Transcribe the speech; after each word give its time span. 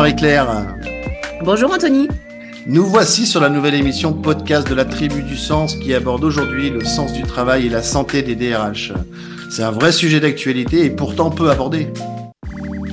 Bonjour 0.00 0.14
Marie-Claire. 0.14 0.76
Bonjour 1.44 1.74
Anthony. 1.74 2.08
Nous 2.66 2.86
voici 2.86 3.26
sur 3.26 3.38
la 3.38 3.50
nouvelle 3.50 3.74
émission 3.74 4.14
podcast 4.14 4.66
de 4.66 4.74
la 4.74 4.86
Tribu 4.86 5.22
du 5.22 5.36
Sens 5.36 5.74
qui 5.74 5.92
aborde 5.92 6.24
aujourd'hui 6.24 6.70
le 6.70 6.82
sens 6.86 7.12
du 7.12 7.20
travail 7.20 7.66
et 7.66 7.68
la 7.68 7.82
santé 7.82 8.22
des 8.22 8.34
DRH. 8.34 8.94
C'est 9.50 9.62
un 9.62 9.70
vrai 9.70 9.92
sujet 9.92 10.18
d'actualité 10.18 10.86
et 10.86 10.90
pourtant 10.90 11.28
peu 11.28 11.50
abordé. 11.50 11.88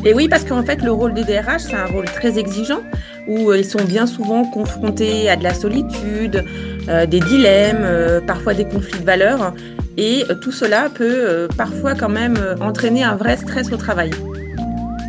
Et 0.04 0.13
oui, 0.13 0.27
parce 0.27 0.43
qu'en 0.43 0.63
fait, 0.63 0.83
le 0.83 0.91
rôle 0.91 1.13
des 1.13 1.23
DRH, 1.23 1.61
c'est 1.69 1.75
un 1.75 1.85
rôle 1.85 2.04
très 2.04 2.37
exigeant 2.37 2.81
où 3.29 3.51
euh, 3.51 3.59
ils 3.59 3.65
sont 3.65 3.85
bien 3.85 4.05
souvent 4.05 4.43
confrontés 4.43 5.29
à 5.29 5.37
de 5.37 5.43
la 5.43 5.54
solitude, 5.54 6.43
euh, 6.89 7.05
des 7.05 7.21
dilemmes, 7.21 7.83
euh, 7.83 8.19
parfois 8.19 8.54
des 8.54 8.65
conflits 8.65 8.99
de 8.99 9.05
valeurs. 9.05 9.54
Et 9.96 10.25
tout 10.41 10.51
cela 10.51 10.89
peut 10.93 11.47
parfois 11.57 11.96
quand 11.96 12.10
même 12.10 12.37
entraîner 12.60 13.04
un 13.04 13.15
vrai 13.15 13.37
stress 13.37 13.71
au 13.71 13.77
travail. 13.77 14.11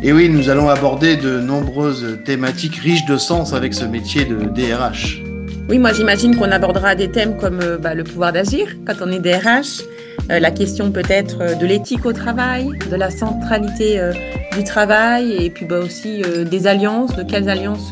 Et 0.01 0.13
oui, 0.13 0.29
nous 0.29 0.49
allons 0.49 0.69
aborder 0.69 1.17
de 1.17 1.39
nombreuses 1.39 2.19
thématiques 2.23 2.77
riches 2.77 3.05
de 3.05 3.17
sens 3.17 3.53
avec 3.53 3.73
ce 3.73 3.83
métier 3.83 4.23
de 4.23 4.45
DRH. 4.45 5.21
Oui, 5.67 5.77
moi 5.77 5.91
j'imagine 5.91 6.37
qu'on 6.37 6.51
abordera 6.51 6.95
des 6.95 7.11
thèmes 7.11 7.35
comme 7.35 7.59
bah, 7.81 7.93
le 7.93 8.05
pouvoir 8.05 8.31
d'agir 8.31 8.67
quand 8.87 8.95
on 9.01 9.11
est 9.11 9.19
DRH, 9.19 9.83
euh, 10.31 10.39
la 10.39 10.51
question 10.51 10.91
peut-être 10.91 11.41
euh, 11.41 11.53
de 11.53 11.65
l'éthique 11.65 12.05
au 12.05 12.13
travail, 12.13 12.69
de 12.89 12.95
la 12.95 13.09
centralité 13.09 13.99
euh, 13.99 14.13
du 14.55 14.63
travail 14.63 15.33
et 15.45 15.49
puis 15.49 15.65
bah, 15.65 15.79
aussi 15.79 16.23
des 16.49 16.65
alliances, 16.65 17.15
de 17.15 17.23
quelles 17.23 17.49
alliances 17.49 17.91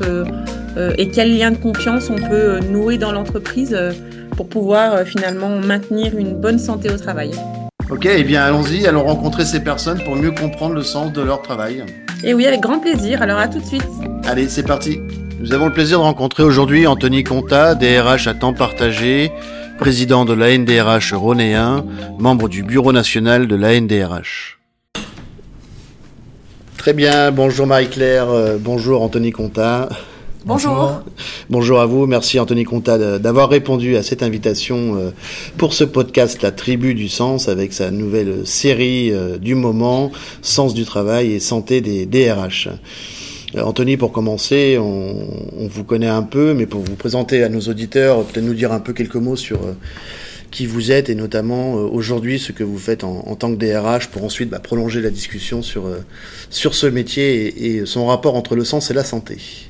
et 0.98 1.10
quels 1.10 1.38
liens 1.38 1.52
de 1.52 1.58
confiance 1.58 2.10
on 2.10 2.16
peut 2.16 2.60
nouer 2.60 2.98
dans 2.98 3.12
l'entreprise 3.12 3.78
pour 4.36 4.48
pouvoir 4.48 5.02
finalement 5.02 5.50
maintenir 5.50 6.16
une 6.18 6.34
bonne 6.34 6.60
santé 6.60 6.90
au 6.90 6.98
travail. 6.98 7.32
Ok, 7.90 8.06
eh 8.06 8.24
bien 8.26 8.44
allons-y, 8.44 8.86
allons 8.86 9.06
rencontrer 9.06 9.46
ces 9.46 9.62
personnes 9.62 10.04
pour 10.04 10.18
mieux 10.18 10.32
comprendre 10.32 10.76
le 10.76 10.84
sens 10.84 11.14
de 11.14 11.22
leur 11.22 11.42
travail. 11.42 11.86
Et 12.22 12.34
oui, 12.34 12.46
avec 12.46 12.60
grand 12.60 12.80
plaisir, 12.80 13.22
alors 13.22 13.40
à 13.40 13.48
tout 13.48 13.60
de 13.60 13.66
suite. 13.66 13.88
Allez, 14.26 14.50
c'est 14.50 14.64
parti. 14.64 15.00
Nous 15.40 15.54
avons 15.54 15.68
le 15.68 15.72
plaisir 15.74 16.00
de 16.00 16.04
rencontrer 16.04 16.44
aujourd'hui 16.44 16.86
Anthony 16.86 17.24
Conta, 17.24 17.76
DRH 17.76 18.28
à 18.28 18.34
temps 18.34 18.54
partagé, 18.54 19.32
président 19.78 20.26
de 20.26 20.34
l'ANDRH 20.34 21.14
Rhonéen, 21.14 21.86
membre 22.20 22.50
du 22.50 22.62
bureau 22.62 22.92
national 22.92 23.48
de 23.48 23.56
l'ANDRH. 23.56 24.60
Très 26.78 26.92
bien, 26.92 27.32
bonjour 27.32 27.68
Marie-Claire, 27.68 28.30
euh, 28.30 28.58
bonjour 28.60 29.02
Anthony 29.02 29.32
Conta. 29.32 29.88
Bonjour. 30.48 31.04
Bonjour 31.50 31.82
à 31.82 31.86
vous, 31.86 32.08
merci 32.08 32.40
Anthony 32.40 32.64
Conta 32.64 33.20
d'avoir 33.20 33.50
répondu 33.50 33.98
à 33.98 34.02
cette 34.02 34.24
invitation 34.24 34.96
euh, 34.96 35.12
pour 35.58 35.74
ce 35.74 35.84
podcast 35.84 36.42
La 36.42 36.52
Tribu 36.52 36.94
du 36.94 37.10
Sens 37.10 37.50
avec 37.50 37.74
sa 37.74 37.92
nouvelle 37.92 38.48
série 38.48 39.12
euh, 39.12 39.38
du 39.38 39.56
moment, 39.56 40.10
Sens 40.42 40.74
du 40.74 40.86
travail 40.86 41.34
et 41.34 41.42
santé 41.42 41.82
des 41.82 42.06
DRH. 42.06 42.70
Euh, 43.56 43.62
Anthony, 43.62 43.98
pour 43.98 44.14
commencer, 44.14 44.78
on, 44.80 45.68
vous 45.68 45.84
connaît 45.84 46.08
un 46.08 46.24
peu, 46.24 46.54
mais 46.54 46.66
pour 46.66 46.80
vous 46.80 46.96
présenter 46.96 47.44
à 47.44 47.50
nos 47.50 47.60
auditeurs, 47.60 48.24
peut-être 48.24 48.46
nous 48.46 48.54
dire 48.54 48.72
un 48.72 48.80
peu 48.80 48.94
quelques 48.94 49.16
mots 49.16 49.36
sur 49.36 49.60
qui 50.50 50.66
vous 50.66 50.94
êtes 50.94 51.10
et 51.10 51.16
notamment 51.16 51.74
aujourd'hui 51.74 52.40
ce 52.40 52.54
que 52.54 52.64
vous 52.64 52.78
faites 52.78 53.04
en, 53.04 53.36
tant 53.36 53.54
que 53.54 53.58
DRH 53.58 54.08
pour 54.08 54.24
ensuite 54.24 54.50
bah, 54.50 54.60
prolonger 54.60 55.02
la 55.02 55.10
discussion 55.10 55.62
sur, 55.62 55.90
sur 56.50 56.74
ce 56.74 56.88
métier 56.88 57.80
et, 57.80 57.86
son 57.86 58.08
rapport 58.08 58.36
entre 58.36 58.56
le 58.56 58.64
sens 58.64 58.90
et 58.92 58.94
la 58.94 59.04
santé. 59.04 59.67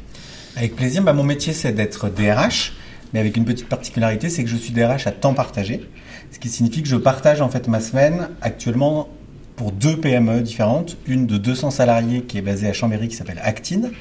Avec 0.58 0.76
plaisir, 0.76 1.04
bah, 1.04 1.14
mon 1.14 1.24
métier 1.24 1.54
c'est 1.54 1.72
d'être 1.72 2.10
DRH, 2.10 2.74
mais 3.14 3.20
avec 3.20 3.38
une 3.38 3.46
petite 3.46 3.70
particularité, 3.70 4.28
c'est 4.28 4.44
que 4.44 4.50
je 4.50 4.56
suis 4.56 4.74
DRH 4.74 5.06
à 5.06 5.12
temps 5.12 5.36
partagé, 5.36 5.88
ce 6.32 6.40
qui 6.40 6.50
signifie 6.50 6.82
que 6.82 6.88
je 6.88 6.96
partage 6.96 7.42
en 7.42 7.50
fait 7.50 7.68
ma 7.68 7.80
semaine 7.80 8.30
actuellement 8.42 9.08
pour 9.56 9.72
deux 9.72 9.98
PME 9.98 10.42
différentes, 10.42 10.98
une 11.06 11.28
de 11.28 11.38
200 11.38 11.70
salariés 11.70 12.24
qui 12.24 12.40
est 12.40 12.42
basée 12.42 12.68
à 12.68 12.74
Chambéry 12.74 13.08
qui 13.08 13.16
s'appelle 13.16 13.40
Actine, 13.44 13.92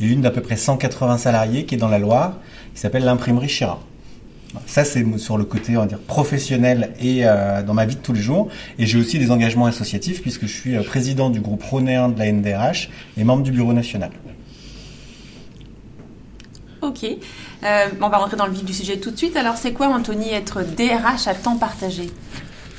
et 0.00 0.06
une 0.06 0.20
d'à 0.20 0.32
peu 0.32 0.40
près 0.40 0.56
180 0.56 1.18
salariés 1.18 1.64
qui 1.64 1.76
est 1.76 1.78
dans 1.78 1.88
la 1.88 2.00
Loire 2.00 2.38
qui 2.74 2.80
s'appelle 2.80 3.04
l'imprimerie 3.04 3.48
Chira. 3.48 3.80
Ça, 4.66 4.82
c'est 4.82 5.06
sur 5.16 5.38
le 5.38 5.44
côté, 5.44 5.76
on 5.76 5.82
va 5.82 5.86
dire, 5.86 6.00
professionnel 6.00 6.90
et 7.00 7.20
euh, 7.22 7.62
dans 7.62 7.74
ma 7.74 7.86
vie 7.86 7.94
de 7.94 8.00
tous 8.00 8.12
les 8.12 8.20
jours. 8.20 8.48
Et 8.80 8.86
j'ai 8.86 8.98
aussi 8.98 9.20
des 9.20 9.30
engagements 9.30 9.66
associatifs 9.66 10.22
puisque 10.22 10.42
je 10.42 10.52
suis 10.52 10.76
euh, 10.76 10.82
président 10.82 11.30
du 11.30 11.40
groupe 11.40 11.62
Rhonéen 11.62 12.08
de 12.08 12.18
la 12.18 12.32
NDRH 12.32 12.90
et 13.16 13.22
membre 13.22 13.44
du 13.44 13.52
bureau 13.52 13.72
national. 13.72 14.10
Ok. 16.90 17.04
Euh, 17.04 17.86
on 18.00 18.08
va 18.08 18.18
rentrer 18.18 18.36
dans 18.36 18.46
le 18.46 18.52
vif 18.52 18.64
du 18.64 18.72
sujet 18.72 18.96
tout 18.96 19.12
de 19.12 19.16
suite. 19.16 19.36
Alors, 19.36 19.56
c'est 19.56 19.72
quoi, 19.72 19.86
Anthony, 19.86 20.32
être 20.32 20.62
DRH 20.62 21.28
à 21.28 21.34
temps 21.34 21.56
partagé? 21.56 22.10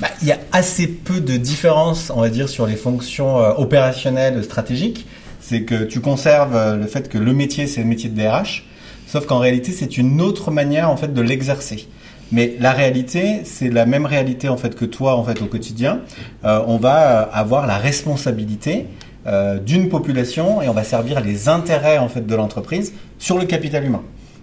Bah, 0.00 0.08
il 0.20 0.28
y 0.28 0.32
a 0.32 0.38
assez 0.52 0.86
peu 0.86 1.20
de 1.20 1.38
différence, 1.38 2.12
on 2.14 2.20
va 2.20 2.28
dire, 2.28 2.50
sur 2.50 2.66
les 2.66 2.76
fonctions 2.76 3.38
euh, 3.38 3.54
opérationnelles 3.56 4.44
stratégiques. 4.44 5.06
C'est 5.40 5.62
que 5.62 5.84
tu 5.84 6.00
conserves 6.00 6.54
euh, 6.54 6.76
le 6.76 6.86
fait 6.86 7.08
que 7.08 7.16
le 7.16 7.32
métier, 7.32 7.66
c'est 7.66 7.80
le 7.80 7.86
métier 7.86 8.10
de 8.10 8.20
DRH, 8.20 8.66
sauf 9.06 9.24
qu'en 9.24 9.38
réalité, 9.38 9.72
c'est 9.72 9.96
une 9.96 10.20
autre 10.20 10.50
manière 10.50 10.90
en 10.90 10.98
fait 10.98 11.14
de 11.14 11.22
l'exercer. 11.22 11.88
Mais 12.30 12.54
la 12.60 12.72
réalité, 12.72 13.42
c'est 13.44 13.70
la 13.70 13.86
même 13.86 14.04
réalité 14.04 14.50
en 14.50 14.58
fait 14.58 14.74
que 14.74 14.84
toi 14.84 15.16
en 15.16 15.24
fait 15.24 15.40
au 15.42 15.46
quotidien. 15.46 16.00
On 16.42 16.78
va 16.78 17.20
avoir 17.20 17.66
la 17.66 17.76
responsabilité 17.76 18.86
d'une 19.24 19.88
population 19.88 20.62
et 20.62 20.68
on 20.68 20.72
va 20.72 20.82
servir 20.82 21.20
les 21.20 21.48
intérêts 21.48 21.98
en 21.98 22.08
fait 22.08 22.26
de 22.26 22.34
l'entreprise 22.34 22.92
sur 23.18 23.38
le 23.38 23.44
capital 23.44 23.84
humain. 23.84 24.02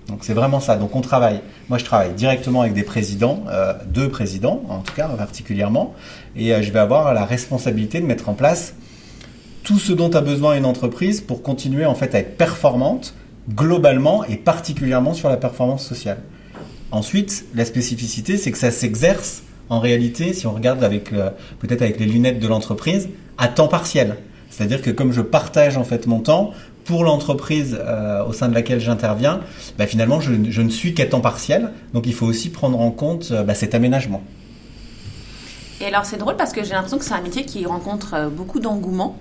Donc 0.10 0.20
c'est 0.24 0.34
vraiment 0.34 0.60
ça. 0.60 0.76
Donc 0.76 0.96
on 0.96 1.02
travaille. 1.02 1.42
Moi 1.70 1.78
je 1.78 1.86
travaille 1.86 2.14
directement 2.14 2.62
avec 2.62 2.74
des 2.74 2.84
présidents, 2.84 3.44
euh, 3.48 3.74
deux 3.86 4.10
présidents 4.10 4.64
en 4.70 4.80
tout 4.80 4.94
cas 4.94 5.08
particulièrement, 5.08 5.94
et 6.36 6.54
euh, 6.54 6.62
je 6.62 6.72
vais 6.72 6.80
avoir 6.80 7.14
la 7.14 7.26
responsabilité 7.26 8.02
de 8.02 8.06
mettre 8.06 8.28
en 8.28 8.34
place 8.34 8.74
tout 9.64 9.80
ce 9.80 9.94
dont 9.94 10.10
a 10.10 10.22
besoin 10.22 10.58
une 10.58 10.66
entreprise 10.66 11.22
pour 11.22 11.44
continuer 11.44 11.86
en 11.86 11.96
fait 11.96 12.16
à 12.16 12.20
être 12.20 12.38
performante 12.38 13.14
globalement 13.50 14.24
et 14.26 14.36
particulièrement 14.36 15.14
sur 15.14 15.30
la 15.30 15.38
performance 15.38 15.86
sociale. 15.86 16.18
Ensuite, 16.92 17.46
la 17.54 17.66
spécificité, 17.66 18.38
c'est 18.38 18.52
que 18.52 18.58
ça 18.58 18.72
s'exerce 18.72 19.44
en 19.70 19.80
réalité, 19.80 20.34
si 20.34 20.48
on 20.48 20.54
regarde 20.54 20.84
avec 20.84 21.12
peut-être 21.60 21.84
avec 21.84 22.00
les 22.00 22.08
lunettes 22.08 22.40
de 22.40 22.48
l'entreprise, 22.48 23.10
à 23.38 23.48
temps 23.48 23.68
partiel. 23.68 24.18
C'est-à-dire 24.50 24.82
que 24.82 24.92
comme 24.92 25.12
je 25.12 25.22
partage 25.22 25.78
en 25.78 25.84
fait 25.84 26.08
mon 26.08 26.20
temps, 26.20 26.54
pour 26.90 27.04
l'entreprise 27.04 27.78
euh, 27.80 28.26
au 28.26 28.34
sein 28.34 28.50
de 28.50 28.56
laquelle 28.56 28.80
j'interviens, 28.80 29.42
bah, 29.78 29.86
finalement, 29.86 30.20
je, 30.22 30.32
ne 30.32 30.70
suis 30.70 30.96
qu'à 30.96 31.06
temps 31.06 31.22
partiel. 31.22 31.70
Donc, 31.94 32.08
il 32.08 32.16
faut 32.16 32.26
aussi 32.26 32.50
prendre 32.50 32.80
en 32.80 32.90
compte 32.90 33.30
euh, 33.30 33.44
bah, 33.44 33.54
cet 33.54 33.76
aménagement. 33.76 34.24
Et 35.82 35.86
alors, 35.86 36.04
c'est 36.06 36.18
drôle 36.18 36.36
parce 36.36 36.52
que 36.52 36.64
j'ai 36.64 36.72
l'impression 36.72 36.98
que 36.98 37.06
c'est 37.06 37.14
un 37.14 37.22
métier 37.22 37.46
qui 37.46 37.64
rencontre 37.68 38.16
euh, 38.16 38.30
beaucoup 38.30 38.60
d'engouement. 38.60 39.18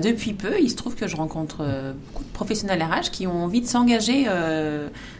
depuis 0.00 0.32
peu, 0.32 0.60
il 0.60 0.70
se 0.70 0.76
trouve 0.76 0.94
que 0.94 1.08
je 1.08 1.16
rencontre 1.16 1.58
beaucoup 2.06 2.22
de 2.22 2.32
professionnels 2.32 2.82
RH 2.82 3.10
qui 3.10 3.26
ont 3.26 3.44
envie 3.44 3.60
de 3.60 3.66
s'engager 3.66 4.26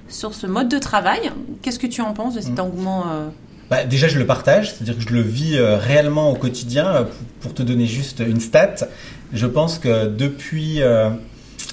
sur 0.09 0.35
ce 0.35 0.47
mode 0.47 0.69
de 0.69 0.79
travail. 0.79 1.33
Qu'est-ce 1.63 1.81
que 1.81 1.89
tu 1.89 2.01
en 2.01 2.13
penses 2.15 2.35
de 2.35 2.41
cet 2.41 2.59
mmh. 2.59 2.61
engouement 2.61 3.05
bah, 3.71 3.85
déjà, 3.85 4.07
je 4.07 4.19
le 4.19 4.27
partage, 4.27 4.71
c'est-à-dire 4.71 4.97
que 4.97 5.03
je 5.03 5.15
le 5.15 5.23
vis 5.23 5.59
réellement 5.59 6.31
au 6.31 6.35
quotidien. 6.35 7.07
Pour 7.41 7.55
te 7.55 7.63
donner 7.63 7.87
juste 7.87 8.21
une 8.21 8.41
stat, 8.41 8.75
je 9.33 9.47
pense 9.47 9.79
que 9.79 10.07
depuis 10.07 10.81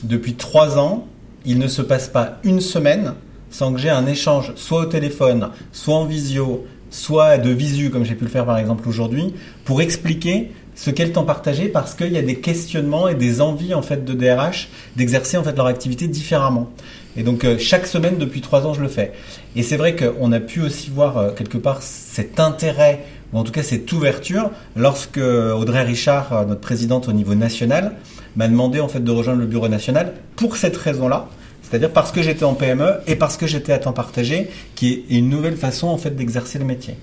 depuis 0.03 0.35
trois 0.35 0.77
ans, 0.77 1.07
il 1.45 1.59
ne 1.59 1.67
se 1.67 1.81
passe 1.81 2.07
pas 2.07 2.39
une 2.43 2.61
semaine 2.61 3.13
sans 3.49 3.73
que 3.73 3.79
j'ai 3.79 3.89
un 3.89 4.05
échange, 4.05 4.53
soit 4.55 4.81
au 4.81 4.85
téléphone, 4.85 5.49
soit 5.71 5.95
en 5.95 6.05
visio, 6.05 6.65
soit 6.91 7.37
de 7.37 7.49
visu, 7.49 7.89
comme 7.89 8.05
j'ai 8.05 8.15
pu 8.15 8.25
le 8.25 8.29
faire 8.29 8.45
par 8.45 8.57
exemple 8.57 8.87
aujourd'hui, 8.87 9.33
pour 9.65 9.81
expliquer 9.81 10.51
ce 10.75 10.91
qu'est 10.91 11.05
le 11.05 11.11
temps 11.11 11.25
partagé 11.25 11.67
parce 11.67 11.93
qu'il 11.93 12.13
y 12.13 12.17
a 12.17 12.21
des 12.21 12.35
questionnements 12.35 13.09
et 13.09 13.15
des 13.15 13.41
envies 13.41 13.73
en 13.73 13.81
fait 13.81 14.05
de 14.05 14.13
DRH 14.13 14.69
d'exercer 14.95 15.35
en 15.35 15.43
fait 15.43 15.55
leur 15.57 15.65
activité 15.65 16.07
différemment. 16.07 16.69
Et 17.17 17.23
donc 17.23 17.43
euh, 17.43 17.57
chaque 17.57 17.85
semaine 17.85 18.17
depuis 18.17 18.39
trois 18.39 18.65
ans 18.65 18.73
je 18.73 18.81
le 18.81 18.87
fais. 18.87 19.11
Et 19.57 19.63
c'est 19.63 19.75
vrai 19.75 19.95
qu'on 19.95 20.31
a 20.31 20.39
pu 20.39 20.61
aussi 20.61 20.89
voir 20.89 21.17
euh, 21.17 21.31
quelque 21.31 21.57
part 21.57 21.81
cet 21.81 22.39
intérêt 22.39 23.05
ou 23.33 23.37
en 23.39 23.43
tout 23.43 23.51
cas 23.51 23.63
cette 23.63 23.91
ouverture 23.91 24.51
lorsque 24.75 25.17
Audrey 25.17 25.83
Richard, 25.83 26.33
euh, 26.33 26.45
notre 26.45 26.61
présidente 26.61 27.07
au 27.07 27.13
niveau 27.13 27.35
national, 27.35 27.93
m'a 28.35 28.47
demandé 28.47 28.79
en 28.79 28.87
fait 28.87 29.03
de 29.03 29.11
rejoindre 29.11 29.39
le 29.39 29.47
bureau 29.47 29.67
national 29.67 30.13
pour 30.35 30.57
cette 30.57 30.77
raison-là, 30.77 31.27
c'est-à-dire 31.61 31.91
parce 31.91 32.11
que 32.11 32.21
j'étais 32.21 32.45
en 32.45 32.53
PME 32.53 33.01
et 33.07 33.15
parce 33.15 33.37
que 33.37 33.47
j'étais 33.47 33.73
à 33.73 33.79
temps 33.79 33.93
partagé, 33.93 34.49
qui 34.75 35.05
est 35.09 35.17
une 35.17 35.29
nouvelle 35.29 35.57
façon 35.57 35.87
en 35.87 35.97
fait 35.97 36.15
d'exercer 36.15 36.59
le 36.59 36.65
métier. 36.65 36.97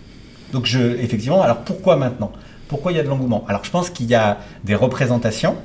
Donc 0.52 0.66
je, 0.66 0.80
effectivement, 0.80 1.42
alors 1.42 1.58
pourquoi 1.58 1.96
maintenant? 1.96 2.32
Pourquoi 2.68 2.92
il 2.92 2.96
y 2.96 2.98
a 2.98 3.02
de 3.02 3.08
l'engouement? 3.08 3.44
Alors 3.48 3.64
je 3.64 3.70
pense 3.70 3.90
qu'il 3.90 4.06
y 4.06 4.14
a 4.14 4.38
des 4.64 4.74
représentations, 4.74 5.56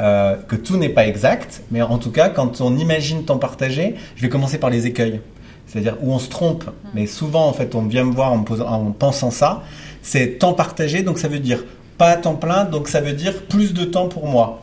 euh, 0.00 0.36
que 0.48 0.56
tout 0.56 0.76
n'est 0.76 0.88
pas 0.88 1.06
exact, 1.06 1.62
mais 1.70 1.82
en 1.82 1.98
tout 1.98 2.10
cas, 2.10 2.28
quand 2.28 2.60
on 2.60 2.76
imagine 2.76 3.24
temps 3.24 3.38
partagé, 3.38 3.94
je 4.16 4.22
vais 4.22 4.28
commencer 4.28 4.58
par 4.58 4.70
les 4.70 4.86
écueils. 4.86 5.20
C'est-à-dire 5.66 5.96
où 6.02 6.12
on 6.12 6.18
se 6.18 6.28
trompe, 6.28 6.64
mais 6.94 7.06
souvent 7.06 7.48
en 7.48 7.52
fait 7.52 7.74
on 7.74 7.82
vient 7.82 8.04
me 8.04 8.12
voir 8.12 8.32
en, 8.32 8.44
en 8.66 8.90
pensant 8.92 9.30
ça, 9.30 9.62
c'est 10.04 10.38
temps 10.38 10.52
partagé, 10.52 11.02
donc 11.02 11.18
ça 11.18 11.26
veut 11.26 11.40
dire 11.40 11.64
pas 11.98 12.10
à 12.10 12.16
temps 12.16 12.34
plein, 12.34 12.64
donc 12.64 12.88
ça 12.88 13.00
veut 13.00 13.14
dire 13.14 13.42
plus 13.44 13.72
de 13.72 13.84
temps 13.84 14.08
pour 14.08 14.28
moi. 14.28 14.62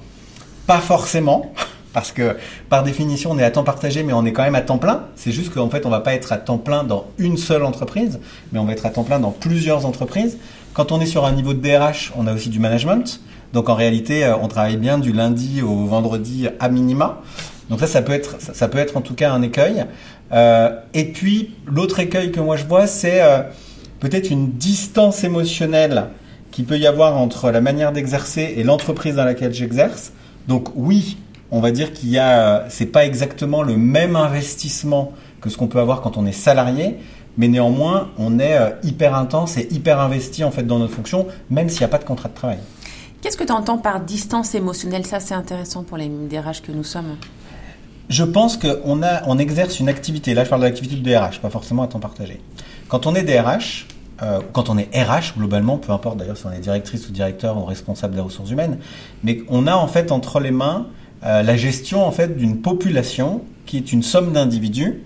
Pas 0.68 0.80
forcément, 0.80 1.52
parce 1.94 2.12
que 2.12 2.38
par 2.70 2.84
définition, 2.84 3.32
on 3.32 3.40
est 3.40 3.44
à 3.44 3.52
temps 3.52 3.64
partagé, 3.64 4.04
mais 4.04 4.14
on 4.14 4.24
est 4.24 4.32
quand 4.32 4.44
même 4.44 4.56
à 4.56 4.62
temps 4.62 4.78
plein. 4.78 5.08
C'est 5.16 5.32
juste 5.32 5.54
qu'en 5.54 5.70
fait, 5.70 5.86
on 5.86 5.90
va 5.90 6.00
pas 6.00 6.14
être 6.14 6.32
à 6.32 6.38
temps 6.38 6.60
plein 6.60 6.84
dans 6.84 7.08
une 7.18 7.38
seule 7.38 7.64
entreprise, 7.64 8.20
mais 8.52 8.60
on 8.60 8.66
va 8.66 8.74
être 8.74 8.86
à 8.86 8.92
temps 8.92 9.04
plein 9.04 9.20
dans 9.20 9.32
plusieurs 9.32 9.86
entreprises. 9.86 10.38
Quand 10.74 10.92
on 10.92 11.02
est 11.02 11.06
sur 11.06 11.26
un 11.26 11.32
niveau 11.32 11.54
de 11.54 11.60
DRH, 11.60 12.14
on 12.16 12.28
a 12.28 12.34
aussi 12.34 12.50
du 12.50 12.60
management. 12.60 13.20
Donc 13.52 13.68
en 13.68 13.76
réalité, 13.76 14.24
euh, 14.24 14.38
on 14.38 14.48
travaille 14.48 14.78
bien 14.78 15.00
du 15.00 15.12
lundi 15.12 15.62
au 15.62 15.86
vendredi 15.86 16.48
à 16.60 16.70
minima. 16.70 17.22
Donc 17.70 17.80
ça, 17.80 17.88
ça 17.88 18.02
peut 18.02 18.14
être, 18.14 18.36
ça, 18.40 18.68
peut 18.68 18.78
être 18.78 18.96
en 18.96 19.02
tout 19.02 19.16
cas 19.16 19.32
un 19.32 19.42
écueil. 19.42 19.86
Euh, 20.32 20.70
et 20.94 21.06
puis 21.06 21.56
l'autre 21.66 22.00
écueil 22.00 22.32
que 22.32 22.40
moi 22.40 22.56
je 22.56 22.66
vois, 22.66 22.88
c'est 22.88 23.22
euh, 23.22 23.42
peut-être 24.02 24.32
une 24.32 24.52
distance 24.52 25.24
émotionnelle 25.24 26.08
qui 26.52 26.64
peut 26.64 26.78
y 26.78 26.86
avoir 26.86 27.18
entre 27.18 27.50
la 27.50 27.62
manière 27.62 27.94
d'exercer 27.94 28.56
et 28.58 28.64
l'entreprise 28.64 29.16
dans 29.16 29.24
laquelle 29.24 29.54
j'exerce. 29.54 30.12
Donc 30.50 30.70
oui, 30.76 31.18
on 31.52 31.62
va 31.62 31.72
dire 31.72 31.94
qu'il 31.94 32.10
y 32.10 32.18
a, 32.18 32.66
c'est 32.68 32.88
pas 32.88 33.06
exactement 33.06 33.64
le 33.64 33.78
même 33.78 34.18
investissement 34.18 35.14
que 35.40 35.50
ce 35.50 35.58
qu'on 35.58 35.68
peut 35.68 35.80
avoir 35.80 36.02
quand 36.02 36.18
on 36.18 36.26
est 36.26 36.34
salarié, 36.34 36.98
mais 37.38 37.48
néanmoins, 37.48 38.10
on 38.18 38.40
est 38.40 38.58
euh, 38.58 38.72
hyper 38.84 39.16
intense 39.16 39.58
et 39.58 39.68
hyper 39.72 40.00
investi 40.02 40.44
en 40.44 40.52
fait 40.52 40.64
dans 40.64 40.80
notre 40.80 40.94
fonction, 40.94 41.28
même 41.50 41.70
s'il 41.70 41.80
n'y 41.80 41.86
a 41.86 41.90
pas 41.90 41.98
de 41.98 42.04
contrat 42.04 42.28
de 42.28 42.34
travail. 42.34 42.60
Qu'est-ce 43.22 43.38
que 43.38 43.44
tu 43.44 43.54
entends 43.54 43.78
par 43.78 44.02
distance 44.02 44.56
émotionnelle? 44.56 45.06
Ça, 45.06 45.20
c'est 45.20 45.36
intéressant 45.36 45.84
pour 45.84 45.98
les 45.98 46.10
DRH 46.10 46.62
que 46.62 46.72
nous 46.72 46.84
sommes. 46.84 47.18
Je 48.10 48.24
pense 48.24 48.58
qu'on 48.58 49.02
on 49.26 49.38
exerce 49.38 49.80
une 49.80 49.88
activité. 49.88 50.34
Là, 50.34 50.44
je 50.44 50.50
parle 50.50 50.62
de 50.62 50.66
l'activité 50.68 50.96
du 50.96 51.02
DRH, 51.02 51.40
pas 51.40 51.50
forcément 51.50 51.84
à 51.84 51.88
temps 51.88 52.00
partagé. 52.00 52.42
Quand 52.92 53.08
on 53.08 53.16
est 53.16 53.24
DRH, 53.24 53.88
euh, 54.22 54.42
quand 54.52 54.70
on 54.70 54.78
est 54.78 54.90
RH 54.94 55.38
globalement, 55.38 55.78
peu 55.78 55.94
importe 55.94 56.18
d'ailleurs 56.18 56.36
si 56.36 56.46
on 56.46 56.52
est 56.52 56.60
directrice 56.60 57.08
ou 57.08 57.14
directeur 57.14 57.58
ou 57.58 57.64
responsable 57.64 58.16
des 58.16 58.20
ressources 58.20 58.52
humaines, 58.52 58.80
mais 59.24 59.44
on 59.48 59.66
a 59.66 59.76
en 59.76 59.88
fait 59.88 60.12
entre 60.12 60.42
les 60.42 60.52
mains 60.52 60.88
euh, 61.24 61.42
la 61.42 61.56
gestion 61.56 62.06
en 62.06 62.12
fait 62.12 62.36
d'une 62.36 62.62
population 62.62 63.44
qui 63.66 63.78
est 63.78 63.94
une 63.94 64.04
somme 64.04 64.34
d'individus 64.34 65.04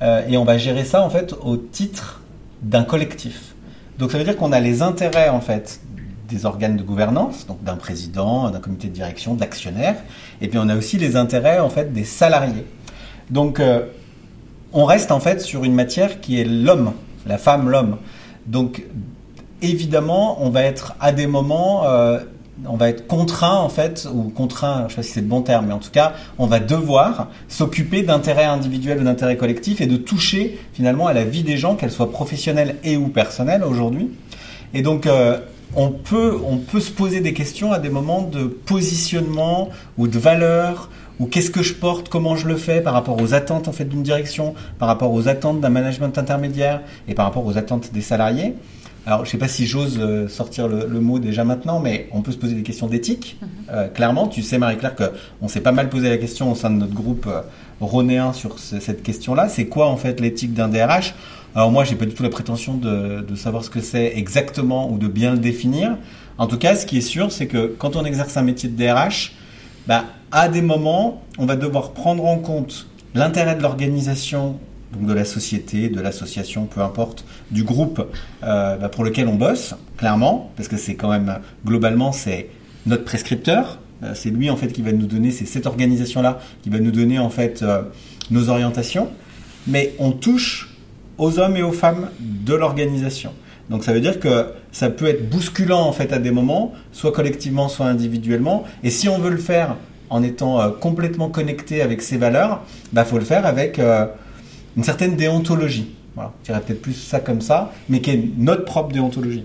euh, 0.00 0.26
et 0.26 0.38
on 0.38 0.46
va 0.46 0.56
gérer 0.56 0.86
ça 0.86 1.02
en 1.02 1.10
fait 1.10 1.34
au 1.42 1.58
titre 1.58 2.22
d'un 2.62 2.84
collectif. 2.84 3.54
Donc 3.98 4.12
ça 4.12 4.16
veut 4.16 4.24
dire 4.24 4.38
qu'on 4.38 4.52
a 4.52 4.60
les 4.60 4.80
intérêts 4.80 5.28
en 5.28 5.42
fait 5.42 5.80
des 6.30 6.46
organes 6.46 6.78
de 6.78 6.82
gouvernance, 6.82 7.46
donc 7.46 7.62
d'un 7.62 7.76
président, 7.76 8.48
d'un 8.48 8.60
comité 8.60 8.88
de 8.88 8.94
direction, 8.94 9.34
d'actionnaires, 9.34 9.96
et 10.40 10.48
puis 10.48 10.58
on 10.58 10.70
a 10.70 10.74
aussi 10.76 10.96
les 10.96 11.16
intérêts 11.16 11.58
en 11.58 11.68
fait 11.68 11.92
des 11.92 12.04
salariés. 12.04 12.64
Donc 13.28 13.60
euh, 13.60 13.84
on 14.72 14.86
reste 14.86 15.10
en 15.12 15.20
fait 15.20 15.42
sur 15.42 15.64
une 15.64 15.74
matière 15.74 16.22
qui 16.22 16.40
est 16.40 16.44
l'homme, 16.44 16.94
la 17.26 17.38
femme, 17.38 17.68
l'homme. 17.68 17.98
Donc 18.46 18.84
évidemment, 19.62 20.38
on 20.44 20.50
va 20.50 20.62
être 20.62 20.94
à 21.00 21.12
des 21.12 21.26
moments 21.26 21.84
euh, 21.84 22.20
on 22.64 22.76
va 22.76 22.88
être 22.88 23.06
contraint 23.06 23.56
en 23.56 23.68
fait, 23.68 24.08
ou 24.12 24.30
contraint, 24.30 24.80
je 24.80 24.84
ne 24.84 24.88
sais 24.88 24.96
pas 24.96 25.02
si 25.02 25.12
c'est 25.12 25.20
le 25.20 25.26
bon 25.26 25.42
terme, 25.42 25.66
mais 25.66 25.74
en 25.74 25.78
tout 25.78 25.90
cas, 25.90 26.14
on 26.38 26.46
va 26.46 26.58
devoir 26.58 27.28
s'occuper 27.48 28.02
d'intérêts 28.02 28.44
individuels 28.44 29.00
ou 29.00 29.04
d'intérêts 29.04 29.36
collectifs 29.36 29.80
et 29.80 29.86
de 29.86 29.96
toucher 29.96 30.58
finalement 30.72 31.06
à 31.06 31.12
la 31.12 31.24
vie 31.24 31.42
des 31.42 31.56
gens, 31.58 31.74
qu'elle 31.74 31.90
soit 31.90 32.10
professionnelle 32.10 32.76
et 32.82 32.96
ou 32.96 33.08
personnelle 33.08 33.62
aujourd'hui. 33.62 34.10
Et 34.72 34.82
donc, 34.82 35.06
euh, 35.06 35.38
on, 35.74 35.90
peut, 35.90 36.38
on 36.46 36.56
peut 36.56 36.80
se 36.80 36.90
poser 36.90 37.20
des 37.20 37.34
questions 37.34 37.72
à 37.72 37.78
des 37.78 37.90
moments 37.90 38.22
de 38.22 38.44
positionnement 38.44 39.68
ou 39.98 40.08
de 40.08 40.18
valeur 40.18 40.88
ou 41.20 41.26
qu'est-ce 41.26 41.50
que 41.50 41.62
je 41.62 41.74
porte, 41.74 42.08
comment 42.08 42.36
je 42.36 42.46
le 42.46 42.56
fais 42.56 42.80
par 42.80 42.92
rapport 42.92 43.20
aux 43.20 43.34
attentes 43.34 43.68
en 43.68 43.72
fait 43.72 43.84
d'une 43.84 44.02
direction, 44.02 44.54
par 44.78 44.88
rapport 44.88 45.12
aux 45.12 45.28
attentes 45.28 45.60
d'un 45.60 45.70
management 45.70 46.16
intermédiaire 46.18 46.82
et 47.08 47.14
par 47.14 47.24
rapport 47.24 47.46
aux 47.46 47.56
attentes 47.56 47.92
des 47.92 48.02
salariés. 48.02 48.54
Alors, 49.06 49.20
je 49.20 49.28
ne 49.28 49.30
sais 49.30 49.38
pas 49.38 49.46
si 49.46 49.66
j'ose 49.66 49.98
euh, 50.00 50.26
sortir 50.26 50.66
le, 50.66 51.00
mot 51.00 51.20
déjà 51.20 51.44
maintenant, 51.44 51.78
mais 51.78 52.08
on 52.10 52.22
peut 52.22 52.32
se 52.32 52.36
poser 52.36 52.56
des 52.56 52.64
questions 52.64 52.88
d'éthique. 52.88 53.38
Mhm. 53.40 53.48
Euh, 53.70 53.88
clairement, 53.88 54.26
tu 54.26 54.42
sais, 54.42 54.58
Marie-Claire, 54.58 54.96
qu'on 54.96 55.46
s'est 55.46 55.60
pas 55.60 55.70
mal 55.70 55.88
posé 55.88 56.08
la 56.08 56.18
question 56.18 56.50
au 56.50 56.56
sein 56.56 56.70
de 56.70 56.74
notre 56.74 56.92
groupe 56.92 57.26
euh, 57.28 57.42
ronéen 57.80 58.32
sur 58.32 58.58
cette 58.58 59.04
question-là. 59.04 59.48
C'est 59.48 59.66
quoi, 59.66 59.86
en 59.86 59.96
fait, 59.96 60.18
l'éthique 60.18 60.54
d'un 60.54 60.66
DRH 60.66 61.14
Alors, 61.54 61.70
moi, 61.70 61.84
j'ai 61.84 61.94
pas 61.94 62.04
du 62.04 62.14
tout 62.14 62.24
la 62.24 62.30
prétention 62.30 62.74
de, 62.74 63.24
savoir 63.36 63.62
ce 63.62 63.70
que 63.70 63.80
c'est 63.80 64.14
exactement 64.16 64.90
ou 64.90 64.98
de 64.98 65.06
bien 65.06 65.30
le 65.30 65.38
définir. 65.38 65.96
En 66.36 66.48
tout 66.48 66.58
cas, 66.58 66.74
ce 66.74 66.84
qui 66.84 66.98
est 66.98 67.02
sûr, 67.02 67.30
c'est 67.30 67.46
que 67.46 67.76
quand 67.78 67.94
on 67.94 68.04
exerce 68.04 68.36
un 68.36 68.42
métier 68.42 68.68
de 68.68 68.76
DRH, 68.76 69.34
bah, 69.86 70.04
à 70.32 70.48
des 70.48 70.62
moments, 70.62 71.22
on 71.38 71.46
va 71.46 71.56
devoir 71.56 71.92
prendre 71.92 72.24
en 72.24 72.38
compte 72.38 72.86
l'intérêt 73.14 73.54
de 73.54 73.62
l'organisation 73.62 74.58
donc 74.92 75.06
de 75.06 75.12
la 75.12 75.24
société, 75.24 75.88
de 75.88 76.00
l'association, 76.00 76.66
peu 76.66 76.80
importe, 76.80 77.24
du 77.50 77.64
groupe 77.64 78.06
euh, 78.44 78.76
bah, 78.76 78.88
pour 78.88 79.04
lequel 79.04 79.28
on 79.28 79.34
bosse, 79.34 79.74
clairement, 79.96 80.52
parce 80.56 80.68
que 80.68 80.76
c'est 80.76 80.94
quand 80.94 81.10
même, 81.10 81.38
globalement, 81.64 82.12
c'est 82.12 82.48
notre 82.86 83.04
prescripteur, 83.04 83.80
euh, 84.02 84.12
c'est 84.14 84.30
lui 84.30 84.48
en 84.50 84.56
fait 84.56 84.68
qui 84.68 84.82
va 84.82 84.92
nous 84.92 85.06
donner, 85.06 85.30
c'est 85.30 85.46
cette 85.46 85.66
organisation-là 85.66 86.38
qui 86.62 86.70
va 86.70 86.78
nous 86.78 86.92
donner 86.92 87.18
en 87.18 87.30
fait 87.30 87.62
euh, 87.62 87.82
nos 88.30 88.48
orientations, 88.48 89.08
mais 89.66 89.94
on 89.98 90.12
touche 90.12 90.76
aux 91.18 91.38
hommes 91.38 91.56
et 91.56 91.62
aux 91.62 91.72
femmes 91.72 92.10
de 92.20 92.54
l'organisation. 92.54 93.32
Donc 93.70 93.84
ça 93.84 93.92
veut 93.92 94.00
dire 94.00 94.20
que 94.20 94.46
ça 94.72 94.90
peut 94.90 95.06
être 95.06 95.28
bousculant 95.28 95.80
en 95.80 95.92
fait 95.92 96.12
à 96.12 96.18
des 96.18 96.30
moments, 96.30 96.72
soit 96.92 97.12
collectivement, 97.12 97.68
soit 97.68 97.86
individuellement, 97.86 98.64
et 98.84 98.90
si 98.90 99.08
on 99.08 99.18
veut 99.18 99.30
le 99.30 99.38
faire 99.38 99.76
en 100.08 100.22
étant 100.22 100.70
complètement 100.70 101.28
connecté 101.28 101.82
avec 101.82 102.00
ses 102.00 102.16
valeurs, 102.16 102.62
il 102.92 102.94
bah, 102.94 103.04
faut 103.04 103.18
le 103.18 103.24
faire 103.24 103.44
avec 103.44 103.80
une 104.76 104.84
certaine 104.84 105.16
déontologie. 105.16 105.96
Voilà, 106.14 106.32
je 106.42 106.46
dirais 106.46 106.62
peut-être 106.64 106.80
plus 106.80 106.94
ça 106.94 107.20
comme 107.20 107.40
ça, 107.40 107.72
mais 107.88 108.00
qui 108.00 108.10
est 108.10 108.24
notre 108.38 108.64
propre 108.64 108.92
déontologie. 108.92 109.44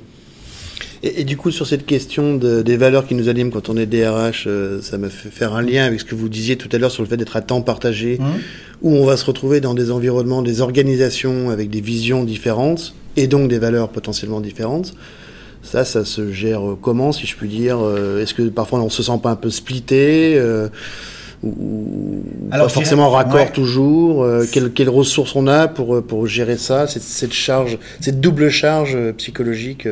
Et, 1.03 1.23
du 1.23 1.35
coup, 1.35 1.49
sur 1.49 1.65
cette 1.65 1.87
question 1.87 2.35
des 2.35 2.77
valeurs 2.77 3.07
qui 3.07 3.15
nous 3.15 3.27
animent 3.27 3.49
quand 3.49 3.69
on 3.69 3.77
est 3.77 3.87
DRH, 3.87 4.45
euh, 4.45 4.81
ça 4.81 4.99
me 4.99 5.09
fait 5.09 5.31
faire 5.31 5.55
un 5.55 5.63
lien 5.63 5.83
avec 5.83 5.99
ce 5.99 6.05
que 6.05 6.13
vous 6.13 6.29
disiez 6.29 6.57
tout 6.57 6.69
à 6.71 6.77
l'heure 6.77 6.91
sur 6.91 7.01
le 7.01 7.09
fait 7.09 7.17
d'être 7.17 7.35
à 7.35 7.41
temps 7.41 7.63
partagé, 7.63 8.19
mmh. 8.19 8.25
Où 8.81 8.95
on 8.95 9.05
va 9.05 9.17
se 9.17 9.25
retrouver 9.25 9.61
dans 9.61 9.73
des 9.73 9.91
environnements, 9.91 10.41
des 10.41 10.61
organisations 10.61 11.49
avec 11.49 11.69
des 11.69 11.81
visions 11.81 12.23
différentes 12.23 12.93
et 13.15 13.27
donc 13.27 13.49
des 13.49 13.59
valeurs 13.59 13.89
potentiellement 13.89 14.41
différentes. 14.41 14.93
Ça, 15.63 15.85
ça 15.85 16.05
se 16.05 16.31
gère 16.31 16.61
comment, 16.81 17.11
si 17.11 17.27
je 17.27 17.35
puis 17.35 17.47
dire 17.47 17.77
euh, 17.79 18.21
Est-ce 18.21 18.33
que 18.33 18.49
parfois 18.49 18.79
on 18.79 18.89
se 18.89 19.03
sent 19.03 19.19
pas 19.21 19.29
un 19.29 19.35
peu 19.35 19.51
splitté 19.51 20.33
euh, 20.35 20.69
ou 21.43 22.23
Alors, 22.51 22.67
pas 22.67 22.73
forcément 22.73 23.09
raccord 23.09 23.51
toujours 23.51 24.23
euh, 24.23 24.45
quelles, 24.51 24.89
ressources 24.89 25.35
on 25.35 25.47
a 25.47 25.67
pour 25.67 25.95
euh, 25.95 26.01
pour 26.01 26.27
gérer 26.27 26.57
ça 26.57 26.85
cette, 26.87 27.01
cette 27.01 27.33
charge 27.33 27.79
cette 27.99 28.21
double 28.21 28.49
charge 28.49 28.95
euh, 28.95 29.11
psychologique 29.13 29.87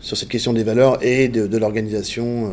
sur 0.00 0.16
cette 0.16 0.28
question 0.28 0.52
des 0.52 0.64
valeurs 0.64 0.98
et 1.02 1.28
de, 1.28 1.46
de 1.46 1.58
l'organisation 1.58 2.50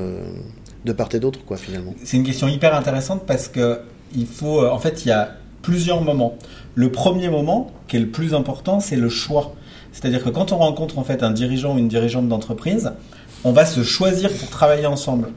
de 0.85 0.93
part 0.93 1.09
et 1.13 1.19
d'autre 1.19 1.39
quoi 1.45 1.57
finalement 1.57 1.95
c'est 2.03 2.17
une 2.17 2.23
question 2.23 2.47
hyper 2.47 2.75
intéressante 2.75 3.23
parce 3.25 3.47
que 3.47 3.79
il 4.15 4.27
faut 4.27 4.65
en 4.65 4.79
fait 4.79 5.05
il 5.05 5.09
y 5.09 5.11
a 5.11 5.35
plusieurs 5.61 6.01
moments. 6.01 6.35
Le 6.75 6.91
premier 6.91 7.29
moment 7.29 7.71
qui 7.87 7.97
est 7.97 7.99
le 7.99 8.09
plus 8.09 8.33
important 8.33 8.79
c'est 8.79 8.95
le 8.95 9.09
choix. 9.09 9.55
C'est-à-dire 9.91 10.23
que 10.23 10.29
quand 10.29 10.51
on 10.51 10.57
rencontre 10.57 10.99
en 10.99 11.03
fait 11.03 11.23
un 11.23 11.31
dirigeant 11.31 11.75
ou 11.75 11.79
une 11.79 11.87
dirigeante 11.87 12.27
d'entreprise 12.27 12.91
on 13.43 13.51
va 13.51 13.65
se 13.65 13.83
choisir 13.83 14.31
pour 14.33 14.49
travailler 14.49 14.85
ensemble. 14.85 15.29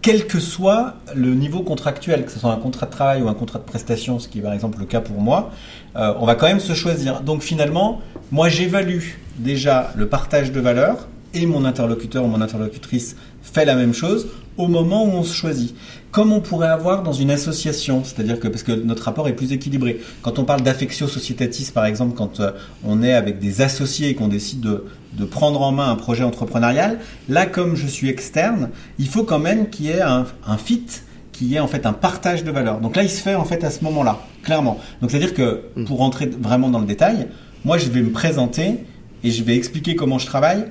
Quel 0.00 0.26
que 0.26 0.40
soit 0.40 0.94
le 1.14 1.34
niveau 1.34 1.60
contractuel, 1.60 2.24
que 2.24 2.32
ce 2.32 2.40
soit 2.40 2.52
un 2.52 2.56
contrat 2.56 2.86
de 2.86 2.90
travail 2.90 3.22
ou 3.22 3.28
un 3.28 3.34
contrat 3.34 3.60
de 3.60 3.64
prestation, 3.64 4.18
ce 4.18 4.26
qui 4.26 4.40
est 4.40 4.42
par 4.42 4.52
exemple 4.52 4.80
le 4.80 4.86
cas 4.86 5.00
pour 5.00 5.20
moi, 5.20 5.52
euh, 5.94 6.14
on 6.18 6.26
va 6.26 6.34
quand 6.34 6.46
même 6.46 6.58
se 6.58 6.72
choisir. 6.74 7.20
Donc 7.20 7.42
finalement, 7.42 8.00
moi 8.32 8.48
j'évalue 8.48 9.02
déjà 9.38 9.92
le 9.94 10.08
partage 10.08 10.50
de 10.50 10.60
valeurs 10.60 11.06
et 11.34 11.46
mon 11.46 11.64
interlocuteur 11.64 12.24
ou 12.24 12.28
mon 12.28 12.40
interlocutrice 12.40 13.16
fait 13.42 13.64
la 13.64 13.74
même 13.74 13.94
chose 13.94 14.28
au 14.56 14.68
moment 14.68 15.04
où 15.04 15.08
on 15.08 15.22
se 15.22 15.34
choisit. 15.34 15.74
Comme 16.10 16.32
on 16.32 16.40
pourrait 16.40 16.68
avoir 16.68 17.02
dans 17.02 17.12
une 17.12 17.30
association, 17.30 18.04
c'est-à-dire 18.04 18.38
que 18.38 18.48
parce 18.48 18.62
que 18.62 18.72
notre 18.72 19.04
rapport 19.04 19.28
est 19.28 19.32
plus 19.32 19.52
équilibré. 19.52 20.00
Quand 20.20 20.38
on 20.38 20.44
parle 20.44 20.60
d'affectio 20.60 21.08
societatis, 21.08 21.70
par 21.72 21.86
exemple, 21.86 22.14
quand 22.14 22.40
euh, 22.40 22.50
on 22.84 23.02
est 23.02 23.14
avec 23.14 23.38
des 23.38 23.62
associés 23.62 24.10
et 24.10 24.14
qu'on 24.14 24.28
décide 24.28 24.60
de, 24.60 24.84
de, 25.14 25.24
prendre 25.24 25.62
en 25.62 25.72
main 25.72 25.90
un 25.90 25.96
projet 25.96 26.22
entrepreneurial, 26.22 26.98
là, 27.30 27.46
comme 27.46 27.76
je 27.76 27.86
suis 27.86 28.10
externe, 28.10 28.68
il 28.98 29.08
faut 29.08 29.24
quand 29.24 29.38
même 29.38 29.70
qu'il 29.70 29.86
y 29.86 29.90
ait 29.90 30.02
un, 30.02 30.26
un 30.46 30.58
fit 30.58 30.84
qu'il 31.32 31.46
y 31.46 31.54
ait 31.54 31.60
en 31.60 31.66
fait 31.66 31.86
un 31.86 31.94
partage 31.94 32.44
de 32.44 32.50
valeurs. 32.50 32.80
Donc 32.80 32.94
là, 32.94 33.02
il 33.02 33.10
se 33.10 33.22
fait 33.22 33.34
en 33.34 33.44
fait 33.44 33.64
à 33.64 33.70
ce 33.70 33.82
moment-là, 33.84 34.20
clairement. 34.42 34.78
Donc 35.00 35.10
c'est-à-dire 35.10 35.32
que 35.32 35.62
mm. 35.76 35.84
pour 35.86 35.98
rentrer 35.98 36.26
vraiment 36.26 36.68
dans 36.68 36.80
le 36.80 36.86
détail, 36.86 37.28
moi 37.64 37.78
je 37.78 37.88
vais 37.88 38.02
me 38.02 38.10
présenter 38.10 38.84
et 39.24 39.30
je 39.30 39.42
vais 39.42 39.56
expliquer 39.56 39.96
comment 39.96 40.18
je 40.18 40.26
travaille 40.26 40.66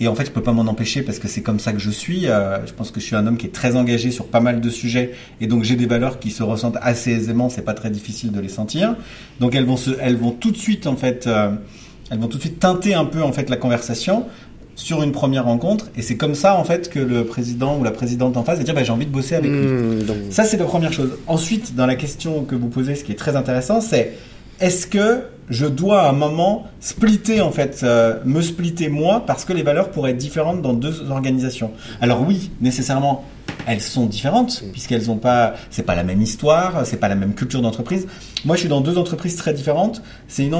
et 0.00 0.08
en 0.08 0.14
fait, 0.14 0.24
je 0.24 0.30
peux 0.30 0.42
pas 0.42 0.52
m'en 0.52 0.62
empêcher 0.62 1.02
parce 1.02 1.18
que 1.18 1.28
c'est 1.28 1.42
comme 1.42 1.60
ça 1.60 1.72
que 1.74 1.78
je 1.78 1.90
suis. 1.90 2.26
Euh, 2.26 2.66
je 2.66 2.72
pense 2.72 2.90
que 2.90 3.00
je 3.00 3.04
suis 3.04 3.16
un 3.16 3.26
homme 3.26 3.36
qui 3.36 3.46
est 3.46 3.54
très 3.54 3.76
engagé 3.76 4.10
sur 4.10 4.26
pas 4.26 4.40
mal 4.40 4.62
de 4.62 4.70
sujets 4.70 5.12
et 5.42 5.46
donc 5.46 5.62
j'ai 5.62 5.76
des 5.76 5.84
valeurs 5.84 6.18
qui 6.18 6.30
se 6.30 6.42
ressentent 6.42 6.78
assez 6.80 7.10
aisément. 7.10 7.50
C'est 7.50 7.62
pas 7.62 7.74
très 7.74 7.90
difficile 7.90 8.32
de 8.32 8.40
les 8.40 8.48
sentir. 8.48 8.96
Donc 9.40 9.54
elles 9.54 9.66
vont 9.66 9.76
se, 9.76 9.90
elles 10.00 10.16
vont 10.16 10.30
tout 10.30 10.52
de 10.52 10.56
suite 10.56 10.86
en 10.86 10.96
fait, 10.96 11.26
euh, 11.26 11.50
elles 12.10 12.18
vont 12.18 12.28
tout 12.28 12.38
de 12.38 12.42
suite 12.42 12.58
teinter 12.58 12.94
un 12.94 13.04
peu 13.04 13.22
en 13.22 13.32
fait 13.32 13.50
la 13.50 13.56
conversation 13.56 14.24
sur 14.74 15.02
une 15.02 15.12
première 15.12 15.44
rencontre 15.44 15.90
et 15.94 16.00
c'est 16.00 16.16
comme 16.16 16.34
ça 16.34 16.56
en 16.56 16.64
fait 16.64 16.88
que 16.88 16.98
le 16.98 17.26
président 17.26 17.78
ou 17.78 17.84
la 17.84 17.90
présidente 17.90 18.38
en 18.38 18.44
face 18.44 18.56
va 18.56 18.64
dire 18.64 18.74
bah, 18.74 18.82
j'ai 18.82 18.92
envie 18.92 19.04
de 19.04 19.12
bosser 19.12 19.34
avec 19.34 19.50
lui. 19.50 19.66
Mmh, 19.66 20.30
ça 20.30 20.44
c'est 20.44 20.56
la 20.56 20.64
première 20.64 20.94
chose. 20.94 21.18
Ensuite, 21.26 21.74
dans 21.74 21.84
la 21.84 21.96
question 21.96 22.44
que 22.44 22.54
vous 22.54 22.68
posez, 22.68 22.94
ce 22.94 23.04
qui 23.04 23.12
est 23.12 23.16
très 23.16 23.36
intéressant, 23.36 23.82
c'est 23.82 24.14
est-ce 24.60 24.86
que 24.86 25.24
je 25.50 25.66
dois 25.66 26.02
à 26.02 26.10
un 26.10 26.12
moment 26.12 26.66
splitter 26.80 27.40
en 27.40 27.50
fait, 27.50 27.80
euh, 27.82 28.20
me 28.24 28.40
splitter 28.40 28.88
moi 28.88 29.24
parce 29.26 29.44
que 29.44 29.52
les 29.52 29.62
valeurs 29.62 29.90
pourraient 29.90 30.12
être 30.12 30.16
différentes 30.16 30.62
dans 30.62 30.72
deux 30.72 31.10
organisations. 31.10 31.72
Alors 32.00 32.24
oui, 32.26 32.50
nécessairement, 32.60 33.24
elles 33.66 33.80
sont 33.80 34.06
différentes 34.06 34.62
puisqu'elles 34.72 35.08
n'ont 35.08 35.18
pas, 35.18 35.54
c'est 35.70 35.82
pas 35.82 35.96
la 35.96 36.04
même 36.04 36.22
histoire, 36.22 36.86
c'est 36.86 36.96
pas 36.96 37.08
la 37.08 37.16
même 37.16 37.34
culture 37.34 37.60
d'entreprise. 37.60 38.06
Moi, 38.44 38.56
je 38.56 38.60
suis 38.60 38.68
dans 38.68 38.80
deux 38.80 38.96
entreprises 38.96 39.36
très 39.36 39.52
différentes. 39.52 40.02
C'est 40.28 40.46
une, 40.46 40.54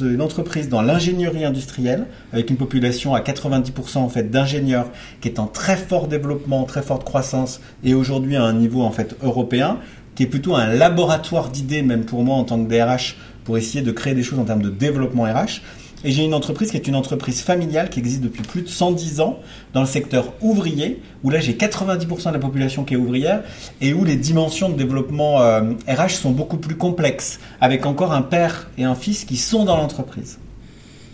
une 0.00 0.22
entreprise 0.22 0.68
dans 0.68 0.80
l'ingénierie 0.80 1.44
industrielle 1.44 2.06
avec 2.32 2.48
une 2.48 2.56
population 2.56 3.14
à 3.14 3.20
90% 3.20 3.98
en 3.98 4.08
fait 4.08 4.30
d'ingénieurs 4.30 4.86
qui 5.20 5.28
est 5.28 5.40
en 5.40 5.46
très 5.46 5.76
fort 5.76 6.06
développement, 6.06 6.64
très 6.64 6.82
forte 6.82 7.04
croissance 7.04 7.60
et 7.84 7.94
aujourd'hui 7.94 8.36
à 8.36 8.44
un 8.44 8.54
niveau 8.54 8.82
en 8.82 8.92
fait 8.92 9.16
européen 9.22 9.78
qui 10.14 10.22
est 10.22 10.28
plutôt 10.28 10.54
un 10.56 10.66
laboratoire 10.66 11.50
d'idées, 11.50 11.82
même 11.82 12.06
pour 12.06 12.24
moi 12.24 12.36
en 12.36 12.44
tant 12.44 12.64
que 12.64 12.70
DRH, 12.70 13.16
pour 13.46 13.56
essayer 13.56 13.82
de 13.82 13.92
créer 13.92 14.14
des 14.14 14.24
choses 14.24 14.38
en 14.38 14.44
termes 14.44 14.62
de 14.62 14.70
développement 14.70 15.22
RH. 15.22 15.62
Et 16.04 16.10
j'ai 16.10 16.24
une 16.24 16.34
entreprise 16.34 16.70
qui 16.70 16.76
est 16.76 16.86
une 16.86 16.94
entreprise 16.94 17.40
familiale 17.40 17.88
qui 17.88 18.00
existe 18.00 18.20
depuis 18.20 18.42
plus 18.42 18.62
de 18.62 18.68
110 18.68 19.20
ans 19.20 19.38
dans 19.72 19.80
le 19.80 19.86
secteur 19.86 20.34
ouvrier, 20.40 21.00
où 21.24 21.30
là 21.30 21.40
j'ai 21.40 21.54
90% 21.54 22.28
de 22.28 22.32
la 22.32 22.38
population 22.38 22.84
qui 22.84 22.94
est 22.94 22.96
ouvrière 22.98 23.42
et 23.80 23.94
où 23.94 24.04
les 24.04 24.16
dimensions 24.16 24.68
de 24.68 24.74
développement 24.76 25.38
RH 25.38 25.40
euh, 25.88 26.08
sont 26.08 26.32
beaucoup 26.32 26.58
plus 26.58 26.76
complexes, 26.76 27.40
avec 27.60 27.86
encore 27.86 28.12
un 28.12 28.22
père 28.22 28.68
et 28.76 28.84
un 28.84 28.94
fils 28.94 29.24
qui 29.24 29.36
sont 29.36 29.64
dans 29.64 29.76
l'entreprise. 29.76 30.38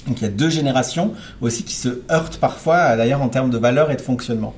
Donc 0.09 0.21
il 0.21 0.25
y 0.25 0.27
a 0.27 0.31
deux 0.31 0.51
générations 0.51 1.13
aussi 1.41 1.63
qui 1.63 1.75
se 1.75 2.01
heurtent 2.11 2.39
parfois, 2.39 2.97
d'ailleurs 2.97 3.23
en 3.23 3.29
termes 3.29 3.51
de 3.51 3.59
valeur 3.59 3.91
et 3.93 3.97
de 3.97 4.01
fonctionnement. 4.01 4.55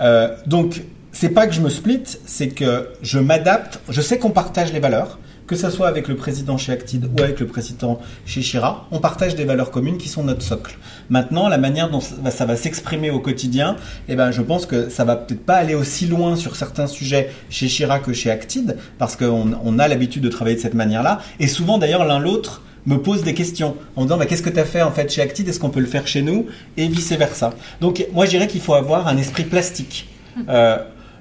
Euh, 0.00 0.36
donc 0.46 0.82
c'est 1.12 1.30
pas 1.30 1.46
que 1.46 1.54
je 1.54 1.62
me 1.62 1.70
split, 1.70 2.02
c'est 2.26 2.48
que 2.48 2.90
je 3.00 3.18
m'adapte. 3.18 3.80
Je 3.88 4.02
sais 4.02 4.18
qu'on 4.18 4.30
partage 4.30 4.72
les 4.72 4.80
valeurs, 4.80 5.18
que 5.46 5.56
ce 5.56 5.70
soit 5.70 5.88
avec 5.88 6.08
le 6.08 6.16
président 6.16 6.58
chez 6.58 6.72
Actid 6.72 7.08
ou 7.16 7.22
avec 7.22 7.40
le 7.40 7.46
président 7.46 8.00
chez 8.24 8.42
Chira, 8.42 8.86
on 8.90 8.98
partage 8.98 9.36
des 9.36 9.44
valeurs 9.44 9.70
communes 9.70 9.98
qui 9.98 10.08
sont 10.08 10.24
notre 10.24 10.42
socle. 10.42 10.78
Maintenant, 11.08 11.48
la 11.48 11.58
manière 11.58 11.90
dont 11.90 12.00
ça 12.00 12.46
va 12.46 12.56
s'exprimer 12.56 13.10
au 13.10 13.20
quotidien, 13.20 13.76
eh 14.08 14.16
ben, 14.16 14.30
je 14.30 14.42
pense 14.42 14.66
que 14.66 14.88
ça 14.88 15.04
va 15.04 15.16
peut-être 15.16 15.44
pas 15.44 15.56
aller 15.56 15.74
aussi 15.74 16.06
loin 16.06 16.36
sur 16.36 16.56
certains 16.56 16.86
sujets 16.86 17.30
chez 17.48 17.68
Chira 17.68 18.00
que 18.00 18.12
chez 18.12 18.30
Actid, 18.30 18.76
parce 18.98 19.16
qu'on 19.16 19.52
on 19.64 19.78
a 19.78 19.88
l'habitude 19.88 20.22
de 20.22 20.28
travailler 20.28 20.56
de 20.56 20.62
cette 20.62 20.74
manière-là. 20.74 21.20
Et 21.38 21.46
souvent, 21.46 21.78
d'ailleurs, 21.78 22.04
l'un 22.04 22.18
l'autre 22.18 22.62
me 22.86 22.98
pose 22.98 23.22
des 23.22 23.34
questions 23.34 23.76
en 23.96 24.02
me 24.02 24.06
disant 24.06 24.16
bah, 24.16 24.26
qu'est-ce 24.26 24.42
que 24.42 24.50
tu 24.50 24.60
as 24.60 24.64
fait 24.64 24.82
en 24.82 24.92
fait 24.92 25.12
chez 25.12 25.20
Actid, 25.20 25.48
est-ce 25.48 25.60
qu'on 25.60 25.70
peut 25.70 25.80
le 25.80 25.86
faire 25.86 26.06
chez 26.06 26.22
nous? 26.22 26.46
Et 26.76 26.86
vice 26.86 27.12
versa. 27.12 27.52
Donc 27.80 28.06
moi 28.12 28.26
je 28.26 28.30
dirais 28.30 28.46
qu'il 28.46 28.60
faut 28.60 28.74
avoir 28.74 29.08
un 29.08 29.16
esprit 29.16 29.44
plastique. 29.44 30.08
Euh, 30.48 30.78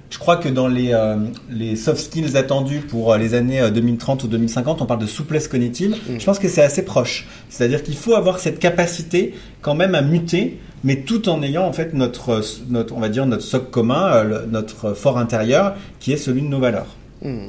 je 0.09 0.19
crois 0.19 0.38
que 0.38 0.50
dans 0.50 0.67
les, 0.67 0.93
euh, 0.93 1.17
les 1.50 1.75
soft 1.75 2.00
skills 2.00 2.38
attendus 2.38 2.79
pour 2.81 3.12
euh, 3.13 3.17
les 3.17 3.33
années 3.33 3.69
2030 3.71 4.24
ou 4.24 4.27
2050, 4.27 4.81
on 4.81 4.85
parle 4.85 5.01
de 5.01 5.07
souplesse 5.07 5.47
cognitive. 5.47 5.95
Mm. 6.07 6.19
Je 6.19 6.25
pense 6.25 6.39
que 6.39 6.47
c'est 6.47 6.62
assez 6.62 6.85
proche. 6.85 7.27
C'est-à-dire 7.50 7.83
qu'il 7.83 7.95
faut 7.95 8.15
avoir 8.15 8.39
cette 8.39 8.59
capacité 8.59 9.33
quand 9.62 9.75
même 9.75 9.95
à 9.95 10.01
muter, 10.01 10.59
mais 10.83 10.97
tout 11.01 11.27
en 11.29 11.41
ayant 11.41 11.65
en 11.65 11.74
fait 11.74 11.93
notre, 11.93 12.41
notre 12.69 12.93
on 12.95 13.00
va 13.00 13.09
dire 13.09 13.25
notre 13.25 13.43
socle 13.43 13.71
commun, 13.71 14.24
notre 14.50 14.93
fort 14.93 15.17
intérieur, 15.17 15.75
qui 16.00 16.13
est 16.13 16.17
celui 16.17 16.41
de 16.41 16.47
nos 16.47 16.59
valeurs. 16.59 16.95
Mm. 17.21 17.47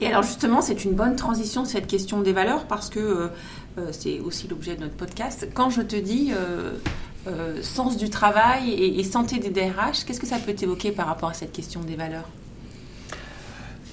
Et 0.00 0.06
alors 0.06 0.22
justement, 0.22 0.60
c'est 0.60 0.84
une 0.84 0.92
bonne 0.92 1.16
transition 1.16 1.64
cette 1.64 1.86
question 1.86 2.20
des 2.20 2.32
valeurs 2.32 2.66
parce 2.66 2.90
que 2.90 2.98
euh, 2.98 3.28
euh, 3.78 3.88
c'est 3.90 4.20
aussi 4.20 4.48
l'objet 4.48 4.74
de 4.76 4.82
notre 4.82 4.96
podcast. 4.96 5.48
Quand 5.54 5.70
je 5.70 5.82
te 5.82 5.96
dis 5.96 6.32
euh, 7.26 7.62
sens 7.62 7.96
du 7.96 8.10
travail 8.10 8.70
et, 8.70 9.04
santé 9.04 9.38
des 9.38 9.50
DRH, 9.50 10.04
qu'est-ce 10.06 10.20
que 10.20 10.26
ça 10.26 10.38
peut 10.38 10.54
t'évoquer 10.54 10.92
par 10.92 11.06
rapport 11.06 11.30
à 11.30 11.34
cette 11.34 11.52
question 11.52 11.80
des 11.80 11.96
valeurs? 11.96 12.28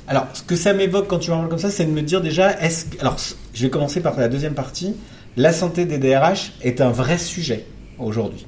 Alors, 0.07 0.27
ce 0.33 0.43
que 0.43 0.55
ça 0.55 0.73
m'évoque 0.73 1.07
quand 1.07 1.19
tu 1.19 1.29
parles 1.29 1.47
comme 1.47 1.59
ça, 1.59 1.69
c'est 1.69 1.85
de 1.85 1.91
me 1.91 2.01
dire 2.01 2.21
déjà, 2.21 2.59
est-ce 2.59 2.85
alors, 2.99 3.17
je 3.53 3.63
vais 3.63 3.69
commencer 3.69 4.01
par 4.01 4.19
la 4.19 4.27
deuxième 4.27 4.55
partie. 4.55 4.95
La 5.37 5.53
santé 5.53 5.85
des 5.85 5.97
DRH 5.97 6.53
est 6.61 6.81
un 6.81 6.89
vrai 6.89 7.17
sujet 7.17 7.65
aujourd'hui. 7.97 8.45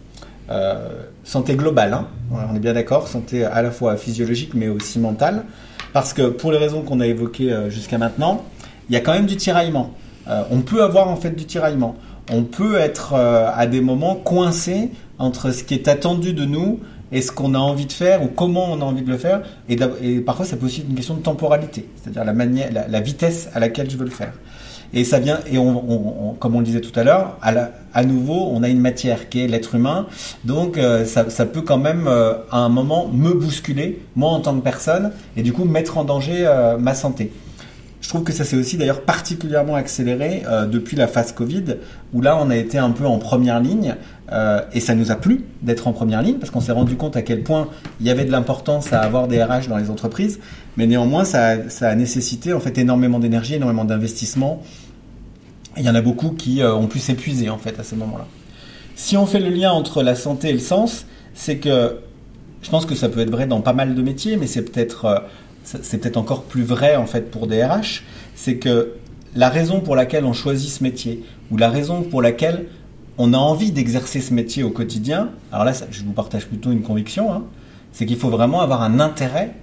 santé 1.23 1.55
globale, 1.55 1.93
hein. 1.93 2.07
on 2.31 2.55
est 2.55 2.59
bien 2.59 2.73
d'accord, 2.73 3.07
santé 3.07 3.45
à 3.45 3.61
la 3.61 3.71
fois 3.71 3.95
physiologique 3.95 4.53
mais 4.53 4.67
aussi 4.67 4.99
mentale. 4.99 5.45
Parce 5.93 6.11
que 6.13 6.23
pour 6.23 6.51
les 6.51 6.57
raisons 6.57 6.81
qu'on 6.81 6.99
a 6.99 7.07
évoquées 7.07 7.53
euh, 7.53 7.69
jusqu'à 7.69 7.99
maintenant, 7.99 8.43
il 8.89 8.93
y 8.93 8.97
a 8.97 8.99
quand 8.99 9.13
même 9.13 9.27
du 9.27 9.37
tiraillement. 9.37 9.93
Euh, 10.27 10.43
on 10.49 10.61
peut 10.61 10.83
avoir 10.83 11.07
en 11.07 11.15
fait 11.15 11.31
du 11.31 11.45
tiraillement. 11.45 11.95
On 12.31 12.43
peut 12.43 12.75
être 12.75 13.13
euh, 13.13 13.49
à 13.53 13.67
des 13.67 13.81
moments 13.81 14.15
coincé 14.15 14.91
entre 15.19 15.51
ce 15.51 15.63
qui 15.63 15.73
est 15.73 15.87
attendu 15.87 16.33
de 16.33 16.45
nous 16.45 16.79
et 17.11 17.21
ce 17.21 17.31
qu'on 17.31 17.53
a 17.53 17.59
envie 17.59 17.85
de 17.85 17.91
faire 17.91 18.23
ou 18.23 18.27
comment 18.27 18.71
on 18.71 18.81
a 18.81 18.85
envie 18.85 19.03
de 19.03 19.11
le 19.11 19.17
faire. 19.17 19.41
Et, 19.69 19.75
parfois, 20.19 20.45
ça 20.45 20.55
aussi 20.63 20.83
une 20.87 20.95
question 20.95 21.15
de 21.15 21.21
temporalité, 21.21 21.87
c'est-à-dire 22.01 22.23
la, 22.23 22.87
la, 22.87 23.01
vitesse 23.01 23.49
à 23.53 23.59
laquelle 23.59 23.89
je 23.89 23.97
veux 23.97 24.05
le 24.05 24.11
faire. 24.11 24.33
Et 24.95 25.03
ça 25.03 25.19
vient, 25.19 25.39
et 25.51 25.57
comme 26.39 26.55
on 26.55 26.59
le 26.59 26.65
disait 26.65 26.81
tout 26.81 26.97
à 26.97 27.03
l'heure, 27.03 27.37
à, 27.41 28.03
nouveau, 28.03 28.49
on 28.51 28.63
a 28.63 28.69
une 28.69 28.79
matière 28.79 29.27
qui 29.29 29.43
est 29.43 29.47
l'être 29.47 29.75
humain. 29.75 30.07
Donc, 30.45 30.77
euh, 30.77 31.05
ça, 31.05 31.45
peut 31.45 31.61
quand 31.61 31.77
même, 31.77 32.07
euh, 32.07 32.33
à 32.51 32.59
un 32.59 32.69
moment, 32.69 33.09
me 33.11 33.33
bousculer, 33.33 34.01
moi 34.15 34.29
en 34.29 34.39
tant 34.39 34.55
que 34.55 34.63
personne, 34.63 35.11
et 35.35 35.43
du 35.43 35.51
coup, 35.51 35.65
mettre 35.65 35.97
en 35.97 36.03
danger 36.03 36.47
ma 36.79 36.95
santé. 36.95 37.31
Je 38.03 38.09
trouve 38.09 38.23
que 38.23 38.33
ça 38.33 38.43
s'est 38.43 38.57
aussi 38.57 38.77
d'ailleurs 38.77 39.01
particulièrement 39.01 39.75
accéléré 39.75 40.43
depuis 40.69 40.95
la 40.97 41.07
phase 41.07 41.31
Covid, 41.31 41.63
où 42.13 42.21
là, 42.21 42.37
on 42.37 42.49
a 42.49 42.55
été 42.55 42.77
un 42.77 42.91
peu 42.91 43.05
en 43.05 43.17
première 43.17 43.61
ligne. 43.61 43.95
et 44.73 44.79
ça 44.81 44.93
nous 44.93 45.09
a 45.09 45.15
plu 45.15 45.45
d'être 45.61 45.87
en 45.87 45.93
première 45.93 46.21
ligne 46.21 46.35
parce 46.35 46.51
qu'on 46.51 46.59
s'est 46.59 46.73
rendu 46.73 46.97
compte 46.97 47.15
à 47.15 47.21
quel 47.21 47.43
point 47.43 47.69
il 48.01 48.05
y 48.05 48.09
avait 48.09 48.25
de 48.25 48.31
l'importance 48.31 48.91
à 48.91 48.99
avoir 48.99 49.29
des 49.29 49.41
RH 49.41 49.69
dans 49.69 49.77
les 49.77 49.89
entreprises, 49.89 50.41
mais 50.75 50.85
néanmoins 50.85 51.23
ça 51.23 51.55
a, 51.79 51.95
nécessité 51.95 52.51
en 52.51 52.59
fait 52.59 52.77
énormément 52.77 53.19
d'énergie, 53.19 53.55
énormément 53.55 53.85
d'investissement 53.85 54.61
il 55.77 55.83
y 55.83 55.89
en 55.89 55.95
a 55.95 56.01
beaucoup 56.01 56.31
qui 56.31 56.61
euh, 56.61 56.73
ont 56.73 56.87
pu 56.87 56.99
s'épuiser 56.99 57.49
en 57.49 57.57
fait 57.57 57.79
à 57.79 57.83
ce 57.83 57.95
moment-là. 57.95 58.25
Si 58.95 59.17
on 59.17 59.25
fait 59.25 59.39
le 59.39 59.49
lien 59.49 59.71
entre 59.71 60.03
la 60.03 60.15
santé 60.15 60.49
et 60.49 60.53
le 60.53 60.59
sens, 60.59 61.05
c'est 61.33 61.57
que 61.57 61.97
je 62.61 62.69
pense 62.69 62.85
que 62.85 62.95
ça 62.95 63.09
peut 63.09 63.19
être 63.21 63.31
vrai 63.31 63.47
dans 63.47 63.61
pas 63.61 63.73
mal 63.73 63.95
de 63.95 64.01
métiers, 64.01 64.37
mais 64.37 64.47
c'est 64.47 64.61
peut-être 64.61 65.05
euh, 65.05 65.19
c'est 65.63 65.97
peut-être 65.97 66.17
encore 66.17 66.43
plus 66.43 66.63
vrai 66.63 66.95
en 66.95 67.05
fait 67.05 67.31
pour 67.31 67.47
des 67.47 67.63
RH, 67.63 68.03
c'est 68.35 68.57
que 68.57 68.93
la 69.35 69.49
raison 69.49 69.79
pour 69.79 69.95
laquelle 69.95 70.25
on 70.25 70.33
choisit 70.33 70.69
ce 70.69 70.83
métier 70.83 71.23
ou 71.51 71.57
la 71.57 71.69
raison 71.69 72.03
pour 72.03 72.21
laquelle 72.21 72.67
on 73.17 73.33
a 73.33 73.37
envie 73.37 73.71
d'exercer 73.71 74.21
ce 74.21 74.33
métier 74.33 74.63
au 74.63 74.69
quotidien, 74.69 75.29
alors 75.51 75.65
là 75.65 75.73
je 75.89 76.03
vous 76.03 76.13
partage 76.13 76.47
plutôt 76.47 76.71
une 76.71 76.81
conviction, 76.81 77.31
hein, 77.31 77.43
c'est 77.91 78.05
qu'il 78.05 78.17
faut 78.17 78.29
vraiment 78.29 78.61
avoir 78.61 78.81
un 78.81 78.99
intérêt 78.99 79.53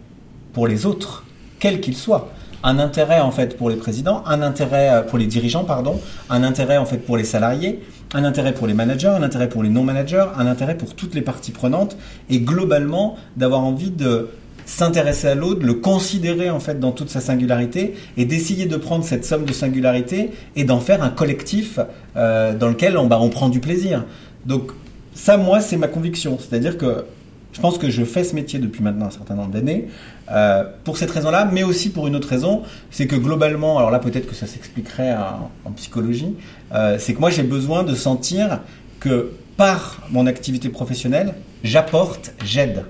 pour 0.53 0.67
les 0.67 0.87
autres, 0.87 1.25
quels 1.59 1.81
qu'ils 1.81 1.97
soient. 1.97 2.31
Un 2.63 2.79
intérêt 2.79 3.21
en 3.21 3.31
fait 3.31 3.57
pour 3.57 3.71
les 3.71 3.77
présidents, 3.77 4.23
un 4.27 4.43
intérêt 4.43 4.91
euh, 4.91 5.03
pour 5.03 5.19
les 5.19 5.27
dirigeants, 5.27 5.65
pardon, 5.65 5.99
un 6.29 6.45
intérêt 6.45 6.77
en 6.77 6.85
fait 6.85 6.99
pour 6.99 7.17
les 7.17 7.25
salariés, 7.25 7.83
un 8.13 8.25
intérêt 8.25 8.53
pour 8.53 8.67
les 8.67 8.75
managers, 8.75 9.09
un 9.09 9.23
intérêt 9.23 9.49
pour 9.49 9.63
les 9.63 9.71
non-managers, 9.71 10.27
un 10.37 10.47
intérêt 10.47 10.77
pour 10.77 10.95
toutes 10.95 11.15
les 11.15 11.23
parties 11.23 11.53
prenantes, 11.53 11.97
et 12.29 12.41
globalement 12.41 13.17
d'avoir 13.37 13.63
envie 13.63 13.91
de 13.91 14.29
s'intéresser 14.71 15.27
à 15.27 15.35
l'autre, 15.35 15.67
le 15.67 15.75
considérer 15.75 16.49
en 16.49 16.61
fait 16.61 16.79
dans 16.79 16.93
toute 16.93 17.11
sa 17.11 17.21
singularité, 17.21 17.95
et 18.17 18.25
d'essayer 18.25 18.67
de 18.67 18.77
prendre 18.77 19.05
cette 19.05 19.25
somme 19.25 19.45
de 19.45 19.53
singularité 19.53 20.31
et 20.55 20.65
d'en 20.65 20.79
faire 20.79 21.03
un 21.03 21.11
collectif 21.11 21.81
euh, 22.17 22.55
dans 22.55 22.69
lequel 22.69 22.97
on, 22.97 23.07
bah, 23.07 23.19
on 23.21 23.31
prend 23.31 23.49
du 23.49 23.59
plaisir. 23.59 24.05
Donc 24.47 24.71
ça, 25.13 25.37
moi, 25.37 25.61
c'est 25.61 25.77
ma 25.77 25.89
conviction, 25.89 26.39
c'est-à-dire 26.39 26.79
que 26.79 27.05
je 27.53 27.61
pense 27.61 27.79
que 27.79 27.91
je 27.91 28.05
fais 28.05 28.23
ce 28.23 28.37
métier 28.37 28.61
depuis 28.61 28.81
maintenant 28.81 29.07
un 29.07 29.11
certain 29.11 29.35
nombre 29.35 29.51
d'années 29.51 29.89
euh, 30.31 30.63
pour 30.85 30.97
cette 30.97 31.11
raison-là, 31.11 31.51
mais 31.53 31.65
aussi 31.65 31.91
pour 31.91 32.07
une 32.07 32.15
autre 32.15 32.29
raison, 32.29 32.63
c'est 32.93 33.09
que 33.09 33.17
globalement, 33.17 33.77
alors 33.77 33.91
là 33.91 33.99
peut-être 33.99 34.29
que 34.29 34.37
ça 34.37 34.47
s'expliquerait 34.47 35.17
en, 35.65 35.73
psychologie, 35.73 36.37
euh, 36.73 36.97
c'est 37.01 37.15
que 37.15 37.19
moi 37.19 37.31
j'ai 37.31 37.43
besoin 37.43 37.83
de 37.83 37.97
sentir 37.97 38.61
que 39.01 39.33
par 39.57 40.07
mon 40.11 40.27
activité 40.29 40.69
professionnelle, 40.69 41.35
j'apporte, 41.65 42.33
j'aide. 42.45 42.85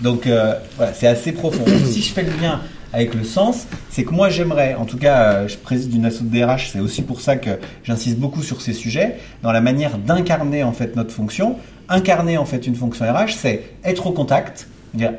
Donc 0.00 0.26
euh, 0.26 0.54
voilà, 0.76 0.92
c'est 0.92 1.06
assez 1.06 1.32
profond. 1.32 1.64
si 1.84 2.02
je 2.02 2.12
fais 2.12 2.22
le 2.22 2.32
lien 2.40 2.60
avec 2.92 3.14
le 3.14 3.24
sens, 3.24 3.66
c'est 3.90 4.04
que 4.04 4.12
moi 4.12 4.28
j'aimerais, 4.28 4.74
en 4.74 4.84
tout 4.84 4.98
cas 4.98 5.46
je 5.46 5.56
préside 5.56 5.94
une 5.94 6.04
asso 6.04 6.22
de 6.22 6.28
DRH, 6.28 6.70
c'est 6.72 6.80
aussi 6.80 7.02
pour 7.02 7.20
ça 7.20 7.36
que 7.36 7.50
j'insiste 7.82 8.18
beaucoup 8.18 8.42
sur 8.42 8.60
ces 8.60 8.72
sujets, 8.72 9.16
dans 9.42 9.50
la 9.50 9.60
manière 9.60 9.98
d'incarner 9.98 10.62
en 10.62 10.72
fait 10.72 10.94
notre 10.94 11.10
fonction. 11.10 11.56
Incarner 11.88 12.38
en 12.38 12.44
fait 12.44 12.66
une 12.66 12.76
fonction 12.76 13.04
RH, 13.04 13.32
c'est 13.36 13.62
être 13.84 14.06
au 14.06 14.12
contact, 14.12 14.68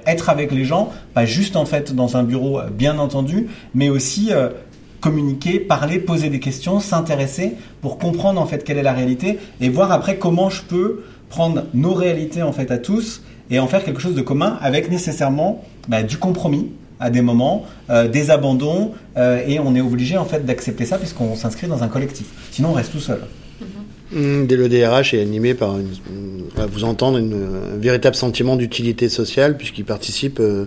être 0.06 0.30
avec 0.30 0.52
les 0.52 0.66
gens, 0.66 0.92
pas 1.14 1.26
juste 1.26 1.56
en 1.56 1.66
fait 1.66 1.94
dans 1.94 2.18
un 2.18 2.24
bureau, 2.24 2.60
euh, 2.60 2.70
bien 2.70 2.98
entendu, 2.98 3.48
mais 3.74 3.90
aussi 3.90 4.32
euh, 4.32 4.50
communiquer, 5.02 5.60
parler, 5.60 6.00
poser 6.00 6.30
des 6.30 6.40
questions, 6.40 6.80
s'intéresser 6.80 7.54
pour 7.82 7.98
comprendre 7.98 8.42
en 8.42 8.46
fait 8.46 8.64
quelle 8.64 8.78
est 8.78 8.84
la 8.84 8.94
réalité 8.94 9.38
et 9.62 9.70
voir 9.70 9.92
après 9.92 10.18
comment 10.18 10.50
je 10.50 10.64
peux 10.64 11.04
prendre 11.30 11.64
nos 11.74 11.94
réalités 11.94 12.42
en 12.42 12.54
fait 12.54 12.72
à 12.72 12.78
tous 12.78 13.22
et 13.50 13.60
en 13.60 13.68
faire 13.68 13.84
quelque 13.84 14.02
chose 14.02 14.16
de 14.16 14.22
commun 14.22 14.58
avec 14.62 14.90
nécessairement 14.90 15.64
bah, 15.88 16.04
du 16.04 16.18
compromis 16.18 16.72
à 17.00 17.10
des 17.10 17.22
moments, 17.22 17.66
euh, 17.90 18.08
des 18.08 18.32
abandons 18.32 18.94
et 19.18 19.60
on 19.60 19.76
est 19.76 19.82
obligé 19.82 20.18
en 20.18 20.26
fait 20.26 20.46
d'accepter 20.46 20.86
ça 20.86 20.98
puisqu'on 20.98 21.36
s'inscrit 21.36 21.68
dans 21.68 21.84
un 21.84 21.88
collectif. 21.88 22.28
Sinon 22.52 22.70
on 22.70 22.74
reste 22.74 22.92
tout 22.92 23.00
seul. 23.00 23.20
Mmh, 24.12 24.46
dès 24.46 24.56
le 24.56 24.70
DRH 24.70 25.14
est 25.14 25.22
animé 25.22 25.56
par 25.56 25.78
une, 25.80 25.90
vous 26.72 26.84
entendre 26.84 27.18
un 27.18 27.78
véritable 27.78 28.16
sentiment 28.16 28.56
d'utilité 28.56 29.10
sociale 29.10 29.58
puisqu'il 29.58 29.86
participe 29.86 30.40
euh, 30.40 30.66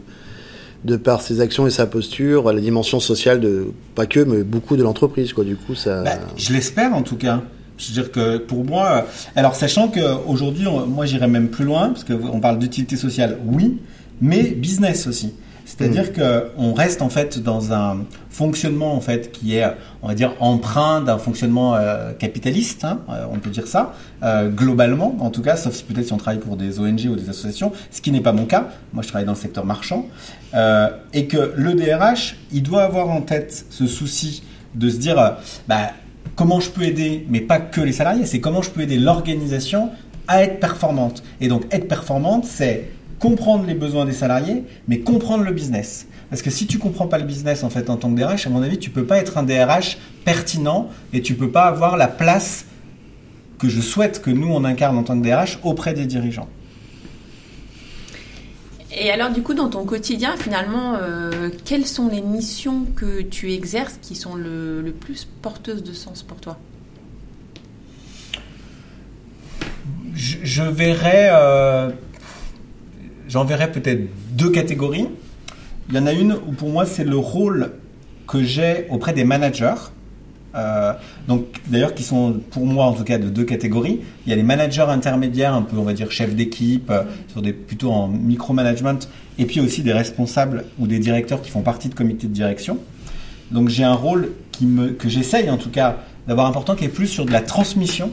de 0.85 0.97
par 0.97 1.23
ses 1.23 1.41
actions 1.41 1.67
et 1.67 1.71
sa 1.71 1.87
posture 1.87 2.49
à 2.49 2.53
la 2.53 2.61
dimension 2.61 3.01
sociale 3.01 3.41
de 3.41 3.69
pas 3.95 4.07
que 4.07 4.21
mais 4.21 4.43
beaucoup 4.43 4.77
de 4.77 4.83
l'entreprise 4.83 5.33
quoi. 5.33 5.45
Du 5.45 5.57
coup 5.57 5.75
ça. 5.75 6.03
Bah, 6.03 6.19
je 6.37 6.53
l'espère 6.53 6.95
en 6.95 7.03
tout 7.03 7.17
cas. 7.17 7.43
Je 7.79 7.89
veux 7.89 7.95
dire 7.95 8.13
que 8.13 8.39
pour 8.39 8.65
moi, 8.65 9.07
alors 9.37 9.55
sachant 9.55 9.89
qu'aujourd'hui, 9.89 10.67
moi 10.87 11.07
j'irais 11.07 11.29
même 11.29 11.49
plus 11.49 11.65
loin 11.65 11.91
parce 11.91 12.05
qu'on 12.05 12.41
parle 12.41 12.59
d'utilité 12.59 12.97
sociale, 12.97 13.39
oui, 13.47 13.79
mais 14.21 14.43
business 14.51 15.07
aussi. 15.07 15.33
C'est-à-dire 15.69 16.15
que 16.15 16.49
qu'on 16.57 16.73
reste 16.73 17.03
en 17.03 17.11
fait 17.11 17.39
dans 17.39 17.75
un 17.75 17.99
fonctionnement 18.31 18.95
en 18.95 19.01
fait 19.01 19.31
qui 19.33 19.57
est, 19.57 19.67
on 20.03 20.09
va 20.09 20.15
dire, 20.15 20.35
empreint 20.41 21.03
d'un 21.03 21.19
fonctionnement 21.19 21.77
euh, 21.77 22.13
capitaliste, 22.13 22.85
hein, 22.85 23.01
euh, 23.11 23.27
on 23.31 23.39
peut 23.39 23.51
dire 23.51 23.67
ça, 23.67 23.93
euh, 24.23 24.49
globalement, 24.49 25.15
en 25.21 25.29
tout 25.29 25.43
cas, 25.43 25.57
sauf 25.57 25.75
si 25.75 25.85
peut-être 25.85 26.07
si 26.07 26.13
on 26.15 26.17
travaille 26.17 26.41
pour 26.41 26.57
des 26.57 26.81
ONG 26.81 27.07
ou 27.11 27.17
des 27.17 27.29
associations, 27.29 27.71
ce 27.91 28.01
qui 28.01 28.11
n'est 28.13 28.23
pas 28.23 28.33
mon 28.33 28.47
cas. 28.47 28.69
Moi, 28.95 29.03
je 29.03 29.09
travaille 29.09 29.27
dans 29.27 29.33
le 29.33 29.39
secteur 29.39 29.67
marchand, 29.67 30.07
et 31.13 31.27
que 31.27 31.53
le 31.55 31.75
DRH, 31.75 32.37
il 32.51 32.63
doit 32.63 32.83
avoir 32.83 33.11
en 33.11 33.21
tête 33.21 33.67
ce 33.69 33.87
souci 33.87 34.43
de 34.75 34.89
se 34.89 34.97
dire, 34.97 35.37
bah, 35.69 35.91
comment 36.37 36.61
je 36.61 36.71
peux 36.71 36.83
aider, 36.83 37.27
mais 37.29 37.41
pas 37.41 37.59
que 37.59 37.81
les 37.81 37.93
salariés, 37.93 38.27
c'est 38.27 38.41
comment 38.41 38.63
je 38.63 38.71
peux 38.71 38.83
aider 38.83 38.97
l'organisation 38.97 39.91
à 40.27 40.43
être 40.43 40.61
performante. 40.61 41.23
Et 41.41 41.49
donc, 41.49 41.65
être 41.73 41.89
performante, 41.89 42.45
c'est 42.45 42.91
comprendre 43.19 43.65
les 43.67 43.75
besoins 43.75 44.05
des 44.05 44.13
salariés, 44.13 44.65
mais 44.87 45.01
comprendre 45.01 45.45
le 45.45 45.53
business. 45.53 46.07
Parce 46.31 46.43
que 46.43 46.51
si 46.51 46.67
tu 46.67 46.79
comprends 46.79 47.07
pas 47.07 47.19
le 47.19 47.25
business 47.25 47.65
en 47.65 47.71
fait 47.71 47.89
en 47.91 47.97
tant 47.97 48.11
que 48.11 48.21
DRH, 48.21 48.47
à 48.47 48.51
mon 48.51 48.63
avis, 48.63 48.79
tu 48.79 48.91
peux 48.91 49.05
pas 49.05 49.19
être 49.19 49.39
un 49.39 49.43
DRH 49.43 49.99
pertinent 50.25 50.89
et 51.13 51.23
tu 51.23 51.35
peux 51.35 51.51
pas 51.51 51.65
avoir 51.65 51.97
la 51.97 52.07
place 52.07 52.67
que 53.59 53.69
je 53.69 53.81
souhaite 53.81 54.23
que 54.23 54.31
nous 54.31 54.49
on 54.49 54.65
incarne 54.65 54.97
en 54.99 55.03
tant 55.03 55.19
que 55.19 55.27
DRH 55.27 55.59
auprès 55.65 55.95
des 55.95 56.07
dirigeants. 56.07 56.49
Et 58.91 59.11
alors 59.11 59.31
du 59.31 59.43
coup, 59.43 59.55
dans 59.55 59.69
ton 59.69 59.85
quotidien, 59.85 60.37
finalement, 60.37 60.95
euh, 60.95 61.51
quelles 61.65 61.87
sont 61.87 62.09
les 62.09 62.23
missions 62.23 62.87
que 62.97 63.23
tu 63.23 63.53
exerces 63.53 63.99
qui 64.01 64.15
sont 64.15 64.35
le, 64.35 64.95
plus 64.99 65.29
porteuses 65.43 65.83
de 65.83 65.93
sens 65.93 66.23
pour 66.23 66.39
toi? 66.39 66.59
Je, 70.15 70.63
verrais, 70.63 71.29
euh, 71.33 71.91
j'en 73.29 73.45
verrais 73.45 73.71
peut-être 73.71 74.09
deux 74.31 74.51
catégories. 74.51 75.09
Il 75.89 75.95
y 75.95 75.99
en 75.99 76.07
a 76.07 76.13
une 76.13 76.33
où 76.33 76.53
pour 76.53 76.71
moi 76.71 76.87
c'est 76.87 77.05
le 77.05 77.17
rôle 77.17 77.73
que 78.27 78.43
j'ai 78.43 78.87
auprès 78.91 79.13
des 79.13 79.25
managers. 79.25 79.75
Euh, 80.59 80.93
donc 81.27 81.45
d'ailleurs 81.67 81.95
qui 81.95 82.03
sont 82.03 82.41
pour 82.51 82.67
moi 82.67 82.87
en 82.87 82.93
tout 82.93 83.05
cas 83.05 83.19
de 83.19 83.29
deux 83.29 83.45
catégories. 83.45 84.01
Il 84.27 84.31
y 84.31 84.33
a 84.33 84.37
les 84.37 84.43
managers 84.43 84.87
intermédiaires, 84.89 85.55
un 85.55 85.63
peu 85.63 85.77
on 85.77 85.83
va 85.83 85.93
dire 85.93 86.11
chefs 86.11 86.35
d'équipe, 86.35 86.91
euh, 86.91 87.03
sur 87.29 87.43
des 87.43 87.53
plutôt 87.53 87.91
en 87.91 88.09
micromanagement, 88.09 88.99
et 89.39 89.47
puis 89.47 89.61
aussi 89.61 89.83
des 89.83 89.93
responsables 89.93 90.65
ou 90.79 90.87
des 90.87 90.99
directeurs 90.99 91.43
qui 91.43 91.51
font 91.51 91.63
partie 91.63 91.89
de 91.89 91.95
comités 91.95 92.27
de 92.27 92.33
direction. 92.33 92.79
Donc 93.51 93.69
j'ai 93.69 93.85
un 93.85 93.95
rôle 93.95 94.33
que 94.99 95.09
j'essaye 95.09 95.49
en 95.51 95.57
tout 95.57 95.71
cas 95.71 95.99
d'avoir 96.27 96.49
important 96.49 96.75
qui 96.75 96.85
est 96.85 96.89
plus 96.89 97.07
sur 97.07 97.25
de 97.25 97.31
la 97.31 97.41
transmission, 97.41 98.11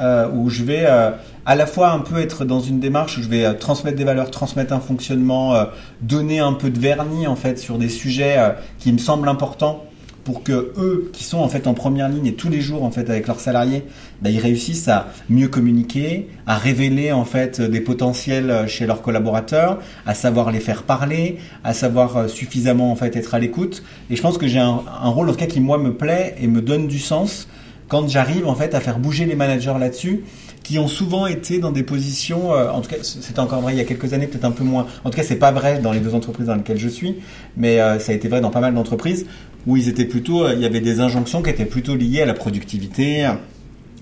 euh, 0.00 0.28
où 0.32 0.48
je 0.48 0.62
vais 0.62 0.86
à 0.86 1.56
la 1.56 1.66
fois 1.66 1.90
un 1.90 1.98
peu 1.98 2.20
être 2.20 2.44
dans 2.44 2.60
une 2.60 2.78
démarche 2.78 3.18
où 3.18 3.22
je 3.22 3.28
vais 3.28 3.52
transmettre 3.56 3.98
des 3.98 4.04
valeurs, 4.04 4.30
transmettre 4.30 4.72
un 4.72 4.80
fonctionnement, 4.80 5.54
donner 6.00 6.38
un 6.38 6.52
peu 6.52 6.70
de 6.70 6.78
vernis 6.78 7.26
en 7.26 7.34
fait 7.34 7.58
sur 7.58 7.78
des 7.78 7.88
sujets 7.88 8.36
qui 8.78 8.92
me 8.92 8.98
semblent 8.98 9.28
importants 9.28 9.84
pour 10.24 10.42
que 10.42 10.72
eux 10.76 11.10
qui 11.12 11.24
sont 11.24 11.38
en 11.38 11.48
fait 11.48 11.66
en 11.66 11.74
première 11.74 12.08
ligne 12.08 12.26
et 12.26 12.34
tous 12.34 12.48
les 12.48 12.60
jours 12.60 12.84
en 12.84 12.90
fait 12.90 13.08
avec 13.10 13.26
leurs 13.26 13.40
salariés, 13.40 13.84
bah, 14.20 14.30
ils 14.30 14.38
réussissent 14.38 14.88
à 14.88 15.08
mieux 15.28 15.48
communiquer, 15.48 16.28
à 16.46 16.56
révéler 16.56 17.12
en 17.12 17.24
fait 17.24 17.60
des 17.60 17.80
potentiels 17.80 18.66
chez 18.68 18.86
leurs 18.86 19.02
collaborateurs, 19.02 19.80
à 20.06 20.14
savoir 20.14 20.50
les 20.50 20.60
faire 20.60 20.84
parler, 20.84 21.38
à 21.64 21.74
savoir 21.74 22.28
suffisamment 22.28 22.92
en 22.92 22.96
fait 22.96 23.16
être 23.16 23.34
à 23.34 23.38
l'écoute. 23.38 23.82
Et 24.10 24.16
je 24.16 24.22
pense 24.22 24.38
que 24.38 24.46
j'ai 24.46 24.60
un, 24.60 24.80
rôle 25.02 25.28
en 25.28 25.32
tout 25.32 25.38
cas 25.38 25.46
qui 25.46 25.60
moi 25.60 25.78
me 25.78 25.94
plaît 25.94 26.36
et 26.40 26.46
me 26.46 26.62
donne 26.62 26.86
du 26.86 26.98
sens 26.98 27.48
quand 27.88 28.08
j'arrive 28.08 28.46
en 28.46 28.54
fait 28.54 28.74
à 28.74 28.80
faire 28.80 28.98
bouger 28.98 29.26
les 29.26 29.34
managers 29.34 29.74
là-dessus 29.78 30.24
qui 30.62 30.78
ont 30.78 30.88
souvent 30.88 31.26
été 31.26 31.58
dans 31.58 31.72
des 31.72 31.82
positions, 31.82 32.54
euh, 32.54 32.70
en 32.70 32.80
tout 32.80 32.88
cas 32.88 32.96
c'était 33.02 33.40
encore 33.40 33.60
vrai 33.60 33.74
il 33.74 33.78
y 33.78 33.80
a 33.80 33.84
quelques 33.84 34.12
années, 34.12 34.26
peut-être 34.26 34.44
un 34.44 34.52
peu 34.52 34.64
moins. 34.64 34.86
En 35.04 35.10
tout 35.10 35.16
cas 35.16 35.24
c'est 35.24 35.36
pas 35.36 35.50
vrai 35.50 35.80
dans 35.80 35.92
les 35.92 36.00
deux 36.00 36.14
entreprises 36.14 36.46
dans 36.46 36.54
lesquelles 36.54 36.78
je 36.78 36.88
suis, 36.88 37.16
mais 37.56 37.80
euh, 37.80 37.98
ça 37.98 38.12
a 38.12 38.14
été 38.14 38.28
vrai 38.28 38.40
dans 38.40 38.50
pas 38.50 38.60
mal 38.60 38.74
d'entreprises 38.74 39.26
où 39.66 39.76
ils 39.76 39.88
étaient 39.88 40.04
plutôt, 40.04 40.44
euh, 40.44 40.54
il 40.54 40.60
y 40.60 40.66
avait 40.66 40.80
des 40.80 41.00
injonctions 41.00 41.42
qui 41.42 41.50
étaient 41.50 41.64
plutôt 41.64 41.94
liées 41.94 42.22
à 42.22 42.26
la 42.26 42.34
productivité, 42.34 43.24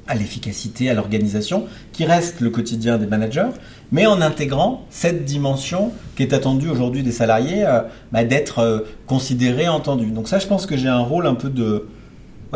à 0.07 0.14
l'efficacité, 0.14 0.90
à 0.90 0.94
l'organisation, 0.94 1.66
qui 1.92 2.05
reste 2.05 2.40
le 2.40 2.51
quotidien 2.51 2.99
des 2.99 3.07
managers, 3.07 3.51
mais 3.92 4.07
en 4.07 4.20
intégrant 4.20 4.87
cette 4.90 5.25
dimension 5.25 5.92
qui 6.16 6.23
est 6.23 6.33
attendue 6.33 6.68
aujourd'hui 6.68 7.03
des 7.03 7.12
salariés, 7.12 7.64
bah, 8.11 8.25
d'être 8.25 8.87
considéré, 9.07 9.68
entendu. 9.68 10.07
Donc 10.07 10.29
ça 10.29 10.40
je 10.40 10.49
pense 10.49 10.66
que 10.66 10.77
j'ai 10.77 10.88
un 10.88 10.99
rôle 10.99 11.29
un 11.29 11.35
peu 11.35 11.49
de 11.49 11.87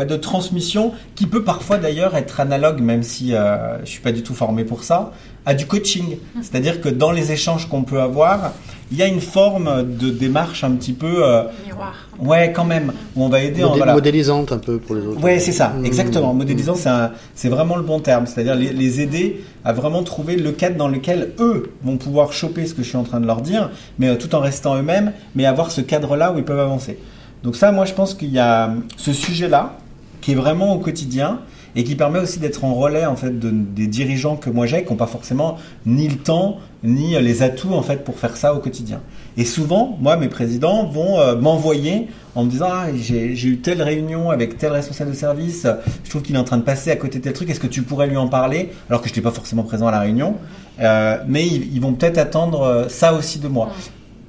de 0.03 0.17
transmission 0.17 0.91
qui 1.15 1.25
peut 1.25 1.43
parfois 1.43 1.77
d'ailleurs 1.77 2.17
être 2.17 2.41
analogue, 2.41 2.81
même 2.81 3.03
si 3.03 3.33
euh, 3.33 3.79
je 3.85 3.89
suis 3.89 4.01
pas 4.01 4.11
du 4.11 4.23
tout 4.23 4.33
formé 4.33 4.65
pour 4.65 4.83
ça, 4.83 5.13
à 5.45 5.53
du 5.53 5.65
coaching. 5.65 6.17
C'est-à-dire 6.41 6.81
que 6.81 6.89
dans 6.89 7.11
les 7.11 7.31
échanges 7.31 7.69
qu'on 7.69 7.83
peut 7.83 8.01
avoir, 8.01 8.53
il 8.91 8.97
y 8.97 9.03
a 9.03 9.07
une 9.07 9.21
forme 9.21 9.83
de 9.97 10.09
démarche 10.09 10.63
un 10.63 10.71
petit 10.71 10.93
peu 10.93 11.23
euh, 11.25 11.43
miroir. 11.65 11.93
Ouais, 12.19 12.51
quand 12.53 12.65
même, 12.65 12.93
où 13.15 13.23
on 13.23 13.29
va 13.29 13.41
aider 13.41 13.63
en 13.63 13.75
modélisante 13.77 14.51
un 14.51 14.57
peu 14.57 14.77
pour 14.77 14.95
les 14.95 15.05
autres. 15.05 15.21
Ouais, 15.21 15.39
c'est 15.39 15.51
ça, 15.51 15.69
mmh. 15.69 15.85
exactement. 15.85 16.33
Modélisant, 16.33 16.75
c'est 17.33 17.49
vraiment 17.49 17.75
le 17.77 17.83
bon 17.83 17.99
terme. 17.99 18.27
C'est-à-dire 18.27 18.55
les, 18.55 18.71
les, 18.71 19.01
aider 19.01 19.43
à 19.63 19.73
vraiment 19.73 20.03
trouver 20.03 20.35
le 20.35 20.51
cadre 20.51 20.77
dans 20.77 20.87
lequel 20.87 21.33
eux 21.39 21.71
vont 21.83 21.97
pouvoir 21.97 22.31
choper 22.31 22.65
ce 22.65 22.73
que 22.73 22.83
je 22.83 22.89
suis 22.89 22.97
en 22.97 23.03
train 23.03 23.19
de 23.19 23.25
leur 23.25 23.41
dire, 23.41 23.71
mais 23.97 24.09
euh, 24.09 24.15
tout 24.15 24.33
en 24.35 24.39
restant 24.39 24.75
eux-mêmes, 24.75 25.13
mais 25.35 25.45
avoir 25.45 25.71
ce 25.71 25.81
cadre-là 25.81 26.31
où 26.31 26.37
ils 26.37 26.45
peuvent 26.45 26.59
avancer. 26.59 26.99
Donc 27.43 27.55
ça, 27.55 27.71
moi, 27.71 27.85
je 27.85 27.93
pense 27.93 28.13
qu'il 28.13 28.31
y 28.31 28.39
a 28.39 28.73
ce 28.97 29.13
sujet-là 29.13 29.77
qui 30.21 30.31
est 30.31 30.35
vraiment 30.35 30.73
au 30.73 30.79
quotidien 30.79 31.39
et 31.75 31.83
qui 31.83 31.95
permet 31.95 32.19
aussi 32.19 32.39
d'être 32.39 32.63
en 32.63 32.73
relais 32.73 33.05
en 33.05 33.15
fait 33.15 33.37
de, 33.37 33.49
des 33.51 33.87
dirigeants 33.87 34.35
que 34.35 34.49
moi 34.49 34.65
j'ai 34.65 34.83
qui 34.83 34.91
n'ont 34.91 34.97
pas 34.97 35.07
forcément 35.07 35.57
ni 35.85 36.07
le 36.07 36.17
temps 36.17 36.57
ni 36.83 37.19
les 37.21 37.43
atouts 37.43 37.73
en 37.73 37.81
fait 37.81 38.03
pour 38.03 38.19
faire 38.19 38.37
ça 38.37 38.53
au 38.53 38.59
quotidien. 38.59 39.01
Et 39.37 39.43
souvent, 39.43 39.97
moi, 39.99 40.17
mes 40.17 40.27
présidents 40.27 40.85
vont 40.85 41.19
euh, 41.19 41.35
m'envoyer 41.35 42.07
en 42.35 42.43
me 42.43 42.49
disant 42.49 42.67
ah, 42.69 42.87
j'ai 42.93 43.31
eu 43.31 43.57
telle 43.57 43.81
réunion 43.81 44.29
avec 44.29 44.57
tel 44.57 44.71
responsable 44.71 45.11
de 45.11 45.15
service, 45.15 45.67
je 46.03 46.09
trouve 46.09 46.21
qu'il 46.21 46.35
est 46.35 46.39
en 46.39 46.43
train 46.43 46.57
de 46.57 46.63
passer 46.63 46.91
à 46.91 46.95
côté 46.95 47.19
de 47.19 47.23
tel 47.23 47.33
truc, 47.33 47.49
est-ce 47.49 47.59
que 47.59 47.67
tu 47.67 47.81
pourrais 47.81 48.07
lui 48.07 48.17
en 48.17 48.27
parler? 48.27 48.71
Alors 48.89 49.01
que 49.01 49.07
je 49.07 49.13
n'étais 49.13 49.21
pas 49.21 49.31
forcément 49.31 49.63
présent 49.63 49.87
à 49.87 49.91
la 49.91 49.99
réunion, 49.99 50.35
euh, 50.79 51.17
mais 51.27 51.45
ils, 51.45 51.79
vont 51.79 51.93
peut-être 51.93 52.17
attendre 52.17 52.61
euh, 52.61 52.89
ça 52.89 53.13
aussi 53.13 53.39
de 53.39 53.47
moi. 53.47 53.69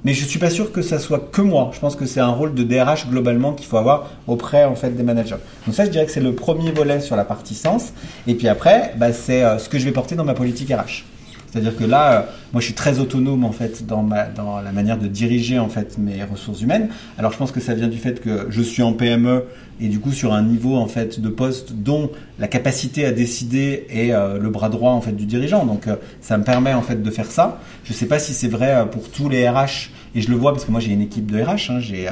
Mais 0.05 0.13
je 0.13 0.25
suis 0.25 0.39
pas 0.39 0.49
sûr 0.49 0.71
que 0.71 0.81
ça 0.81 0.99
soit 0.99 1.29
que 1.31 1.41
moi. 1.41 1.71
Je 1.73 1.79
pense 1.79 1.95
que 1.95 2.05
c'est 2.05 2.19
un 2.19 2.29
rôle 2.29 2.53
de 2.53 2.63
DRH 2.63 3.07
globalement 3.07 3.53
qu'il 3.53 3.65
faut 3.65 3.77
avoir 3.77 4.09
auprès 4.27 4.63
en 4.63 4.75
fait 4.75 4.91
des 4.91 5.03
managers. 5.03 5.37
Donc 5.65 5.75
ça, 5.75 5.85
je 5.85 5.89
dirais 5.89 6.05
que 6.05 6.11
c'est 6.11 6.21
le 6.21 6.33
premier 6.33 6.71
volet 6.71 7.01
sur 7.01 7.15
la 7.15 7.25
partie 7.25 7.55
sens. 7.55 7.93
Et 8.27 8.35
puis 8.35 8.47
après, 8.47 8.93
bah, 8.97 9.11
c'est 9.11 9.43
euh, 9.43 9.57
ce 9.57 9.69
que 9.69 9.79
je 9.79 9.85
vais 9.85 9.91
porter 9.91 10.15
dans 10.15 10.25
ma 10.25 10.33
politique 10.33 10.69
RH. 10.71 11.03
C'est-à-dire 11.51 11.75
que 11.75 11.83
là, 11.83 12.11
euh, 12.11 12.21
moi, 12.53 12.61
je 12.61 12.65
suis 12.65 12.73
très 12.73 12.99
autonome 12.99 13.43
en 13.43 13.51
fait 13.51 13.85
dans, 13.85 14.03
la 14.03 14.71
manière 14.71 14.97
de 14.97 15.07
diriger 15.07 15.59
en 15.59 15.69
fait 15.69 15.97
mes 15.97 16.23
ressources 16.23 16.61
humaines. 16.61 16.89
Alors, 17.17 17.31
je 17.31 17.37
pense 17.37 17.51
que 17.51 17.59
ça 17.59 17.73
vient 17.73 17.87
du 17.87 17.97
fait 17.97 18.21
que 18.21 18.47
je 18.49 18.61
suis 18.61 18.83
en 18.83 18.93
PME 18.93 19.45
et 19.79 19.87
du 19.87 19.99
coup 19.99 20.11
sur 20.11 20.33
un 20.33 20.41
niveau 20.41 20.75
en 20.75 20.87
fait 20.87 21.19
de 21.19 21.29
poste 21.29 21.73
dont 21.73 22.11
la 22.39 22.47
capacité 22.47 23.05
à 23.05 23.11
décider 23.11 23.85
est 23.89 24.11
euh, 24.11 24.39
le 24.39 24.49
bras 24.49 24.69
droit 24.69 24.91
en 24.91 25.01
fait 25.01 25.13
du 25.13 25.25
dirigeant. 25.25 25.65
Donc, 25.65 25.87
euh, 25.87 25.95
ça 26.21 26.37
me 26.37 26.43
permet 26.43 26.73
en 26.73 26.81
fait 26.81 27.01
de 27.01 27.11
faire 27.11 27.31
ça. 27.31 27.59
Je 27.83 27.93
ne 27.93 27.97
sais 27.97 28.07
pas 28.07 28.19
si 28.19 28.33
c'est 28.33 28.49
vrai 28.49 28.85
pour 28.91 29.09
tous 29.09 29.29
les 29.29 29.47
RH 29.47 29.89
et 30.15 30.21
je 30.21 30.29
le 30.29 30.35
vois 30.35 30.51
parce 30.51 30.65
que 30.65 30.71
moi 30.71 30.79
j'ai 30.79 30.91
une 30.91 31.01
équipe 31.01 31.31
de 31.31 31.41
RH. 31.41 31.71
Hein, 31.71 31.79
j'ai 31.79 32.09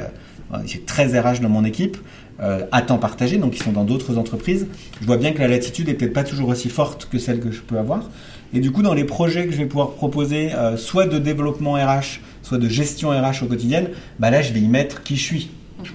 j'ai 0.64 0.78
13 0.78 1.16
RH 1.16 1.40
dans 1.40 1.48
mon 1.48 1.64
équipe. 1.64 1.96
à 2.38 2.82
temps 2.82 2.98
partagé, 2.98 3.36
donc 3.36 3.56
ils 3.56 3.62
sont 3.62 3.72
dans 3.72 3.84
d'autres 3.84 4.16
entreprises. 4.16 4.68
Je 5.00 5.06
vois 5.06 5.16
bien 5.16 5.32
que 5.32 5.40
la 5.40 5.48
latitude 5.48 5.88
est 5.88 5.94
peut-être 5.94 6.12
pas 6.12 6.22
toujours 6.22 6.50
aussi 6.50 6.68
forte 6.68 7.08
que 7.10 7.18
celle 7.18 7.40
que 7.40 7.50
je 7.50 7.62
peux 7.62 7.78
avoir. 7.78 8.08
Et 8.56 8.60
du 8.60 8.70
coup, 8.70 8.80
dans 8.80 8.94
les 8.94 9.04
projets 9.04 9.44
que 9.44 9.52
je 9.52 9.58
vais 9.58 9.66
pouvoir 9.66 9.90
proposer, 9.90 10.54
euh, 10.54 10.78
soit 10.78 11.06
de 11.06 11.18
développement 11.18 11.74
RH, 11.74 12.20
soit 12.42 12.56
de 12.56 12.70
gestion 12.70 13.10
RH 13.10 13.42
au 13.42 13.46
quotidien, 13.48 13.84
bah 14.18 14.30
là, 14.30 14.40
je 14.40 14.54
vais 14.54 14.60
y 14.60 14.66
mettre 14.66 15.02
qui 15.02 15.16
je 15.16 15.22
suis. 15.22 15.50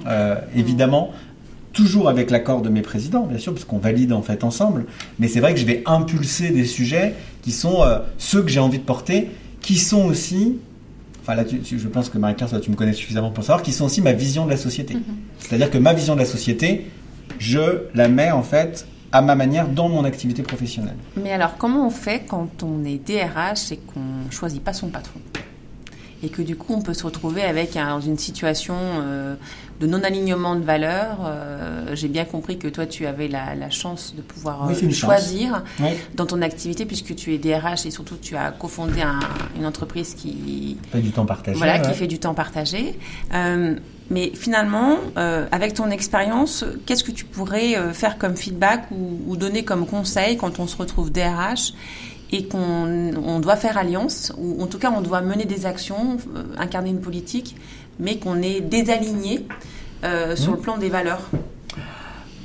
Euh, 0.06 0.36
évidemment, 0.56 1.10
toujours 1.74 2.08
avec 2.08 2.30
l'accord 2.30 2.62
de 2.62 2.70
mes 2.70 2.84
présidents, 2.84 3.26
bien 3.26 3.40
sûr, 3.40 3.52
parce 3.52 3.66
qu'on 3.66 3.80
valide 3.80 4.14
en 4.14 4.22
fait 4.22 4.44
ensemble. 4.44 4.86
Mais 5.18 5.28
c'est 5.28 5.40
vrai 5.40 5.56
que 5.56 5.60
je 5.60 5.66
vais 5.66 5.82
impulser 5.88 6.52
des 6.52 6.66
sujets 6.66 7.16
qui 7.42 7.52
sont 7.52 7.82
euh, 7.82 7.98
ceux 8.20 8.44
que 8.44 8.50
j'ai 8.50 8.60
envie 8.60 8.78
de 8.78 8.84
porter, 8.84 9.32
qui 9.62 9.78
sont 9.78 10.06
aussi 10.06 10.58
enfin 11.24 11.34
là, 11.34 11.44
je 11.50 11.88
pense 11.88 12.10
que 12.10 12.20
Marie-Claire, 12.20 12.62
tu 12.62 12.70
me 12.70 12.76
connais 12.76 12.94
suffisamment 12.94 13.32
pour 13.32 13.44
savoir, 13.44 13.64
qui 13.64 13.72
sont 13.72 13.86
aussi 13.86 14.02
ma 14.02 14.14
vision 14.14 14.46
de 14.46 14.52
la 14.52 14.58
société. 14.58 14.94
Mm-hmm. 14.94 15.40
C'est-à-dire 15.40 15.72
que 15.72 15.80
ma 15.80 15.94
vision 15.94 16.14
de 16.14 16.20
la 16.20 16.26
société, 16.26 16.92
je 17.40 17.86
la 17.96 18.08
mets 18.08 18.30
en 18.30 18.44
fait 18.44 18.86
à 19.12 19.22
ma 19.22 19.36
manière 19.36 19.68
dans 19.68 19.90
mon 19.90 20.04
activité 20.04 20.42
professionnelle. 20.44 20.98
Mais 21.16 21.32
alors, 21.32 21.58
comment 21.58 21.86
on 21.86 21.90
fait 21.90 22.24
quand 22.28 22.64
on 22.64 22.86
est 22.86 22.98
DRH 22.98 23.72
et 23.72 23.78
qu'on 23.78 24.32
choisit 24.32 24.64
pas 24.64 24.74
son 24.74 24.90
patron? 24.90 25.20
Et 26.24 26.30
que 26.30 26.44
du 26.44 26.56
coup 26.56 26.76
on 26.76 26.84
peut 26.84 26.94
se 26.94 27.04
retrouver 27.04 27.42
avec 27.42 27.74
dans 27.74 28.00
une 28.00 28.20
situation 28.20 28.76
euh, 28.78 29.34
de 29.80 29.88
non-alignement 29.88 30.56
de 30.56 30.64
valeurs. 30.64 31.18
Euh, 31.26 31.96
j'ai 31.96 32.10
bien 32.10 32.26
compris 32.26 32.60
que 32.60 32.68
toi 32.68 32.86
tu 32.86 33.08
avais 33.08 33.28
la, 33.28 33.72
chance 33.72 34.14
de 34.16 34.22
pouvoir 34.22 34.70
euh, 34.70 34.92
choisir 34.92 35.64
dans 36.14 36.28
ton 36.28 36.44
activité 36.44 36.86
puisque 36.86 37.16
tu 37.16 37.34
es 37.34 37.40
DRH 37.40 37.88
et 37.88 37.92
surtout 37.92 38.18
tu 38.22 38.36
as 38.36 38.52
cofondé 38.52 39.02
une 39.58 39.66
entreprise 39.66 40.14
qui 40.14 40.78
fait 40.92 41.02
du 41.02 41.10
temps 41.10 41.26
partagé. 41.26 41.58
Voilà, 41.58 41.80
qui 41.80 41.94
fait 41.96 42.06
du 42.06 42.20
temps 42.20 42.36
partagé. 42.36 43.00
Mais 44.12 44.32
finalement, 44.36 44.98
avec 45.16 45.74
ton 45.74 45.90
expérience, 45.90 46.64
qu'est-ce 46.86 47.04
que 47.04 47.12
tu 47.12 47.26
pourrais 47.26 47.76
faire 47.94 48.18
comme 48.20 48.36
feedback 48.36 48.84
ou, 48.92 49.36
donner 49.38 49.64
comme 49.64 49.88
conseil 49.88 50.38
quand 50.38 50.60
on 50.60 50.68
se 50.68 50.78
retrouve 50.78 51.12
DRH 51.12 51.74
et 52.34 52.46
qu'on 52.46 53.40
doit 53.42 53.56
faire 53.58 53.78
alliance, 53.78 54.32
ou 54.38 54.62
en 54.62 54.68
tout 54.68 54.78
cas 54.80 54.92
on 54.96 55.02
doit 55.02 55.22
mener 55.22 55.46
des 55.46 55.66
actions, 55.66 56.18
euh, 56.36 56.44
incarner 56.58 56.90
une 56.92 57.02
politique, 57.02 57.56
mais 58.00 58.18
qu'on 58.20 58.42
est 58.42 58.62
désaligné 58.62 59.46
euh, 60.04 60.36
sur 60.36 60.52
Mmh. 60.52 60.56
le 60.56 60.62
plan 60.62 60.78
des 60.78 60.90
valeurs? 60.90 61.30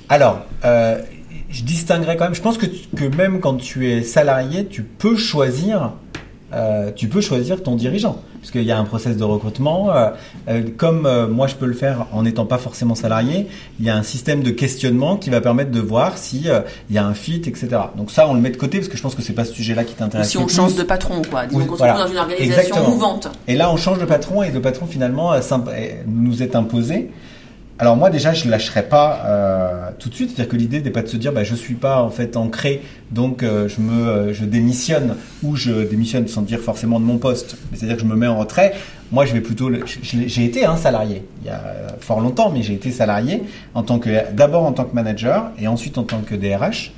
Alors, 0.09 0.43
euh, 0.65 1.01
je 1.51 1.63
distinguerais 1.63 2.17
quand 2.17 2.25
même. 2.25 2.35
Je 2.35 2.43
pense 2.43 2.59
que, 2.59 2.67
tu- 2.67 2.89
que 2.97 3.05
même 3.17 3.41
quand 3.41 3.57
tu 3.57 3.89
es 3.91 4.03
salarié, 4.03 4.67
tu 4.67 4.83
peux 4.83 5.17
choisir. 5.17 5.93
euh, 6.53 6.93
tu 6.95 7.09
peux 7.09 7.21
choisir 7.21 7.61
ton 7.65 7.75
dirigeant, 7.75 8.23
parce 8.47 8.53
qu'il 8.53 8.63
y 8.63 8.71
a 8.71 8.79
un 8.79 8.85
process 8.85 9.17
de 9.17 9.25
recrutement. 9.25 9.91
euh, 9.91 10.11
euh, 10.49 10.63
comme 10.77 11.05
euh, 11.05 11.27
moi, 11.27 11.49
je 11.49 11.57
peux 11.57 11.67
le 11.67 11.75
faire 11.75 12.07
en 12.13 12.23
n'étant 12.23 12.47
pas 12.47 12.59
forcément 12.59 12.95
salarié, 12.95 13.49
il 13.81 13.85
y 13.85 13.91
a 13.91 13.97
un 13.97 14.05
système 14.05 14.45
de 14.45 14.51
questionnement 14.51 15.17
qui 15.17 15.31
va 15.31 15.41
permettre 15.41 15.73
de 15.73 15.81
voir 15.81 16.17
si 16.17 16.47
il 16.89 16.95
y 16.95 16.99
a 16.99 17.05
un 17.05 17.15
fit, 17.15 17.43
etc. 17.45 17.69
Donc 17.97 18.13
ça, 18.13 18.29
on 18.29 18.35
le 18.35 18.41
met 18.41 18.51
de 18.51 18.57
côté 18.57 18.79
parce 18.79 18.89
que 18.89 18.97
je 18.97 19.03
pense 19.03 19.17
que 19.17 19.23
c'est 19.23 19.33
pas 19.33 19.45
ce 19.45 19.53
sujet-là 19.53 19.83
qui 19.83 19.95
t'intéresse. 19.95 20.31
si 20.31 20.39
on 20.39 20.47
change 20.47 20.77
de 20.77 20.85
patron, 20.85 21.23
quoi. 21.29 21.47
Disons 21.47 21.59
Oui, 21.61 21.67
qu'on 21.67 21.77
se 21.77 21.83
retrouve 21.83 21.99
dans 22.05 22.09
une 22.09 22.19
organisation 22.19 22.61
Exactement. 22.61 22.91
mouvante. 22.91 23.29
Et 23.49 23.57
là, 23.57 23.73
on 23.73 23.77
change 23.77 23.99
de 23.99 24.05
patron 24.05 24.45
et 24.45 24.53
le 24.53 24.61
patron 24.61 24.87
finalement 24.87 25.33
nous 26.07 26.43
est 26.43 26.55
imposé. 26.55 27.11
Alors 27.79 27.95
moi 27.95 28.09
déjà, 28.09 28.33
je 28.33 28.49
lâcherai 28.49 28.85
pas 28.85 29.21
euh, 29.27 29.91
tout 29.99 30.09
de 30.09 30.15
suite. 30.15 30.31
C'est-à-dire 30.31 30.51
que 30.51 30.57
l'idée 30.57 30.81
n'est 30.81 30.91
pas 30.91 31.03
de 31.03 31.09
se 31.09 31.19
dire, 31.19 31.33
bah, 31.33 31.45
je 31.45 31.55
suis 31.55 31.75
pas 31.75 32.03
en 32.03 32.09
fait 32.09 32.39
ancré, 32.39 32.81
donc 33.11 33.43
euh, 33.43 33.69
je 33.69 33.83
me, 33.83 34.09
euh, 34.09 34.33
je 34.33 34.47
démissionne 34.47 35.17
ou 35.43 35.57
je 35.57 35.85
démissionne 35.85 36.27
sans 36.27 36.41
dire 36.41 36.61
forcément 36.61 36.99
de 36.99 37.05
mon 37.05 37.19
poste. 37.19 37.57
C'est-à-dire 37.75 37.97
que 37.97 38.03
je 38.03 38.07
me 38.07 38.17
mets 38.17 38.27
en 38.27 38.39
retrait. 38.39 38.73
Moi, 39.13 39.27
je 39.27 39.35
vais 39.35 39.43
plutôt. 39.43 39.71
J'ai 40.03 40.45
été 40.45 40.65
un 40.65 40.77
salarié 40.77 41.23
il 41.43 41.49
y 41.49 41.51
a 41.51 41.63
fort 42.01 42.21
longtemps, 42.21 42.51
mais 42.51 42.63
j'ai 42.63 42.73
été 42.73 42.91
salarié 42.91 43.43
en 43.75 43.83
tant 43.83 43.99
que 43.99 44.33
d'abord 44.33 44.65
en 44.65 44.73
tant 44.73 44.85
que 44.85 44.95
manager 44.95 45.51
et 45.59 45.69
ensuite 45.69 45.99
en 45.99 46.05
tant 46.05 46.23
que 46.23 46.35
DRH. 46.35 46.93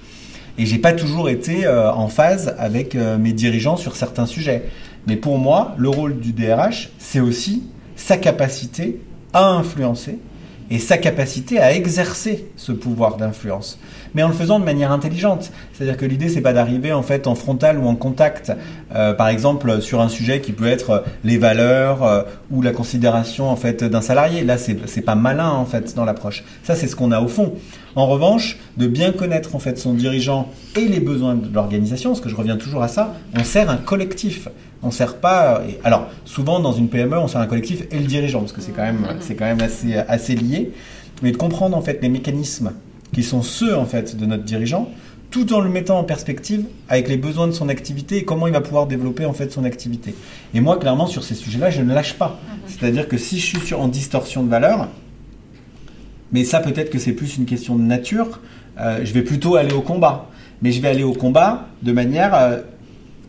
Et 0.58 0.66
j'ai 0.66 0.78
pas 0.78 0.92
toujours 0.92 1.28
été 1.28 1.68
en 1.68 2.08
phase 2.08 2.54
avec 2.58 2.94
mes 2.94 3.32
dirigeants 3.32 3.76
sur 3.76 3.94
certains 3.94 4.26
sujets. 4.26 4.64
Mais 5.06 5.16
pour 5.16 5.38
moi, 5.38 5.74
le 5.76 5.88
rôle 5.88 6.18
du 6.18 6.32
DRH, 6.32 6.90
c'est 6.98 7.20
aussi 7.20 7.62
sa 7.94 8.16
capacité 8.16 9.00
à 9.32 9.44
influencer 9.44 10.18
et 10.70 10.78
sa 10.78 10.98
capacité 10.98 11.58
à 11.58 11.72
exercer 11.72 12.46
ce 12.56 12.72
pouvoir 12.72 13.16
d'influence, 13.16 13.78
mais 14.14 14.22
en 14.22 14.28
le 14.28 14.34
faisant 14.34 14.60
de 14.60 14.64
manière 14.64 14.92
intelligente. 14.92 15.50
C'est-à-dire 15.72 15.96
que 15.96 16.04
l'idée, 16.04 16.28
c'est 16.28 16.40
pas 16.40 16.52
d'arriver 16.52 16.92
en 16.92 17.02
fait 17.02 17.26
en 17.26 17.34
frontal 17.34 17.78
ou 17.78 17.86
en 17.86 17.96
contact, 17.96 18.52
euh, 18.94 19.12
par 19.14 19.28
exemple 19.28 19.80
sur 19.80 20.00
un 20.00 20.08
sujet 20.08 20.40
qui 20.40 20.52
peut 20.52 20.66
être 20.66 20.90
euh, 20.90 21.00
les 21.24 21.38
valeurs 21.38 22.02
euh, 22.02 22.22
ou 22.50 22.62
la 22.62 22.72
considération 22.72 23.50
en 23.50 23.56
fait 23.56 23.84
d'un 23.84 24.02
salarié. 24.02 24.44
Là, 24.44 24.58
c'est 24.58 25.02
pas 25.02 25.14
malin 25.14 25.50
en 25.50 25.64
fait 25.64 25.94
dans 25.94 26.04
l'approche. 26.04 26.44
Ça, 26.62 26.74
c'est 26.74 26.86
ce 26.86 26.96
qu'on 26.96 27.12
a 27.12 27.20
au 27.20 27.28
fond. 27.28 27.54
En 27.96 28.06
revanche, 28.06 28.58
de 28.76 28.86
bien 28.86 29.12
connaître 29.12 29.56
en 29.56 29.58
fait 29.58 29.78
son 29.78 29.94
dirigeant 29.94 30.48
et 30.76 30.86
les 30.86 31.00
besoins 31.00 31.34
de 31.34 31.52
l'organisation, 31.52 32.10
parce 32.10 32.20
que 32.20 32.28
je 32.28 32.36
reviens 32.36 32.56
toujours 32.56 32.82
à 32.82 32.88
ça, 32.88 33.14
on 33.36 33.42
sert 33.42 33.70
un 33.70 33.76
collectif. 33.76 34.48
On 34.82 34.90
sert 34.90 35.16
pas. 35.16 35.62
et- 35.68 35.78
alors 35.84 36.08
souvent 36.24 36.60
dans 36.60 36.72
une 36.72 36.88
PME, 36.88 37.18
on 37.18 37.26
sert 37.28 37.40
un 37.40 37.46
collectif 37.46 37.82
et 37.90 37.98
le 37.98 38.04
dirigeant, 38.06 38.40
parce 38.40 38.52
que 38.52 38.60
c'est 38.60 38.72
quand 38.72 38.82
même 38.84 39.06
c'est 39.20 39.34
quand 39.34 39.44
même 39.46 39.60
assez 39.60 39.94
assez 39.96 40.34
lié. 40.34 40.72
Mais 41.22 41.32
de 41.32 41.36
comprendre 41.36 41.76
en 41.76 41.80
fait 41.82 41.98
les 42.00 42.08
mécanismes 42.08 42.72
qui 43.12 43.22
sont 43.24 43.42
ceux 43.42 43.76
en 43.76 43.86
fait 43.86 44.16
de 44.16 44.24
notre 44.26 44.44
dirigeant, 44.44 44.88
tout 45.30 45.52
en 45.52 45.60
le 45.60 45.68
mettant 45.68 45.98
en 45.98 46.04
perspective 46.04 46.64
avec 46.88 47.08
les 47.08 47.16
besoins 47.16 47.46
de 47.48 47.52
son 47.52 47.68
activité 47.68 48.18
et 48.18 48.24
comment 48.24 48.46
il 48.46 48.52
va 48.52 48.60
pouvoir 48.60 48.86
développer 48.86 49.24
en 49.26 49.32
fait 49.32 49.50
son 49.52 49.64
activité. 49.64 50.14
Et 50.54 50.60
moi, 50.60 50.78
clairement, 50.78 51.06
sur 51.06 51.24
ces 51.24 51.34
sujets-là, 51.34 51.70
je 51.70 51.82
ne 51.82 51.92
lâche 51.92 52.14
pas. 52.14 52.38
C'est-à-dire 52.66 53.08
que 53.08 53.18
si 53.18 53.38
je 53.38 53.44
suis 53.46 53.60
sur, 53.60 53.80
en 53.80 53.88
distorsion 53.88 54.42
de 54.44 54.48
valeur, 54.48 54.88
mais 56.32 56.44
ça 56.44 56.60
peut-être 56.60 56.90
que 56.90 56.98
c'est 56.98 57.12
plus 57.12 57.36
une 57.36 57.46
question 57.46 57.76
de 57.76 57.82
nature, 57.82 58.40
euh, 58.80 59.00
je 59.02 59.12
vais 59.12 59.22
plutôt 59.22 59.56
aller 59.56 59.72
au 59.74 59.80
combat. 59.82 60.26
Mais 60.62 60.72
je 60.72 60.80
vais 60.80 60.88
aller 60.88 61.02
au 61.04 61.12
combat 61.14 61.68
de 61.82 61.92
manière, 61.92 62.34
euh, 62.34 62.58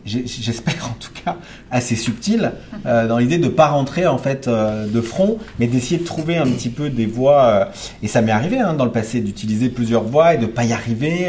j'espère 0.04 0.90
en 0.90 0.96
tout 0.98 1.12
cas, 1.24 1.36
assez 1.70 1.96
subtile, 1.96 2.52
euh, 2.86 3.06
dans 3.06 3.18
l'idée 3.18 3.38
de 3.38 3.44
ne 3.44 3.48
pas 3.50 3.68
rentrer 3.68 4.06
en 4.06 4.18
fait 4.18 4.48
euh, 4.48 4.86
de 4.86 5.00
front, 5.00 5.38
mais 5.58 5.66
d'essayer 5.66 5.98
de 5.98 6.04
trouver 6.04 6.36
un 6.36 6.46
petit 6.46 6.70
peu 6.70 6.90
des 6.90 7.06
voies. 7.06 7.44
euh, 7.44 7.64
et 8.02 8.08
ça 8.08 8.22
m'est 8.22 8.32
arrivé 8.32 8.58
hein, 8.58 8.74
dans 8.74 8.84
le 8.84 8.92
passé 8.92 9.20
d'utiliser 9.20 9.68
plusieurs 9.68 10.04
voies 10.04 10.34
et 10.34 10.38
de 10.38 10.46
pas 10.46 10.64
y 10.64 10.72
arriver, 10.72 11.28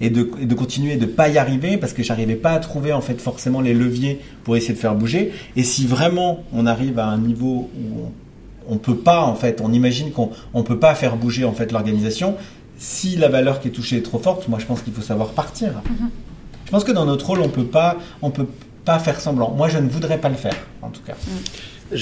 et, 0.00 0.10
de, 0.10 0.28
de 0.42 0.54
continuer 0.54 0.96
de 0.96 1.06
pas 1.06 1.28
y 1.28 1.38
arriver 1.38 1.76
parce 1.76 1.92
que 1.92 2.02
j'arrivais 2.02 2.36
pas 2.36 2.52
à 2.52 2.58
trouver 2.58 2.92
en 2.92 3.00
fait 3.00 3.20
forcément 3.20 3.60
les 3.60 3.74
leviers 3.74 4.20
pour 4.44 4.56
essayer 4.56 4.74
de 4.74 4.78
faire 4.78 4.94
bouger. 4.94 5.32
Et 5.56 5.62
si 5.62 5.86
vraiment 5.86 6.44
on 6.52 6.66
arrive 6.66 6.98
à 6.98 7.06
un 7.06 7.18
niveau 7.18 7.70
où 7.74 8.10
on, 8.68 8.74
on 8.74 8.78
peut 8.78 8.96
pas 8.96 9.22
en 9.22 9.34
fait, 9.34 9.60
on 9.62 9.72
imagine 9.72 10.10
qu'on 10.10 10.30
on 10.54 10.62
peut 10.62 10.78
pas 10.78 10.94
faire 10.94 11.16
bouger 11.16 11.44
en 11.44 11.52
fait 11.52 11.72
l'organisation. 11.72 12.36
Si 12.76 13.16
la 13.16 13.28
valeur 13.28 13.60
qui 13.60 13.68
est 13.68 13.72
touchée 13.72 13.96
est 13.96 14.02
trop 14.02 14.18
forte, 14.18 14.46
moi 14.48 14.58
je 14.60 14.66
pense 14.66 14.82
qu'il 14.82 14.92
faut 14.92 15.02
savoir 15.02 15.30
partir. 15.30 15.70
Je 16.68 16.70
pense 16.70 16.84
que 16.84 16.92
dans 16.92 17.06
notre 17.06 17.24
rôle, 17.26 17.40
on 17.40 17.48
peut 17.48 17.64
pas, 17.64 17.96
on 18.20 18.28
peut 18.30 18.44
pas 18.84 18.98
faire 18.98 19.18
semblant. 19.22 19.54
Moi, 19.56 19.68
je 19.70 19.78
ne 19.78 19.88
voudrais 19.88 20.18
pas 20.18 20.28
le 20.28 20.34
faire, 20.34 20.52
en 20.82 20.90
tout 20.90 21.00
cas. 21.06 21.14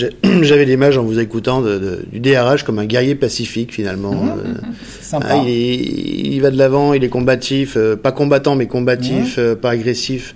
J'avais 0.43 0.65
l'image 0.65 0.99
en 0.99 1.05
vous 1.05 1.21
écoutant 1.21 1.63
de, 1.63 1.79
de- 1.79 2.05
du 2.13 2.19
DRH 2.19 2.65
comme 2.65 2.81
un 2.81 2.85
guerrier 2.87 3.15
pacifique 3.15 3.73
finalement. 3.73 4.13
Euh, 4.37 4.55
Sympa. 5.01 5.27
ah, 5.31 5.37
il, 5.47 6.41
va 6.41 6.51
de 6.51 6.59
l'avant, 6.59 6.95
il 6.95 7.05
est 7.05 7.09
combatif, 7.09 7.75
euh, 7.77 7.95
pas 7.95 8.11
combattant 8.11 8.57
mais 8.57 8.67
combatif, 8.67 9.37
euh, 9.39 9.55
pas 9.55 9.71
agressif. 9.71 10.35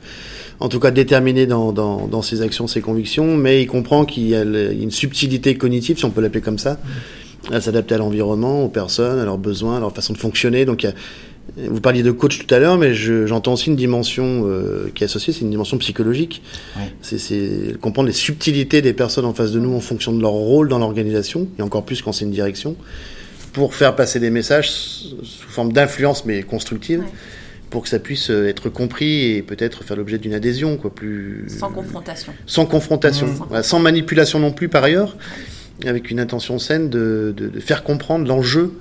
En 0.61 0.69
tout 0.69 0.79
cas 0.79 0.93
déterminé 0.93 1.47
dans, 1.47 1.73
dans, 1.73 2.07
dans 2.07 2.23
ses 2.23 2.43
actions, 2.43 2.69
ses 2.69 2.81
convictions, 2.83 3.37
mais 3.37 3.63
il 3.63 3.67
comprend 3.67 4.05
qu'il 4.05 4.29
y 4.29 4.37
a 4.37 4.43
une 4.45 4.93
subtilité 4.93 5.57
cognitive, 5.57 5.99
si 5.99 6.05
on 6.05 6.11
peut 6.11 6.21
l'appeler 6.21 6.43
comme 6.43 6.59
ça, 6.59 6.79
à 7.51 7.61
s'adapter 7.61 7.97
à 7.97 7.99
l'environnement, 7.99 8.63
aux 8.65 8.69
personnes, 8.69 9.19
à 9.19 9.25
leurs 9.25 9.39
besoins, 9.39 9.79
à 9.79 9.81
leur 9.81 9.93
façon 9.93 10.13
de 10.13 10.19
fonctionner. 10.19 10.65
Donc 10.65 10.85
il 10.85 10.87
y 10.87 10.89
a- 10.91 10.95
vous 11.69 11.81
parliez 11.81 12.03
de 12.03 12.11
coach 12.11 12.39
tout 12.45 12.55
à 12.55 12.59
l'heure, 12.59 12.79
mais 12.79 12.95
je- 12.95 13.27
j'entends 13.27 13.53
aussi 13.55 13.69
une 13.69 13.77
dimension 13.77 14.45
euh, 14.47 14.91
qui 14.95 15.03
est 15.03 15.07
associée, 15.07 15.33
c'est 15.33 15.41
une 15.43 15.51
dimension 15.51 15.77
psychologique. 15.79 16.43
Ouais. 16.77 16.93
C'est- 17.03 17.79
comprendre 17.81 18.07
les 18.09 18.15
subtilités 18.15 18.83
des 18.83 18.93
personnes 18.93 19.25
en 19.25 19.35
face 19.35 19.53
de 19.53 19.61
nous 19.61 19.75
en 19.75 19.81
fonction 19.81 20.13
de 20.13 20.21
leur 20.21 20.33
rôle 20.33 20.69
dans 20.69 20.79
l'organisation, 20.79 21.49
et 21.59 21.63
encore 21.63 21.85
plus 21.85 22.03
quand 22.03 22.13
c'est 22.13 22.25
une 22.25 22.31
direction, 22.31 22.77
pour 23.53 23.75
faire 23.75 23.97
passer 23.97 24.21
des 24.21 24.31
messages 24.31 24.71
sous 24.71 25.17
forme 25.49 25.73
d'influence, 25.73 26.25
mais 26.25 26.43
constructive, 26.43 27.01
Ouais. 27.01 27.07
pour 27.71 27.83
que 27.83 27.89
ça 27.89 27.99
puisse 27.99 28.31
euh, 28.31 28.47
être 28.49 28.69
compris 28.69 29.33
et 29.37 29.43
peut-être 29.43 29.83
faire 29.85 29.97
l'objet 29.97 30.19
d'une 30.19 30.35
adhésion, 30.35 30.77
quoi, 30.77 30.95
plus 30.95 31.45
Sans 31.49 31.71
confrontation. 31.71 32.33
sans 32.47 32.67
confrontation, 32.67 33.27
Mmh. 33.27 33.45
Voilà, 33.49 33.63
sans 33.63 33.79
manipulation 33.81 34.39
non 34.39 34.53
plus 34.53 34.69
par 34.69 34.85
ailleurs, 34.85 35.17
avec 35.87 36.11
une 36.11 36.21
intention 36.21 36.59
saine 36.59 36.91
de, 36.91 37.33
de, 37.37 37.49
de 37.49 37.61
faire 37.61 37.83
comprendre 37.85 38.27
l'enjeu. 38.27 38.73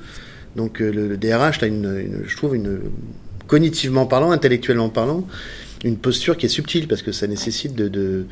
Donc 0.56 0.82
euh, 0.82 0.92
le, 0.92 1.08
le 1.08 1.18
DRH, 1.18 1.62
là, 1.62 1.68
une, 1.68 2.24
je 2.28 2.36
trouve, 2.38 2.56
une, 2.56 2.80
cognitivement 3.48 4.06
parlant, 4.06 4.32
intellectuellement 4.32 4.90
parlant, 4.90 5.28
une 5.84 5.98
posture 5.98 6.38
qui 6.38 6.46
est 6.46 6.50
subtile 6.50 6.88
parce 6.88 7.02
que 7.02 7.12
ça 7.12 7.28
nécessite 7.28 7.76
de- 7.76 8.26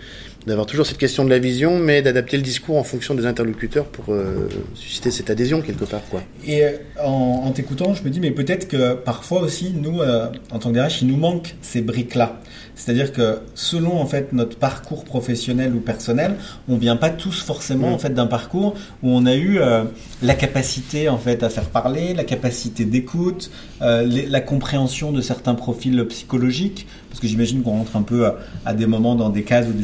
d'avoir 0.48 0.66
toujours 0.66 0.86
cette 0.88 0.98
question 0.98 1.24
de 1.26 1.30
la 1.30 1.38
vision, 1.40 1.78
mais 1.78 2.02
d'adapter 2.02 2.38
le 2.38 2.44
discours 2.44 2.78
en 2.78 2.84
fonction 2.84 3.14
des 3.14 3.26
interlocuteurs 3.26 3.86
pour 3.86 4.06
euh, 4.14 4.48
susciter 4.74 5.12
cette 5.12 5.30
adhésion 5.30 5.62
quelque 5.62 5.86
part. 5.86 6.02
Quoi. 6.10 6.24
Et 6.46 6.64
euh, 6.64 6.72
en, 7.04 7.44
en 7.46 7.52
t'écoutant, 7.52 7.94
je 7.94 8.02
me 8.04 8.10
dis, 8.10 8.20
mais 8.20 8.32
peut-être 8.32 8.68
que 8.68 8.94
parfois 8.96 9.42
aussi, 9.42 9.74
nous, 9.80 10.02
euh, 10.02 10.28
en 10.52 10.60
tant 10.60 10.70
que 10.70 10.76
DRH, 10.76 11.02
il 11.04 11.10
nous 11.10 11.18
manque 11.18 11.56
ces 11.62 11.82
briques-là. 11.82 12.40
C'est-à-dire 12.76 13.12
que 13.12 13.40
selon 13.56 14.00
en 14.00 14.06
fait 14.06 14.34
notre 14.34 14.56
parcours 14.58 15.04
professionnel 15.04 15.74
ou 15.74 15.80
personnel, 15.80 16.36
on 16.70 16.78
vient 16.78 16.96
pas 16.96 17.10
tous 17.10 17.42
forcément 17.42 17.90
Mm. 17.90 17.94
en 17.94 17.98
fait 17.98 18.14
d'un 18.14 18.28
parcours 18.28 18.76
où 19.04 19.10
on 19.10 19.26
a 19.26 19.36
eu 19.36 19.58
euh, 19.60 19.84
la 20.22 20.36
capacité 20.36 21.10
en 21.10 21.18
fait 21.18 21.44
à 21.44 21.50
faire 21.50 21.66
parler, 21.70 22.14
la 22.14 22.24
capacité 22.24 22.86
d'écoute, 22.86 23.50
les- 23.82 24.26
la 24.28 24.42
compréhension 24.42 25.12
de 25.12 25.22
certains 25.22 25.56
profils 25.56 26.06
psychologiques, 26.08 26.88
parce 27.10 27.20
que 27.20 27.28
j'imagine 27.28 27.62
qu'on 27.64 27.72
rentre 27.72 27.96
un 27.96 28.02
peu 28.04 28.26
à, 28.28 28.38
à 28.66 28.74
des 28.74 28.86
moments 28.86 29.16
dans 29.16 29.30
des 29.30 29.44
cases 29.44 29.68
ou 29.68 29.74
des 29.74 29.84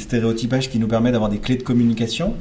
qui 0.59 0.79
nous 0.79 0.87
permettent 0.87 1.13
d'avoir 1.13 1.29
des 1.29 1.39
clés 1.39 1.55
de 1.57 1.63
communication. 1.63 2.33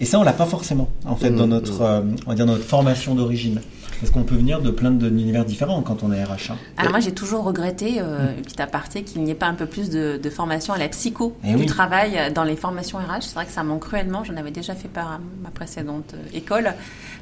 Et 0.00 0.04
ça, 0.06 0.18
on 0.18 0.24
l'a 0.24 0.32
pas 0.32 0.46
forcément 0.46 0.88
en 1.06 1.14
fait 1.16 1.30
Mm, 1.30 1.36
dans 1.36 1.46
notre, 1.46 1.80
mm. 1.80 1.82
euh, 1.82 2.00
on 2.26 2.30
va 2.30 2.34
dire 2.34 2.46
notre 2.46 2.64
formation 2.64 3.14
d'origine. 3.14 3.60
Parce 4.00 4.10
qu'on 4.12 4.24
peut 4.24 4.34
venir 4.34 4.60
de 4.60 4.70
plein 4.70 4.90
d'univers 4.90 5.44
différents 5.44 5.80
quand 5.80 6.02
on 6.02 6.12
est 6.12 6.22
RH. 6.22 6.50
hein. 6.50 6.56
Alors 6.76 6.90
moi 6.90 7.00
j'ai 7.00 7.12
toujours 7.12 7.44
regretté, 7.44 8.00
euh, 8.00 8.32
petit 8.44 8.60
aparté, 8.60 9.02
qu'il 9.04 9.22
n'y 9.22 9.30
ait 9.30 9.36
pas 9.36 9.46
un 9.46 9.54
peu 9.54 9.66
plus 9.66 9.88
de, 9.88 10.18
de 10.22 10.30
formation 10.30 10.74
à 10.74 10.78
la 10.78 10.88
psycho 10.88 11.34
Eh 11.44 11.52
du 11.52 11.60
oui. 11.60 11.66
travail 11.66 12.32
dans 12.34 12.42
les 12.42 12.56
formations 12.56 12.98
RH. 12.98 13.22
C'est 13.22 13.34
vrai 13.34 13.46
que 13.46 13.52
ça 13.52 13.62
manque 13.62 13.82
cruellement. 13.82 14.24
J'en 14.24 14.36
avais 14.36 14.50
déjà 14.50 14.74
fait 14.74 14.88
part 14.88 15.12
à 15.12 15.20
ma 15.44 15.50
précédente 15.50 16.12
euh, 16.14 16.36
école, 16.36 16.74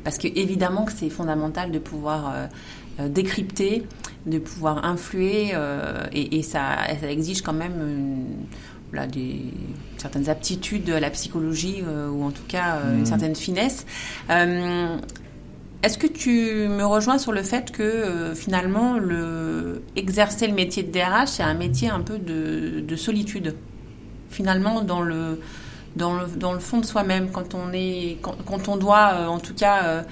parce 0.03 0.17
que 0.17 0.27
évidemment 0.29 0.85
que 0.87 0.93
c'est 0.93 1.11
fondamental 1.11 1.71
de 1.73 1.79
pouvoir 1.79 2.33
euh, 2.35 2.47
euh, 3.01 3.09
décrypter, 3.09 3.85
de 4.27 4.39
pouvoir 4.39 4.85
influer, 4.87 5.51
euh, 5.55 6.05
et, 6.13 6.39
et 6.39 6.43
ça, 6.43 6.79
ça 7.01 7.11
exige 7.11 7.43
quand 7.43 7.53
même 7.53 7.75
une- 7.87 8.47
voilà, 8.93 9.07
des, 9.07 9.41
certaines 9.97 10.29
aptitudes 10.29 10.91
à 10.91 11.01
la 11.01 11.11
psychologie, 11.11 11.83
euh, 11.87 12.09
ou 12.11 12.25
en 12.25 12.31
tout 12.31 12.43
cas 12.47 12.77
euh, 12.77 12.93
Mhm. 12.93 12.99
une 13.01 13.07
certaine 13.07 13.35
finesse. 13.35 13.87
Euh, 14.31 14.97
est-ce 15.83 15.99
que 15.99 16.07
tu 16.07 16.69
me 16.69 16.85
rejoins 16.85 17.19
sur 17.19 17.33
le 17.33 17.43
fait 17.43 17.73
que 17.73 17.83
euh, 17.83 18.35
finalement, 18.35 18.99
le, 18.99 19.83
exercer 19.97 20.47
le 20.47 20.53
métier 20.55 20.83
de 20.83 20.93
DRH, 20.93 21.29
c'est 21.29 21.43
un 21.43 21.55
métier 21.55 21.89
un 21.89 22.01
peu 22.01 22.19
de, 22.19 22.81
de 22.81 22.97
solitude? 22.97 23.55
Finalement, 24.31 24.83
dans 24.83 25.01
le, 25.03 25.41
dans 25.97 26.15
le, 26.15 26.27
dans 26.37 26.53
le 26.53 26.59
fond 26.61 26.79
de 26.79 26.87
soi-même, 26.87 27.31
quand 27.31 27.55
on, 27.55 27.73
est, 27.73 28.19
quand, 28.23 28.37
quand 28.47 28.69
on 28.69 28.77
doit, 28.77 29.11
euh, 29.15 29.27
en 29.27 29.39
tout 29.41 29.55
cas, 29.55 30.05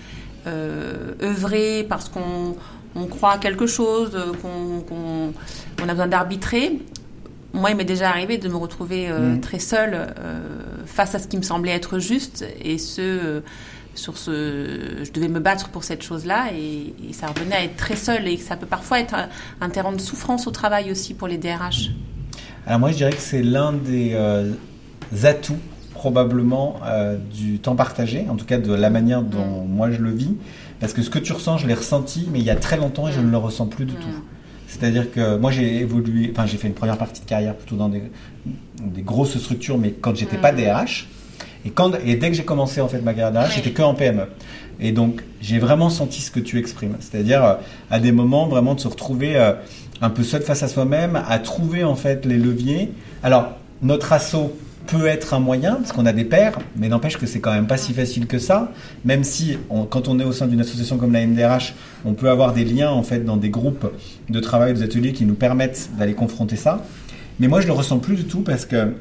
euh, 0.47 1.13
œuvrer 1.23 1.85
parce 1.89 2.09
qu'on 2.09 2.57
on 2.97 3.07
croit 3.07 3.33
à 3.33 3.39
quelque 3.39 3.67
chose, 3.67 4.11
qu'on 4.43 4.81
qu'on- 4.81 5.33
on 5.83 5.89
a 5.89 5.93
besoin 5.93 6.09
d'arbitrer. 6.09 6.81
Moi, 7.53 7.71
il 7.71 7.77
m'est 7.77 7.85
déjà 7.85 8.09
arrivé 8.09 8.39
de 8.39 8.49
me 8.49 8.57
retrouver 8.57 9.09
euh, 9.09 9.35
Mhm. 9.35 9.41
très 9.41 9.59
seule 9.59 9.95
euh, 9.95 10.41
face 10.87 11.15
à 11.15 11.19
ce 11.19 11.27
qui 11.27 11.37
me 11.37 11.43
semblait 11.43 11.73
être 11.73 11.99
juste, 11.99 12.45
et 12.63 12.79
ce, 12.79 13.01
euh, 13.01 13.41
sur 13.95 14.19
ce, 14.19 15.03
je 15.03 15.11
devais 15.11 15.29
me 15.29 15.41
battre 15.41 15.69
pour 15.71 15.83
cette 15.83 16.03
chose-là 16.03 16.53
et, 16.57 16.95
ça 17.13 17.27
revenait 17.27 17.57
à 17.57 17.65
être 17.65 17.77
très 17.77 17.97
seul 17.97 18.29
et 18.29 18.37
ça 18.37 18.57
peut 18.57 18.67
parfois 18.67 19.01
être 19.01 19.15
un, 19.61 19.69
terrain 19.69 19.93
de 19.93 20.01
souffrance 20.01 20.47
au 20.47 20.53
travail 20.53 20.91
aussi 20.91 21.13
pour 21.13 21.27
les 21.27 21.39
DRH. 21.39 21.91
Alors 22.67 22.79
moi 22.79 22.93
je 22.93 22.97
dirais 22.99 23.11
que 23.11 23.19
c'est 23.21 23.43
l'un 23.43 23.73
des 23.73 24.17
atouts 25.25 25.59
probablement 25.93 26.77
du 27.35 27.59
temps 27.59 27.75
partagé, 27.75 28.27
en 28.31 28.37
tout 28.37 28.47
cas 28.47 28.59
de 28.59 28.73
la 28.73 28.91
manière 28.91 29.23
dont 29.23 29.65
mm. 29.65 29.69
moi 29.69 29.91
je 29.91 30.01
le 30.01 30.11
vis, 30.11 30.37
parce 30.79 30.93
que 30.93 31.03
ce 31.03 31.11
que 31.11 31.19
tu 31.19 31.33
ressens, 31.33 31.59
je 31.59 31.67
l'ai 31.67 31.75
ressenti, 31.75 32.29
mais 32.33 32.39
il 32.39 32.45
y 32.45 32.51
a 32.51 32.57
très 32.57 32.77
longtemps 32.77 33.09
et 33.09 33.13
je 33.13 33.21
mm. 33.21 33.27
ne 33.27 33.31
le 33.31 33.39
ressens 33.39 33.67
plus 33.67 33.85
du 33.85 33.95
tout. 33.95 34.09
C'est-à-dire 34.71 35.11
que 35.11 35.37
moi 35.37 35.51
j'ai 35.51 35.79
évolué, 35.79 36.31
enfin 36.33 36.47
j'ai 36.47 36.57
fait 36.57 36.69
une 36.69 36.75
première 36.75 36.97
partie 36.97 37.21
de 37.21 37.27
carrière 37.27 37.57
plutôt 37.57 37.75
dans 37.75 37.89
des, 37.89 38.03
des 38.81 39.03
grosses 39.03 39.37
structures, 39.37 39.77
mais 39.79 39.91
quand 39.91 40.15
j'étais 40.15 40.37
pas 40.37 40.53
DRH, 40.53 41.09
et, 41.65 41.71
quand, 41.71 41.93
et 42.07 42.15
dès 42.15 42.31
que 42.31 42.37
j'ai 42.37 42.45
commencé 42.45 42.81
en 42.81 42.89
fait 42.89 43.01
ma 43.01 43.13
carrière 43.13 43.51
j'étais 43.51 43.73
que 43.73 43.83
en 43.83 43.95
PME. 43.95 44.27
Et 44.79 44.93
donc 44.93 45.23
j'ai 45.43 45.59
vraiment 45.59 45.91
senti 45.91 46.21
ce 46.21 46.31
que 46.31 46.39
tu 46.39 46.59
exprimes, 46.59 46.97
c'est-à-dire 47.01 47.45
euh, 47.45 47.55
à 47.91 47.99
des 47.99 48.13
moments 48.13 48.47
vraiment 48.47 48.75
de 48.75 48.81
se 48.81 48.89
retrouver 48.89 49.37
euh, 49.37 49.53
un 50.01 50.09
peu 50.09 50.23
seul 50.23 50.43
face 50.43 50.63
à 50.63 50.69
soi-même, 50.69 51.21
à 51.29 51.39
trouver 51.41 51.83
en 51.83 51.97
fait 51.97 52.25
les 52.25 52.39
leviers. 52.39 52.93
Alors 53.25 53.51
notre 53.83 54.13
assaut 54.13 54.57
peut 54.91 55.07
être 55.07 55.35
un 55.35 55.41
moyen, 55.41 55.77
parce 55.77 55.93
qu'on 55.93 56.07
a 56.07 56.13
des 56.13 56.25
pairs, 56.25 56.59
mais 56.77 56.89
n'empêche 56.89 57.17
que 57.17 57.27
c'est 57.27 57.41
quand 57.41 57.53
même 57.53 57.67
pas 57.67 57.77
si 57.77 57.93
facile 57.93 58.27
que 58.27 58.39
ça, 58.39 58.73
même 59.05 59.25
si 59.25 59.57
quand 59.91 60.09
on 60.09 60.19
est 60.19 60.25
au 60.25 60.33
sein 60.33 60.47
d'une 60.47 60.61
association 60.61 60.99
comme 60.99 61.13
la 61.13 61.27
MDRH, 61.27 61.75
on 62.05 62.15
peut 62.15 62.29
avoir 62.29 62.53
des 62.53 62.65
liens 62.65 62.91
en 62.91 63.03
fait 63.03 63.21
dans 63.21 63.37
des 63.37 63.51
groupes 63.51 63.91
de 64.29 64.41
travail, 64.41 64.75
des 64.75 64.83
ateliers 64.83 65.13
qui 65.13 65.25
nous 65.25 65.35
permettent 65.35 65.91
d'aller 65.99 66.15
confronter 66.15 66.57
ça. 66.57 66.85
Mais 67.39 67.49
moi 67.49 67.61
je 67.61 67.67
le 67.67 67.73
ressens 67.73 67.99
plus 67.99 68.17
du 68.17 68.25
tout 68.25 68.41
parce 68.41 68.67
que 68.67 68.93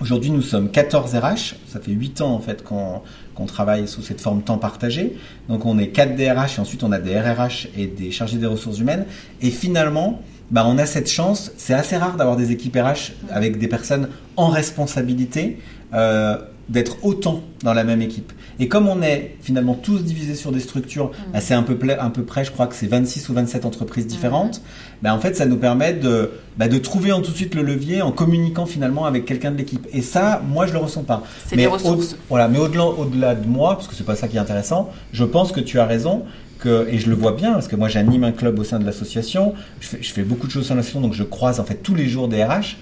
Aujourd'hui, 0.00 0.30
nous 0.30 0.40
sommes 0.40 0.70
14 0.70 1.14
RH. 1.14 1.56
Ça 1.68 1.78
fait 1.78 1.92
8 1.92 2.22
ans 2.22 2.32
en 2.32 2.38
fait 2.38 2.64
qu'on 2.64 3.02
travaille 3.46 3.88
sous 3.88 4.02
cette 4.02 4.20
forme 4.20 4.42
temps 4.42 4.58
partagé. 4.58 5.16
Donc, 5.48 5.66
on 5.66 5.78
est 5.78 5.88
4 5.88 6.16
DRH 6.16 6.58
et 6.58 6.60
ensuite 6.60 6.82
on 6.82 6.92
a 6.92 6.98
des 6.98 7.18
RRH 7.18 7.68
et 7.76 7.86
des 7.86 8.10
chargés 8.10 8.38
des 8.38 8.46
ressources 8.46 8.78
humaines. 8.78 9.06
Et 9.40 9.50
finalement, 9.50 10.22
bah, 10.50 10.64
on 10.66 10.78
a 10.78 10.86
cette 10.86 11.08
chance. 11.08 11.52
C'est 11.56 11.74
assez 11.74 11.96
rare 11.96 12.16
d'avoir 12.16 12.36
des 12.36 12.50
équipes 12.52 12.76
RH 12.76 13.12
avec 13.30 13.58
des 13.58 13.68
personnes 13.68 14.08
en 14.36 14.48
responsabilité. 14.48 15.58
Euh, 15.94 16.38
d'être 16.70 17.04
autant 17.04 17.42
dans 17.64 17.74
la 17.74 17.84
même 17.84 18.00
équipe. 18.00 18.32
Et 18.60 18.68
comme 18.68 18.88
on 18.88 19.02
est 19.02 19.36
finalement 19.42 19.74
tous 19.74 20.04
divisés 20.04 20.36
sur 20.36 20.52
des 20.52 20.60
structures 20.60 21.06
mm. 21.06 21.34
assez 21.34 21.52
un 21.52 21.62
peu, 21.62 21.76
un 21.98 22.10
peu 22.10 22.22
près, 22.22 22.44
je 22.44 22.52
crois 22.52 22.68
que 22.68 22.74
c'est 22.74 22.86
26 22.86 23.28
ou 23.28 23.34
27 23.34 23.64
entreprises 23.64 24.06
différentes, 24.06 24.58
mm. 24.58 24.62
ben, 25.02 25.12
en 25.12 25.18
fait 25.18 25.36
ça 25.36 25.46
nous 25.46 25.56
permet 25.56 25.92
de, 25.92 26.30
bah, 26.56 26.68
de 26.68 26.78
trouver 26.78 27.10
en 27.10 27.22
tout 27.22 27.32
de 27.32 27.36
suite 27.36 27.54
le 27.54 27.62
levier 27.62 28.02
en 28.02 28.12
communiquant 28.12 28.66
finalement 28.66 29.04
avec 29.04 29.24
quelqu'un 29.24 29.50
de 29.50 29.56
l'équipe. 29.56 29.86
Et 29.92 30.00
ça, 30.00 30.40
moi 30.46 30.66
je 30.66 30.72
le 30.72 30.78
ressens 30.78 31.02
pas. 31.02 31.24
C'est 31.46 31.56
des 31.56 31.66
ressources. 31.66 32.16
voilà, 32.28 32.48
mais 32.48 32.58
au-delà 32.58 32.84
au 32.84 33.04
-delà 33.04 33.34
de 33.34 33.46
moi, 33.46 33.74
parce 33.74 33.88
que 33.88 33.94
c'est 33.94 34.06
pas 34.06 34.16
ça 34.16 34.28
qui 34.28 34.36
est 34.36 34.40
intéressant, 34.40 34.90
je 35.12 35.24
pense 35.24 35.50
que 35.52 35.60
tu 35.60 35.78
as 35.80 35.86
raison. 35.86 36.22
Que, 36.60 36.86
et 36.90 36.98
je 36.98 37.08
le 37.08 37.16
vois 37.16 37.32
bien 37.32 37.54
parce 37.54 37.68
que 37.68 37.76
moi 37.76 37.88
j'anime 37.88 38.22
un 38.22 38.32
club 38.32 38.58
au 38.58 38.64
sein 38.64 38.78
de 38.78 38.84
l'association, 38.84 39.54
je 39.80 39.88
fais, 39.88 40.02
je 40.02 40.12
fais 40.12 40.22
beaucoup 40.22 40.46
de 40.46 40.52
choses 40.52 40.68
dans 40.68 40.74
l'association 40.74 41.00
donc 41.00 41.14
je 41.14 41.22
croise 41.22 41.58
en 41.58 41.64
fait 41.64 41.76
tous 41.76 41.94
les 41.94 42.06
jours 42.06 42.28
des 42.28 42.44
RH, 42.44 42.76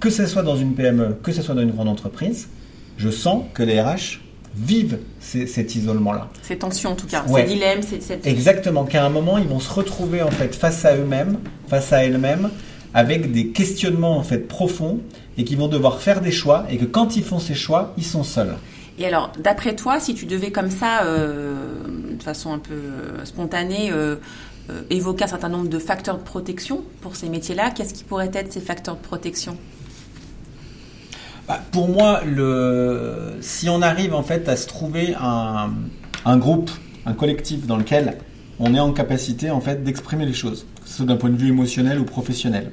que 0.00 0.10
ce 0.10 0.26
soit 0.26 0.42
dans 0.42 0.56
une 0.56 0.74
PME, 0.74 1.16
que 1.22 1.32
ce 1.32 1.40
soit 1.40 1.54
dans 1.54 1.62
une 1.62 1.70
grande 1.70 1.88
entreprise, 1.88 2.48
je 2.96 3.10
sens 3.10 3.44
que 3.54 3.62
les 3.62 3.80
RH 3.80 4.20
vivent 4.54 4.98
cet 5.20 5.74
isolement-là. 5.74 6.28
Ces 6.42 6.56
tensions 6.56 6.90
en 6.92 6.96
tout 6.96 7.06
cas, 7.06 7.24
ces 7.26 7.42
dilemmes. 7.44 7.82
Cette... 7.82 8.26
Exactement, 8.26 8.84
qu'à 8.84 9.04
un 9.04 9.10
moment, 9.10 9.38
ils 9.38 9.46
vont 9.46 9.60
se 9.60 9.70
retrouver 9.70 10.22
en 10.22 10.30
fait 10.30 10.54
face 10.54 10.84
à 10.84 10.96
eux-mêmes, 10.96 11.38
face 11.68 11.92
à 11.92 12.04
elles-mêmes, 12.04 12.50
avec 12.94 13.32
des 13.32 13.48
questionnements 13.48 14.16
en 14.16 14.22
fait 14.22 14.48
profonds 14.48 15.00
et 15.36 15.44
qui 15.44 15.56
vont 15.56 15.68
devoir 15.68 16.00
faire 16.00 16.22
des 16.22 16.32
choix 16.32 16.64
et 16.70 16.78
que 16.78 16.86
quand 16.86 17.16
ils 17.16 17.24
font 17.24 17.38
ces 17.38 17.54
choix, 17.54 17.92
ils 17.98 18.04
sont 18.04 18.24
seuls. 18.24 18.56
Et 18.98 19.06
alors, 19.06 19.30
d'après 19.38 19.76
toi, 19.76 20.00
si 20.00 20.14
tu 20.14 20.24
devais 20.24 20.50
comme 20.50 20.70
ça, 20.70 21.04
euh, 21.04 21.74
de 22.16 22.22
façon 22.22 22.52
un 22.54 22.58
peu 22.58 22.72
euh, 22.72 23.24
spontanée, 23.24 23.90
euh, 23.92 24.16
évoquer 24.88 25.24
un 25.24 25.28
certain 25.28 25.50
nombre 25.50 25.68
de 25.68 25.78
facteurs 25.78 26.16
de 26.16 26.22
protection 26.22 26.82
pour 27.02 27.14
ces 27.14 27.28
métiers-là, 27.28 27.70
qu'est-ce 27.70 27.92
qui 27.92 28.04
pourrait 28.04 28.30
être 28.32 28.52
ces 28.52 28.60
facteurs 28.60 28.96
de 28.96 29.02
protection? 29.02 29.58
Bah, 31.48 31.60
pour 31.70 31.88
moi, 31.88 32.20
si 33.40 33.68
on 33.68 33.82
arrive 33.82 34.14
en 34.14 34.22
fait 34.22 34.48
à 34.48 34.56
se 34.56 34.66
trouver 34.66 35.14
un, 35.20 35.70
un 36.24 36.36
groupe, 36.36 36.70
un 37.04 37.12
collectif 37.12 37.66
dans 37.66 37.76
lequel 37.76 38.18
on 38.58 38.74
est 38.74 38.80
en 38.80 38.92
capacité 38.92 39.50
en 39.50 39.60
fait 39.60 39.84
d'exprimer 39.84 40.26
les 40.26 40.32
choses, 40.32 40.66
que 40.82 40.88
ce 40.88 40.96
soit 40.96 41.06
d'un 41.06 41.16
point 41.16 41.30
de 41.30 41.36
vue 41.36 41.48
émotionnel 41.48 42.00
ou 42.00 42.04
professionnel, 42.04 42.72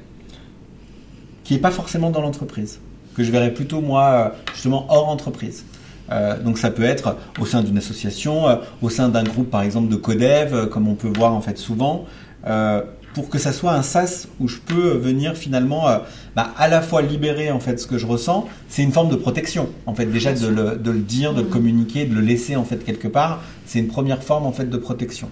qui 1.44 1.54
n'est 1.54 1.60
pas 1.60 1.70
forcément 1.70 2.10
dans 2.10 2.20
l'entreprise, 2.20 2.80
que 3.16 3.22
je 3.22 3.30
verrais 3.30 3.52
plutôt 3.52 3.80
moi 3.80 4.34
justement 4.52 4.86
hors 4.88 5.08
entreprise. 5.08 5.64
Euh, 6.10 6.38
donc 6.40 6.58
ça 6.58 6.70
peut 6.70 6.84
être 6.84 7.16
au 7.40 7.46
sein 7.46 7.62
d'une 7.62 7.78
association, 7.78 8.48
euh, 8.48 8.56
au 8.82 8.90
sein 8.90 9.08
d'un 9.08 9.24
groupe 9.24 9.50
par 9.50 9.62
exemple 9.62 9.88
de 9.88 9.96
codev, 9.96 10.54
euh, 10.54 10.66
comme 10.66 10.86
on 10.86 10.94
peut 10.94 11.10
voir 11.14 11.32
en 11.32 11.40
fait 11.40 11.58
souvent. 11.58 12.04
Euh, 13.14 13.20
pour 13.24 13.28
que 13.28 13.38
ça 13.38 13.52
soit 13.52 13.72
un 13.72 13.82
sas 13.82 14.28
où 14.40 14.48
je 14.48 14.58
peux 14.58 14.96
venir 14.96 15.36
finalement 15.36 15.88
euh, 15.88 15.98
bah, 16.36 16.52
à 16.58 16.68
la 16.68 16.82
fois 16.82 17.02
libérer 17.02 17.50
en 17.50 17.60
fait 17.60 17.78
ce 17.78 17.86
que 17.86 17.98
je 17.98 18.06
ressens, 18.06 18.48
c'est 18.68 18.82
une 18.82 18.92
forme 18.92 19.08
de 19.08 19.16
protection 19.16 19.68
en 19.86 19.94
fait 19.94 20.06
déjà 20.06 20.32
de 20.32 20.46
le, 20.48 20.76
de 20.76 20.90
le, 20.90 20.98
dire, 20.98 21.32
de 21.32 21.40
le 21.40 21.46
mmh. 21.46 21.50
communiquer, 21.50 22.04
de 22.06 22.14
le 22.14 22.20
laisser 22.20 22.56
en 22.56 22.64
fait 22.64 22.84
quelque 22.84 23.08
part, 23.08 23.42
c'est 23.66 23.78
une 23.78 23.88
première 23.88 24.22
forme 24.22 24.46
en 24.46 24.52
fait 24.52 24.68
de 24.68 24.76
protection. 24.76 25.28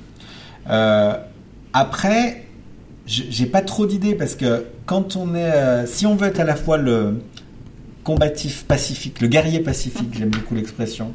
Euh, 0.70 1.14
après, 1.72 2.44
j'ai 3.06 3.46
pas 3.46 3.62
trop 3.62 3.86
d'idées 3.86 4.14
parce 4.14 4.36
que 4.36 4.64
quand 4.86 5.16
on 5.16 5.34
est, 5.34 5.40
euh, 5.40 5.86
si 5.86 6.06
on 6.06 6.14
veut 6.14 6.28
être 6.28 6.40
à 6.40 6.44
la 6.44 6.54
fois 6.54 6.76
le 6.76 7.20
combatif 8.04 8.64
pacifique, 8.64 9.20
le 9.20 9.28
guerrier 9.28 9.60
pacifique, 9.60 10.10
j'aime 10.16 10.30
beaucoup 10.30 10.54
l'expression, 10.54 11.12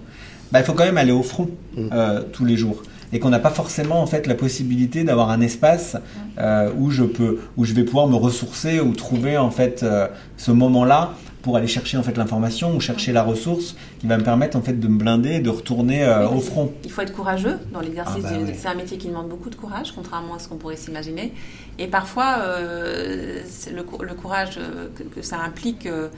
bah, 0.51 0.59
il 0.59 0.65
faut 0.65 0.73
quand 0.73 0.85
même 0.85 0.97
aller 0.97 1.11
au 1.11 1.23
front 1.23 1.49
mmh. 1.75 1.89
tous 2.33 2.45
les 2.45 2.57
jours 2.57 2.83
et 3.13 3.19
qu'on 3.19 3.29
n'a 3.29 3.39
pas 3.39 3.49
forcément 3.49 4.01
en 4.01 4.07
fait 4.07 4.27
la 4.27 4.35
possibilité 4.35 5.03
d'avoir 5.03 5.29
un 5.29 5.41
espace 5.41 5.97
euh, 6.39 6.71
où 6.77 6.91
je 6.91 7.03
peux 7.03 7.39
où 7.57 7.65
je 7.65 7.73
vais 7.73 7.83
pouvoir 7.83 8.07
me 8.07 8.15
ressourcer 8.15 8.79
ou 8.79 8.93
trouver 8.93 9.37
en 9.37 9.51
fait 9.51 9.83
euh, 9.83 10.07
ce 10.37 10.51
moment-là 10.51 11.13
pour 11.41 11.55
aller 11.55 11.67
chercher 11.67 11.97
en 11.97 12.03
fait 12.03 12.17
l'information 12.17 12.75
ou 12.75 12.81
chercher 12.81 13.13
la 13.13 13.23
ressource 13.23 13.75
qui 13.99 14.07
va 14.07 14.17
me 14.17 14.23
permettre 14.23 14.57
en 14.57 14.61
fait 14.61 14.73
de 14.73 14.87
me 14.87 14.97
blinder 14.97 15.35
et 15.35 15.39
de 15.39 15.49
retourner 15.49 16.03
euh, 16.03 16.27
au 16.27 16.41
front. 16.41 16.73
Il 16.83 16.91
faut 16.91 17.01
être 17.01 17.13
courageux 17.13 17.59
dans 17.71 17.79
l'exercice. 17.79 18.25
Ah 18.27 18.33
bah 18.33 18.51
c'est 18.53 18.67
un 18.67 18.73
métier 18.73 18.97
qui 18.97 19.07
demande 19.07 19.29
beaucoup 19.29 19.49
de 19.49 19.55
courage, 19.55 19.93
contrairement 19.95 20.35
à 20.35 20.39
ce 20.39 20.49
qu'on 20.49 20.57
pourrait 20.57 20.75
s'imaginer. 20.75 21.31
Et 21.79 21.87
parfois, 21.87 22.39
le, 22.59 23.41
le, 23.73 24.13
courage 24.15 24.59
que, 24.95 25.03
que, 25.03 25.21
ça 25.21 25.37
implique 25.37 25.85
euh, 25.85 26.09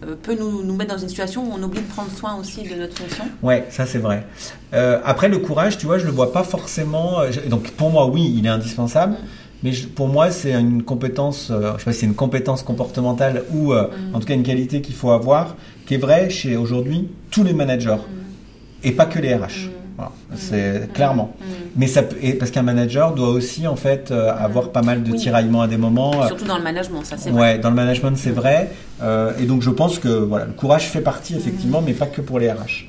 peut 0.00 0.36
nous, 0.38 0.62
nous, 0.62 0.76
mettre 0.76 0.94
dans 0.94 1.00
une 1.00 1.08
situation 1.08 1.44
où 1.44 1.52
on 1.52 1.62
oublie 1.62 1.80
de 1.80 1.86
prendre 1.86 2.10
soin 2.10 2.36
aussi 2.36 2.62
de 2.62 2.74
notre 2.74 2.96
fonction. 2.96 3.24
Ouais, 3.42 3.66
ça 3.70 3.86
c'est 3.86 3.98
vrai. 3.98 4.26
Euh, 4.74 5.00
après 5.04 5.28
le 5.28 5.38
courage, 5.38 5.78
tu 5.78 5.86
vois, 5.86 5.98
je 5.98 6.06
le 6.06 6.12
vois 6.12 6.32
pas 6.32 6.44
forcément. 6.44 7.20
Euh, 7.20 7.30
donc 7.48 7.70
pour 7.72 7.90
moi, 7.90 8.06
oui, 8.06 8.32
il 8.36 8.46
est 8.46 8.50
indispensable. 8.50 9.14
Mm. 9.14 9.26
Mais 9.64 9.72
pour 9.96 10.06
moi, 10.06 10.30
c'est 10.30 10.52
une 10.52 10.84
compétence, 10.84 11.50
euh, 11.50 11.72
je 11.74 11.78
sais 11.78 11.84
pas 11.86 11.92
si 11.92 12.00
c'est 12.00 12.06
une 12.06 12.14
compétence 12.14 12.62
comportementale 12.62 13.42
ou 13.52 13.72
mm. 13.72 14.14
en 14.14 14.20
tout 14.20 14.26
cas 14.26 14.34
une 14.34 14.44
qualité 14.44 14.80
qu'il 14.80 14.94
faut 14.94 15.10
avoir, 15.10 15.56
qui 15.86 15.94
est 15.94 15.98
vraie 15.98 16.30
chez 16.30 16.56
aujourd'hui 16.56 17.08
tous 17.30 17.42
les 17.42 17.52
managers 17.52 17.96
mm. 17.96 18.86
et 18.86 18.92
pas 18.92 19.06
que 19.06 19.18
les 19.18 19.34
RH. 19.34 19.70
Voilà, 19.98 20.12
c'est 20.36 20.92
clairement. 20.92 21.34
Mais 21.74 21.88
ça 21.88 22.02
parce 22.38 22.52
qu'un 22.52 22.62
manager 22.62 23.14
doit 23.14 23.30
aussi 23.30 23.66
en 23.66 23.74
fait 23.74 24.12
euh, 24.12 24.32
avoir 24.32 24.70
pas 24.70 24.82
mal 24.82 25.02
de 25.02 25.12
tiraillements 25.12 25.62
à 25.62 25.66
des 25.66 25.76
moments. 25.76 26.22
Euh, 26.22 26.28
Surtout 26.28 26.44
dans 26.44 26.56
le 26.56 26.62
management, 26.62 27.02
ça 27.02 27.16
c'est 27.18 27.30
vrai. 27.30 27.58
Dans 27.58 27.70
le 27.70 27.74
management 27.74 28.16
c'est 28.16 28.30
vrai. 28.30 28.70
Euh, 29.02 29.32
et 29.40 29.44
donc 29.44 29.62
je 29.62 29.70
pense 29.70 29.98
que 29.98 30.08
voilà, 30.08 30.44
le 30.44 30.52
courage 30.52 30.86
fait 30.86 31.00
partie 31.00 31.34
effectivement, 31.34 31.82
mais 31.84 31.94
pas 31.94 32.06
que 32.06 32.20
pour 32.20 32.38
les 32.38 32.48
RH. 32.48 32.86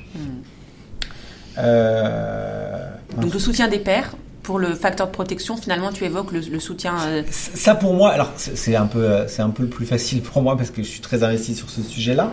donc 3.20 3.34
le 3.34 3.40
soutien 3.40 3.66
des 3.68 3.80
pairs. 3.80 4.14
Pour 4.42 4.58
le 4.58 4.74
facteur 4.74 5.06
de 5.06 5.12
protection, 5.12 5.56
finalement, 5.56 5.92
tu 5.92 6.02
évoques 6.02 6.32
le, 6.32 6.58
soutien. 6.58 6.94
Ça, 7.30 7.74
pour 7.74 7.94
moi, 7.94 8.10
alors 8.10 8.32
c'est 8.36 8.74
un 8.74 8.86
peu, 8.86 9.06
c'est 9.28 9.42
un 9.42 9.50
peu 9.50 9.62
le 9.62 9.68
plus 9.68 9.84
facile 9.84 10.22
pour 10.22 10.42
moi 10.42 10.56
parce 10.56 10.70
que 10.70 10.82
je 10.82 10.88
suis 10.88 11.00
très 11.00 11.22
investi 11.22 11.54
sur 11.54 11.68
ce 11.68 11.82
sujet-là. 11.82 12.32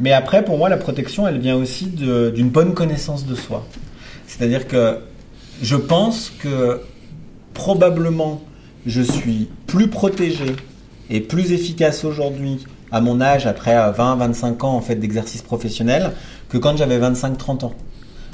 Mais 0.00 0.12
après, 0.12 0.44
pour 0.44 0.58
moi, 0.58 0.68
la 0.68 0.76
protection, 0.76 1.26
elle 1.28 1.38
vient 1.38 1.56
aussi 1.56 1.86
d'une 1.86 2.50
bonne 2.50 2.74
connaissance 2.74 3.24
de 3.24 3.36
soi. 3.36 3.64
C'est-à-dire 4.36 4.66
que 4.66 4.98
je 5.62 5.76
pense 5.76 6.32
que 6.40 6.80
probablement 7.52 8.42
je 8.84 9.00
suis 9.00 9.48
plus 9.68 9.86
protégé 9.88 10.56
et 11.08 11.20
plus 11.20 11.52
efficace 11.52 12.04
aujourd'hui 12.04 12.64
à 12.90 13.00
mon 13.00 13.20
âge, 13.20 13.46
après 13.46 13.74
20-25 13.74 14.64
ans 14.64 14.74
en 14.74 14.80
fait 14.80 14.96
d'exercice 14.96 15.42
professionnel, 15.42 16.12
que 16.48 16.58
quand 16.58 16.76
j'avais 16.76 16.98
25-30 16.98 17.64
ans. 17.64 17.74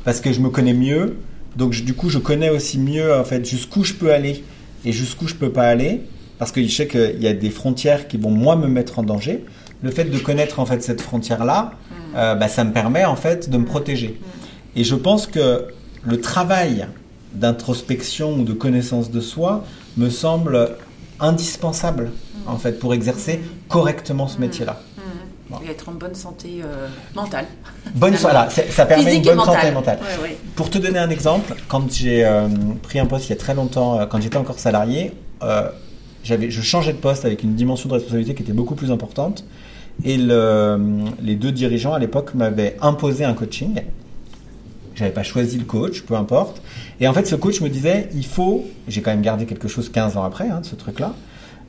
Parce 0.05 0.23
que 0.23 0.33
je 0.33 0.41
me 0.41 0.49
connais 0.49 0.73
mieux, 0.73 1.19
donc 1.57 1.73
du 1.73 1.93
coup 1.93 2.09
je 2.09 2.19
connais 2.19 2.49
aussi 2.49 2.79
mieux 2.79 3.15
en 3.15 3.25
fait 3.25 3.45
jusqu'où 3.45 3.85
je 3.85 3.93
peux 3.93 4.11
aller 4.11 4.43
et 4.87 4.93
jusqu'où 4.93 5.29
je 5.29 5.35
peux 5.35 5.51
pas 5.51 5.69
aller, 5.69 6.03
parce 6.39 6.51
que 6.51 6.63
je 6.63 6.75
sais 6.75 6.87
qu'il 6.87 7.23
y 7.23 7.29
a 7.29 7.35
des 7.35 7.51
frontières 7.51 8.09
qui 8.09 8.17
vont 8.17 8.31
moi 8.31 8.57
me 8.57 8.69
mettre 8.69 8.99
en 8.99 9.03
danger. 9.03 9.45
Le 9.83 9.91
fait 9.91 10.05
de 10.05 10.19
connaître 10.19 10.61
en 10.61 10.67
fait 10.67 10.83
cette 10.83 11.03
frontière 11.03 11.45
là, 11.45 11.73
mmh. 11.73 11.95
euh, 12.17 12.35
bah, 12.37 12.49
ça 12.49 12.65
me 12.65 12.73
permet 12.73 13.05
en 13.05 13.17
fait 13.17 13.51
de 13.51 13.59
me 13.59 13.67
protéger. 13.67 14.19
Et 14.77 14.85
je 14.85 14.95
pense 14.95 15.27
que 15.27 15.67
le 16.05 16.21
travail 16.21 16.87
d'introspection 17.35 18.35
ou 18.35 18.45
de 18.45 18.53
connaissance 18.53 19.11
de 19.11 19.21
soi 19.21 19.65
me 19.97 20.09
semble 20.11 20.77
indispensable 21.21 22.11
en 22.47 22.57
fait 22.57 22.79
pour 22.79 22.95
exercer 22.95 23.41
correctement 23.69 24.27
ce 24.29 24.39
métier-là. 24.41 24.81
Et 25.67 25.69
être 25.71 25.89
en 25.89 25.93
bonne 25.93 26.15
santé 26.15 26.61
euh, 26.65 26.87
mentale. 27.17 27.45
Bonne, 27.97 28.15
voilà, 28.15 28.49
ça 28.51 28.87
permet 28.87 29.05
Physique 29.05 29.19
une 29.23 29.25
bonne 29.31 29.37
mentale. 29.39 29.55
santé 29.63 29.73
mentale. 29.73 29.99
Ouais, 29.99 30.23
ouais. 30.29 30.37
Pour 30.55 30.71
te 30.71 30.79
donner 30.79 31.01
un 31.01 31.11
exemple, 31.11 31.55
quand 31.67 31.93
j'ai 31.93 32.25
euh, 32.25 32.47
pris 32.83 33.01
un 33.01 33.07
poste 33.07 33.27
il 33.27 33.31
y 33.31 33.33
a 33.33 33.37
très 33.37 33.55
longtemps, 33.57 33.99
euh, 33.99 34.07
quand 34.07 34.21
j'étais 34.21 34.37
encore 34.37 34.61
salarié, 34.61 35.13
euh, 35.43 35.69
je 36.23 36.61
changeais 36.63 36.93
de 36.93 36.99
poste 36.99 37.25
avec 37.25 37.43
une 37.43 37.57
dimension 37.57 37.89
de 37.89 37.95
responsabilité 37.95 38.35
qui 38.35 38.43
était 38.45 38.53
beaucoup 38.53 38.77
plus 38.77 38.93
importante. 38.93 39.45
Et 40.05 40.17
le- 40.19 40.79
les 41.21 41.35
deux 41.35 41.51
dirigeants 41.51 41.95
à 41.95 41.99
l'époque 41.99 42.33
m'avaient 42.35 42.77
imposé 42.81 43.25
un 43.25 43.35
coaching. 43.35 43.83
J'avais 45.01 45.13
pas 45.13 45.23
choisi 45.23 45.57
le 45.57 45.65
coach, 45.65 46.03
peu 46.03 46.15
importe. 46.15 46.61
Et 47.01 47.09
en 47.09 47.15
fait, 47.15 47.27
ce 47.27 47.35
coach 47.35 47.63
me 47.63 47.71
disait, 47.71 48.11
il 48.15 48.27
faut, 48.27 48.67
j'ai 48.87 49.01
quand 49.01 49.11
même 49.11 49.23
gardé 49.23 49.47
quelque 49.47 49.67
chose 49.67 49.89
15 49.89 50.19
ans 50.19 50.25
après 50.25 50.51
hein, 50.51 50.61
de 50.61 50.67
ce 50.67 50.75
truc-là, 50.75 51.15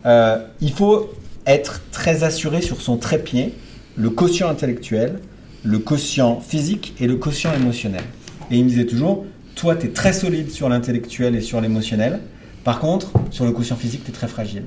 euh, 0.06 0.46
il 0.60 0.74
faut 0.74 1.10
être 1.48 1.80
très 1.94 2.26
assuré 2.26 2.62
sur 2.62 2.82
son 2.82 2.98
trépied, 2.98 3.54
le 3.96 4.10
quotient 4.10 4.50
intellectuel, 4.50 5.20
le 5.63 5.80
quotient 5.80 6.41
physique 6.41 6.94
et 7.00 7.08
le 7.08 7.15
quotient 7.15 7.54
émotionnel. 7.54 8.04
Et 8.52 8.58
il 8.58 8.65
me 8.65 8.70
disait 8.70 8.86
toujours, 8.86 9.26
toi, 9.56 9.78
tu 9.78 9.86
es 9.86 9.89
très 9.91 10.12
solide 10.12 10.52
sur 10.52 10.67
l'intellectuel 10.67 11.34
et 11.34 11.41
sur 11.41 11.62
l'émotionnel. 11.62 12.20
Par 12.65 12.80
contre, 12.82 13.13
sur 13.30 13.46
le 13.46 13.54
quotient 13.54 13.78
physique, 13.78 14.04
tu 14.04 14.12
es 14.12 14.13
très 14.13 14.28
fragile. 14.28 14.65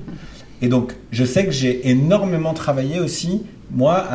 Et 0.63 0.69
donc, 0.69 0.95
je 1.11 1.23
sais 1.23 1.45
que 1.45 1.51
j'ai 1.51 1.87
énormément 1.87 2.55
travaillé 2.55 2.99
aussi, 2.99 3.43
moi, 3.69 4.07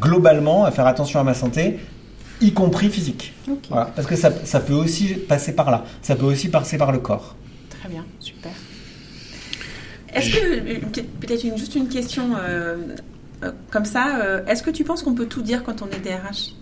globalement, 0.00 0.64
à 0.64 0.70
faire 0.70 0.86
attention 0.86 1.18
à 1.18 1.24
ma 1.24 1.34
santé, 1.34 1.80
y 2.40 2.52
compris 2.52 2.90
physique. 2.90 3.32
Voilà, 3.68 3.86
parce 3.94 4.06
que 4.06 4.16
ça, 4.16 4.32
ça 4.44 4.60
peut 4.60 4.74
aussi 4.74 5.14
passer 5.14 5.52
par 5.54 5.70
là. 5.70 5.84
Ça 6.02 6.16
peut 6.16 6.26
aussi 6.26 6.48
passer 6.48 6.76
par 6.78 6.92
le 6.92 6.98
corps. 6.98 7.34
Très 7.70 7.88
bien, 7.88 8.04
super. 8.20 8.52
Est-ce 10.14 10.30
que, 10.30 11.00
peut-être- 11.20 11.44
une- 11.44 11.58
juste 11.58 11.74
une 11.74 11.88
question 11.88 12.24
euh, 12.38 12.76
euh, 13.42 13.52
comme 13.70 13.84
ça, 13.84 14.18
euh, 14.22 14.44
est-ce 14.46 14.62
que 14.62 14.70
tu 14.70 14.82
penses 14.84 15.02
qu'on 15.02 15.14
peut 15.14 15.26
tout 15.26 15.42
dire 15.42 15.62
quand 15.62 15.82
on 15.82 15.86
est 15.86 16.00
DRH 16.00 16.52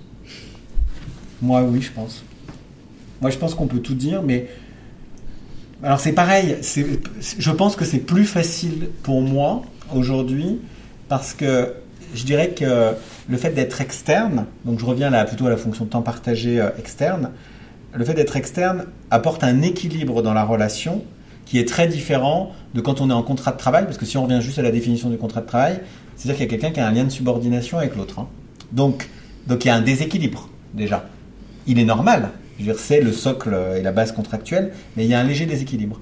Moi, 1.41 1.63
oui, 1.63 1.81
je 1.83 1.93
pense. 1.93 2.25
Moi, 3.21 3.31
je 3.31 3.39
pense 3.39 3.55
qu'on 3.55 3.67
peut 3.67 3.79
tout 3.81 3.95
dire, 3.95 4.23
mais. 4.23 4.49
Alors, 5.83 6.01
c'est 6.01 6.13
pareil. 6.13 6.57
c'est- 6.63 6.87
Je 7.39 7.51
pense 7.51 7.77
que 7.77 7.85
c'est 7.85 7.99
plus 7.99 8.25
facile 8.25 8.89
pour 9.03 9.21
moi 9.21 9.63
aujourd'hui 9.95 10.59
parce 11.09 11.35
que 11.35 11.75
je 12.14 12.24
dirais 12.24 12.50
que 12.50 12.94
le 13.29 13.37
fait 13.37 13.50
d'être 13.50 13.81
externe, 13.81 14.46
donc 14.64 14.79
je 14.79 14.85
reviens 14.85 15.11
là 15.11 15.24
plutôt 15.24 15.46
à 15.46 15.50
la 15.50 15.57
fonction 15.57 15.85
de 15.85 15.90
temps 15.90 16.03
partagé 16.03 16.61
euh, 16.61 16.70
externe, 16.79 17.31
le 17.92 18.05
fait 18.05 18.14
d'être 18.14 18.37
externe 18.37 18.87
apporte 19.11 19.44
un 19.44 19.62
équilibre 19.62 20.22
dans 20.22 20.35
la 20.35 20.44
relation 20.44 21.05
qui 21.46 21.59
est 21.59 21.68
très 21.68 21.87
différent 21.87 22.53
de 22.74 22.81
quand 22.81 23.00
on 23.00 23.11
est 23.11 23.14
en 23.14 23.22
contrat 23.22 23.53
de 23.53 23.59
travail, 23.59 23.85
parce 23.85 23.98
que 23.98 24.07
si 24.07 24.16
on 24.16 24.24
revient 24.24 24.40
juste 24.40 24.59
à 24.59 24.62
la 24.62 24.70
définition 24.70 25.11
du 25.11 25.18
contrat 25.18 25.42
de 25.42 25.46
travail, 25.46 25.81
c'est-à-dire 26.16 26.37
qu'il 26.37 26.46
y 26.46 26.48
a 26.48 26.50
quelqu'un 26.50 26.72
qui 26.72 26.81
a 26.81 26.87
un 26.87 26.92
lien 26.92 27.05
de 27.05 27.11
subordination 27.11 27.79
avec 27.79 27.96
l'autre. 27.96 28.20
hein. 28.20 28.29
Donc, 28.72 29.09
donc 29.46 29.64
il 29.64 29.68
y 29.68 29.70
a 29.70 29.74
un 29.74 29.83
déséquilibre 29.83 30.48
déjà. 30.72 31.09
Il 31.66 31.79
est 31.79 31.85
normal, 31.85 32.31
je 32.59 32.72
c'est 32.72 33.00
le 33.00 33.12
socle 33.12 33.57
et 33.77 33.83
la 33.83 33.92
base 33.92 34.12
contractuelle, 34.12 34.72
mais 34.96 35.05
il 35.05 35.11
y 35.11 35.14
a 35.14 35.20
un 35.20 35.24
léger 35.24 35.46
déséquilibre. 35.46 36.00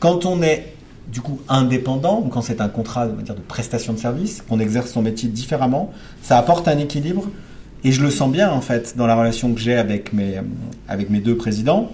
Quand 0.00 0.26
on 0.26 0.42
est 0.42 0.74
du 1.10 1.20
coup 1.20 1.40
indépendant, 1.48 2.22
ou 2.24 2.28
quand 2.28 2.42
c'est 2.42 2.60
un 2.60 2.68
contrat 2.68 3.06
on 3.06 3.14
va 3.14 3.22
dire, 3.22 3.34
de 3.34 3.40
prestation 3.40 3.92
de 3.92 3.98
service, 3.98 4.42
qu'on 4.42 4.60
exerce 4.60 4.90
son 4.90 5.02
métier 5.02 5.28
différemment, 5.28 5.92
ça 6.22 6.38
apporte 6.38 6.68
un 6.68 6.78
équilibre. 6.78 7.28
Et 7.84 7.92
je 7.92 8.02
le 8.02 8.10
sens 8.10 8.30
bien 8.30 8.50
en 8.50 8.60
fait 8.60 8.96
dans 8.96 9.06
la 9.06 9.14
relation 9.14 9.54
que 9.54 9.60
j'ai 9.60 9.74
avec 9.74 10.12
mes, 10.12 10.38
euh, 10.38 10.42
avec 10.88 11.10
mes 11.10 11.20
deux 11.20 11.36
présidents, 11.36 11.90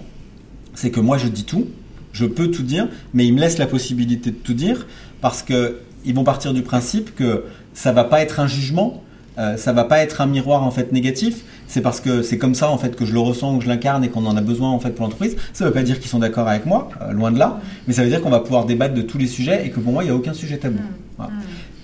c'est 0.73 0.89
que 0.89 0.99
moi 0.99 1.17
je 1.17 1.27
dis 1.27 1.45
tout, 1.45 1.67
je 2.11 2.25
peux 2.25 2.49
tout 2.49 2.63
dire, 2.63 2.87
mais 3.13 3.25
ils 3.25 3.33
me 3.33 3.39
laissent 3.39 3.59
la 3.59 3.67
possibilité 3.67 4.31
de 4.31 4.35
tout 4.35 4.53
dire 4.53 4.87
parce 5.21 5.43
que 5.43 5.79
ils 6.05 6.13
vont 6.13 6.23
partir 6.23 6.53
du 6.53 6.61
principe 6.61 7.15
que 7.15 7.45
ça 7.73 7.91
va 7.91 8.03
pas 8.03 8.21
être 8.21 8.39
un 8.39 8.47
jugement, 8.47 9.03
euh, 9.37 9.57
ça 9.57 9.73
va 9.73 9.83
pas 9.83 9.99
être 9.99 10.21
un 10.21 10.25
miroir 10.27 10.63
en 10.63 10.71
fait 10.71 10.91
négatif. 10.91 11.43
C'est 11.67 11.81
parce 11.81 11.99
que 11.99 12.21
c'est 12.21 12.37
comme 12.37 12.55
ça 12.55 12.69
en 12.69 12.77
fait 12.77 12.95
que 12.95 13.05
je 13.05 13.13
le 13.13 13.19
ressens, 13.19 13.57
que 13.57 13.63
je 13.63 13.69
l'incarne 13.69 14.03
et 14.03 14.09
qu'on 14.09 14.25
en 14.25 14.37
a 14.37 14.41
besoin 14.41 14.69
en 14.69 14.79
fait 14.79 14.91
pour 14.91 15.03
l'entreprise. 15.03 15.35
Ça 15.53 15.65
veut 15.65 15.71
pas 15.71 15.83
dire 15.83 15.99
qu'ils 15.99 16.09
sont 16.09 16.19
d'accord 16.19 16.47
avec 16.47 16.65
moi, 16.65 16.89
euh, 17.01 17.11
loin 17.11 17.31
de 17.31 17.39
là, 17.39 17.59
mais 17.87 17.93
ça 17.93 18.03
veut 18.03 18.09
dire 18.09 18.21
qu'on 18.21 18.29
va 18.29 18.39
pouvoir 18.39 18.65
débattre 18.65 18.93
de 18.93 19.01
tous 19.01 19.17
les 19.17 19.27
sujets 19.27 19.65
et 19.65 19.69
que 19.71 19.79
pour 19.79 19.91
moi 19.91 20.03
il 20.03 20.07
y 20.07 20.09
a 20.11 20.15
aucun 20.15 20.33
sujet 20.33 20.57
tabou. 20.57 20.79
Voilà. 21.17 21.33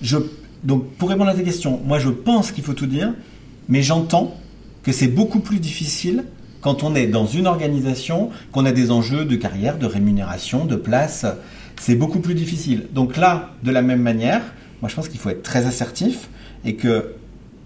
Je, 0.00 0.18
donc 0.64 0.88
pour 0.92 1.08
répondre 1.08 1.30
à 1.30 1.34
ta 1.34 1.42
question, 1.42 1.80
moi 1.84 1.98
je 1.98 2.10
pense 2.10 2.52
qu'il 2.52 2.64
faut 2.64 2.74
tout 2.74 2.86
dire, 2.86 3.12
mais 3.68 3.82
j'entends 3.82 4.36
que 4.82 4.92
c'est 4.92 5.08
beaucoup 5.08 5.40
plus 5.40 5.58
difficile 5.58 6.24
quand 6.60 6.84
on 6.84 6.94
est 6.94 7.08
dans 7.08 7.26
une 7.26 7.46
organisation, 7.46 8.30
qu'on 8.52 8.64
a 8.64 8.72
des 8.72 8.92
enjeux 8.92 9.24
de 9.24 9.34
carrière, 9.34 9.78
de 9.78 9.86
rémunération, 9.86 10.64
de 10.64 10.76
place. 10.76 11.26
C'est 11.80 11.96
beaucoup 11.96 12.20
plus 12.20 12.34
difficile. 12.34 12.86
Donc 12.94 13.16
là, 13.16 13.50
de 13.64 13.72
la 13.72 13.82
même 13.82 14.00
manière, 14.00 14.42
moi 14.80 14.88
je 14.88 14.94
pense 14.94 15.08
qu'il 15.08 15.18
faut 15.18 15.30
être 15.30 15.42
très 15.42 15.66
assertif 15.66 16.28
et 16.64 16.76
que 16.76 17.16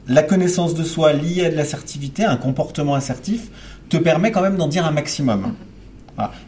la 0.08 0.22
connaissance 0.22 0.74
de 0.74 0.84
soi 0.84 1.12
liée 1.12 1.46
à 1.46 1.50
de 1.50 1.56
l'assertivité, 1.56 2.24
un 2.24 2.36
comportement 2.36 2.94
assertif, 2.94 3.48
te 3.88 3.96
permet 3.96 4.30
quand 4.32 4.42
même 4.42 4.56
d'en 4.56 4.68
dire 4.68 4.84
un 4.86 4.90
maximum. 4.92 5.54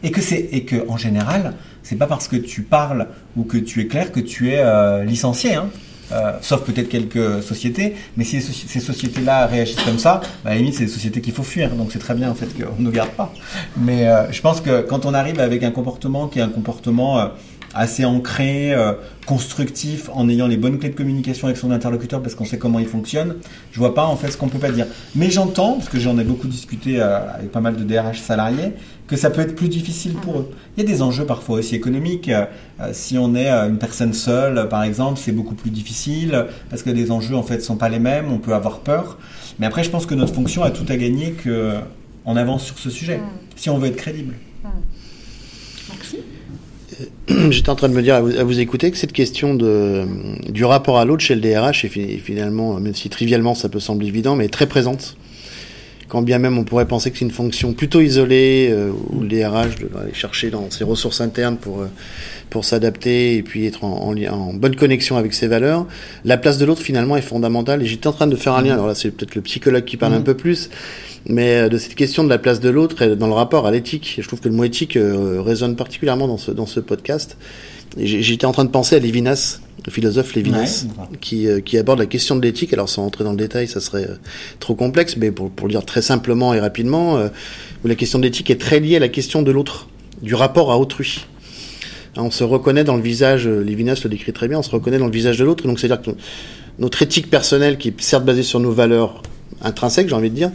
Et 0.01 0.09
que 0.09 0.19
c'est 0.21 0.49
et 0.51 0.63
que 0.63 0.77
en 0.89 0.97
général, 0.97 1.53
c'est 1.83 1.95
pas 1.95 2.07
parce 2.07 2.27
que 2.27 2.35
tu 2.35 2.63
parles 2.63 3.07
ou 3.37 3.43
que 3.43 3.57
tu 3.57 3.81
es 3.81 3.85
clair 3.85 4.11
que 4.11 4.19
tu 4.19 4.49
es 4.51 4.57
euh, 4.59 5.03
licencié. 5.03 5.53
Hein. 5.53 5.69
Euh, 6.11 6.31
sauf 6.41 6.61
peut-être 6.61 6.89
quelques 6.89 7.43
sociétés, 7.43 7.93
mais 8.17 8.23
si 8.23 8.41
ces 8.41 8.51
soci- 8.51 8.67
ces 8.67 8.79
sociétés-là 8.79 9.45
réagissent 9.45 9.83
comme 9.83 9.99
ça, 9.99 10.21
bah, 10.43 10.49
à 10.49 10.53
la 10.53 10.55
limite, 10.57 10.73
c'est 10.73 10.85
des 10.85 10.91
sociétés 10.91 11.21
qu'il 11.21 11.33
faut 11.33 11.43
fuir. 11.43 11.69
Donc 11.75 11.91
c'est 11.93 11.99
très 11.99 12.15
bien 12.15 12.31
en 12.31 12.33
fait 12.33 12.47
qu'on 12.47 12.81
ne 12.81 12.89
garde 12.89 13.11
pas. 13.11 13.31
Mais 13.77 14.07
euh, 14.07 14.31
je 14.31 14.41
pense 14.41 14.59
que 14.59 14.81
quand 14.81 15.05
on 15.05 15.13
arrive 15.13 15.39
avec 15.39 15.61
un 15.61 15.69
comportement 15.69 16.27
qui 16.27 16.39
est 16.39 16.41
un 16.41 16.49
comportement 16.49 17.19
euh, 17.19 17.27
assez 17.73 18.05
ancré, 18.05 18.73
euh, 18.73 18.93
constructif, 19.25 20.09
en 20.13 20.27
ayant 20.29 20.47
les 20.47 20.57
bonnes 20.57 20.79
clés 20.79 20.89
de 20.89 20.95
communication 20.95 21.47
avec 21.47 21.57
son 21.57 21.71
interlocuteur 21.71 22.21
parce 22.21 22.35
qu'on 22.35 22.45
sait 22.45 22.57
comment 22.57 22.79
il 22.79 22.87
fonctionne, 22.87 23.35
je 23.71 23.79
vois 23.79 23.93
pas 23.93 24.05
en 24.05 24.15
fait 24.15 24.31
ce 24.31 24.37
qu'on 24.37 24.47
peut 24.47 24.59
pas 24.59 24.71
dire. 24.71 24.87
Mais 25.15 25.29
j'entends, 25.29 25.73
parce 25.73 25.89
que 25.89 25.99
j'en 25.99 26.17
ai 26.17 26.23
beaucoup 26.23 26.47
discuté 26.47 26.99
euh, 26.99 27.19
avec 27.33 27.51
pas 27.51 27.61
mal 27.61 27.75
de 27.75 27.83
DRH 27.83 28.19
salariés, 28.19 28.73
que 29.07 29.15
ça 29.15 29.29
peut 29.29 29.41
être 29.41 29.55
plus 29.55 29.69
difficile 29.69 30.13
pour 30.13 30.39
eux. 30.39 30.51
Il 30.77 30.83
y 30.83 30.85
a 30.85 30.89
des 30.89 31.01
enjeux 31.01 31.25
parfois 31.25 31.59
aussi 31.59 31.75
économiques. 31.75 32.29
Euh, 32.29 32.45
si 32.91 33.17
on 33.17 33.35
est 33.35 33.49
une 33.49 33.77
personne 33.77 34.13
seule, 34.13 34.69
par 34.69 34.83
exemple, 34.83 35.19
c'est 35.19 35.31
beaucoup 35.31 35.55
plus 35.55 35.71
difficile 35.71 36.45
parce 36.69 36.83
que 36.83 36.89
les 36.89 37.11
enjeux 37.11 37.35
en 37.35 37.43
fait 37.43 37.61
sont 37.61 37.75
pas 37.75 37.89
les 37.89 37.99
mêmes. 37.99 38.31
On 38.31 38.37
peut 38.37 38.53
avoir 38.53 38.79
peur. 38.79 39.17
Mais 39.59 39.65
après, 39.65 39.83
je 39.83 39.89
pense 39.89 40.05
que 40.05 40.15
notre 40.15 40.33
fonction 40.33 40.63
a 40.63 40.71
tout 40.71 40.85
à 40.89 40.95
gagner 40.95 41.31
que 41.31 41.73
on 42.25 42.35
avance 42.35 42.63
sur 42.63 42.77
ce 42.77 42.89
sujet, 42.89 43.21
si 43.55 43.69
on 43.69 43.77
veut 43.77 43.87
être 43.87 43.95
crédible. 43.95 44.35
J'étais 47.49 47.69
en 47.69 47.75
train 47.75 47.89
de 47.89 47.93
me 47.93 48.01
dire 48.01 48.15
à 48.15 48.21
vous, 48.21 48.59
écouter 48.59 48.91
que 48.91 48.97
cette 48.97 49.13
question 49.13 49.55
du 49.55 50.65
rapport 50.65 50.97
à 50.97 51.05
l'autre 51.05 51.21
chez 51.23 51.35
le 51.35 51.41
DRH 51.41 51.85
est 51.85 51.89
fi- 51.89 52.17
finalement, 52.19 52.79
même 52.79 52.95
si 52.95 53.09
trivialement 53.09 53.55
ça 53.55 53.69
peut 53.69 53.79
sembler 53.79 54.07
évident, 54.07 54.35
mais 54.35 54.47
très 54.49 54.67
présente. 54.67 55.15
Quand 56.09 56.21
bien 56.21 56.39
même 56.39 56.57
on 56.57 56.63
pourrait 56.65 56.87
penser 56.87 57.11
que 57.11 57.17
c'est 57.17 57.25
une 57.25 57.31
fonction 57.31 57.73
plutôt 57.73 58.01
isolée, 58.01 58.69
euh, 58.71 58.91
où 59.11 59.21
le 59.21 59.27
DRH 59.27 59.77
doit 59.77 60.01
aller 60.01 60.13
chercher 60.13 60.49
dans 60.49 60.69
ses 60.69 60.83
ressources 60.83 61.21
internes 61.21 61.57
pour, 61.57 61.81
euh, 61.81 61.87
pour 62.49 62.65
s'adapter 62.65 63.37
et 63.37 63.43
puis 63.43 63.65
être 63.65 63.83
en, 63.83 64.13
en, 64.13 64.53
bonne 64.53 64.75
connexion 64.75 65.17
avec 65.17 65.33
ses 65.33 65.47
valeurs, 65.47 65.85
la 66.25 66.37
place 66.37 66.57
de 66.57 66.65
l'autre 66.65 66.81
finalement 66.81 67.15
est 67.15 67.21
fondamentale. 67.21 67.83
Et 67.83 67.85
j'étais 67.85 68.07
en 68.07 68.13
train 68.13 68.27
de 68.27 68.35
faire 68.35 68.53
un 68.53 68.61
lien, 68.61 68.73
alors 68.73 68.87
là 68.87 68.95
c'est 68.95 69.11
peut-être 69.11 69.35
le 69.35 69.41
psychologue 69.41 69.85
qui 69.85 69.97
parle 69.97 70.13
un 70.13 70.21
peu 70.21 70.35
plus, 70.35 70.69
mais 71.27 71.55
euh, 71.55 71.69
de 71.69 71.77
cette 71.77 71.95
question 71.95 72.23
de 72.23 72.29
la 72.29 72.37
place 72.37 72.59
de 72.59 72.69
l'autre 72.69 73.01
et 73.01 73.15
dans 73.15 73.27
le 73.27 73.33
rapport 73.33 73.67
à 73.67 73.71
l'éthique. 73.71 74.17
Je 74.19 74.27
trouve 74.27 74.39
que 74.39 74.49
le 74.49 74.55
mot 74.55 74.63
éthique 74.63 74.97
euh, 74.97 75.41
résonne 75.41 75.75
particulièrement 75.75 76.27
dans 76.27 76.37
ce, 76.37 76.51
dans 76.51 76.65
ce 76.65 76.79
podcast. 76.79 77.37
J'étais 77.97 78.45
en 78.45 78.51
train 78.51 78.65
de 78.65 78.69
penser 78.69 78.95
à 78.95 78.99
Lévinas, 78.99 79.59
le 79.85 79.91
philosophe 79.91 80.33
Lévinas, 80.35 80.85
Ouais. 80.97 81.17
qui, 81.19 81.47
euh, 81.47 81.59
qui 81.59 81.77
aborde 81.77 81.99
la 81.99 82.05
question 82.05 82.35
de 82.35 82.41
l'éthique. 82.41 82.71
Alors 82.73 82.87
sans 82.89 83.05
entrer 83.05 83.23
dans 83.23 83.31
le 83.31 83.37
détail, 83.37 83.67
ça 83.67 83.79
serait 83.79 84.03
euh, 84.05 84.15
trop 84.59 84.75
complexe, 84.75 85.17
mais 85.17 85.31
pour, 85.31 85.49
pour 85.49 85.67
le 85.67 85.71
dire 85.73 85.85
très 85.85 86.01
simplement 86.01 86.53
et 86.53 86.59
rapidement, 86.59 87.17
euh, 87.17 87.29
où 87.83 87.87
la 87.87 87.95
question 87.95 88.19
de 88.19 88.23
l'éthique 88.23 88.49
est 88.51 88.61
très 88.61 88.79
liée 88.79 88.97
à 88.97 88.99
la 88.99 89.09
question 89.09 89.41
de 89.41 89.51
l'autre, 89.51 89.87
du 90.21 90.35
rapport 90.35 90.71
à 90.71 90.77
autrui. 90.77 91.25
Hein, 92.15 92.23
On 92.23 92.31
se 92.31 92.43
reconnaît 92.43 92.83
dans 92.83 92.95
le 92.95 93.01
visage, 93.01 93.47
euh, 93.47 93.63
Lévinas 93.63 94.01
le 94.03 94.09
décrit 94.09 94.33
très 94.33 94.47
bien, 94.47 94.59
on 94.59 94.63
se 94.63 94.71
reconnaît 94.71 94.99
dans 94.99 95.07
le 95.07 95.11
visage 95.11 95.37
de 95.37 95.45
l'autre, 95.45 95.65
donc 95.65 95.79
c'est-à-dire 95.79 96.01
que 96.01 96.11
notre 96.77 97.01
éthique 97.01 97.29
personnelle, 97.29 97.77
qui 97.77 97.89
est 97.89 98.01
certes 98.01 98.23
basée 98.25 98.43
sur 98.43 98.59
nos 98.59 98.71
valeurs 98.71 99.23
intrinsèques, 99.61 100.07
j'ai 100.09 100.15
envie 100.15 100.29
de 100.29 100.35
dire, 100.35 100.51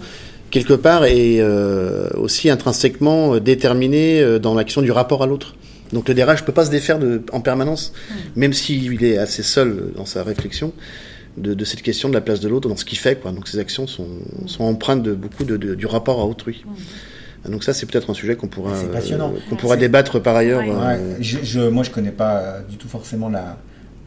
quelque 0.51 0.75
part 0.75 1.05
est 1.05 1.41
euh, 1.41 2.09
aussi 2.17 2.49
intrinsèquement 2.49 3.35
euh, 3.35 3.41
déterminée 3.41 4.21
euh, 4.21 4.39
dans 4.39 4.55
l'action 4.55 4.83
du 4.83 4.93
rapport 4.93 5.23
à 5.23 5.27
l'autre. 5.27 5.55
Donc 5.95 6.09
le 6.09 6.15
DRH 6.15 6.43
ne 6.43 6.47
peut 6.47 6.53
pas 6.53 6.67
se 6.67 6.71
défaire 6.71 6.99
de, 6.99 7.23
en 7.33 7.41
permanence, 7.41 7.93
même 8.37 8.53
s'il 8.53 9.03
est 9.03 9.17
assez 9.17 9.43
seul 9.43 9.93
dans 9.97 10.05
sa 10.05 10.23
réflexion, 10.23 10.73
de, 11.39 11.55
de 11.55 11.65
cette 11.65 11.81
question 11.83 12.09
de 12.11 12.15
la 12.15 12.21
place 12.21 12.41
de 12.41 12.49
l'autre 12.49 12.69
dans 12.69 12.77
ce 12.77 12.85
qu'il 12.85 12.99
fait. 12.99 13.19
Quoi. 13.21 13.33
Donc 13.33 13.49
ses 13.49 13.59
actions 13.59 13.87
sont, 13.87 14.09
sont 14.47 14.65
empreintes 14.65 15.03
de 15.03 15.15
beaucoup 15.15 15.45
de, 15.45 15.57
de- 15.57 15.75
du 15.75 15.87
rapport 15.87 16.21
à 16.21 16.27
autrui. 16.27 16.65
Donc 17.49 17.63
ça, 17.65 17.75
c'est 17.75 17.85
peut-être 17.87 18.09
un 18.11 18.15
sujet 18.15 18.37
qu'on 18.37 18.47
pourra, 18.49 18.73
euh, 18.73 19.39
qu'on 19.51 19.57
pourra 19.57 19.75
C'est- 19.75 19.81
débattre 19.81 20.21
par 20.21 20.35
ailleurs. 20.37 20.61
Ouais. 20.61 20.71
euh, 20.71 21.15
Ouais, 21.15 21.17
je, 21.21 21.39
je- 21.43 21.69
moi, 21.69 21.83
je 21.85 21.91
connais 21.91 22.11
pas 22.11 22.61
du 22.69 22.77
tout 22.79 22.89
forcément 22.89 23.29
la, 23.29 23.59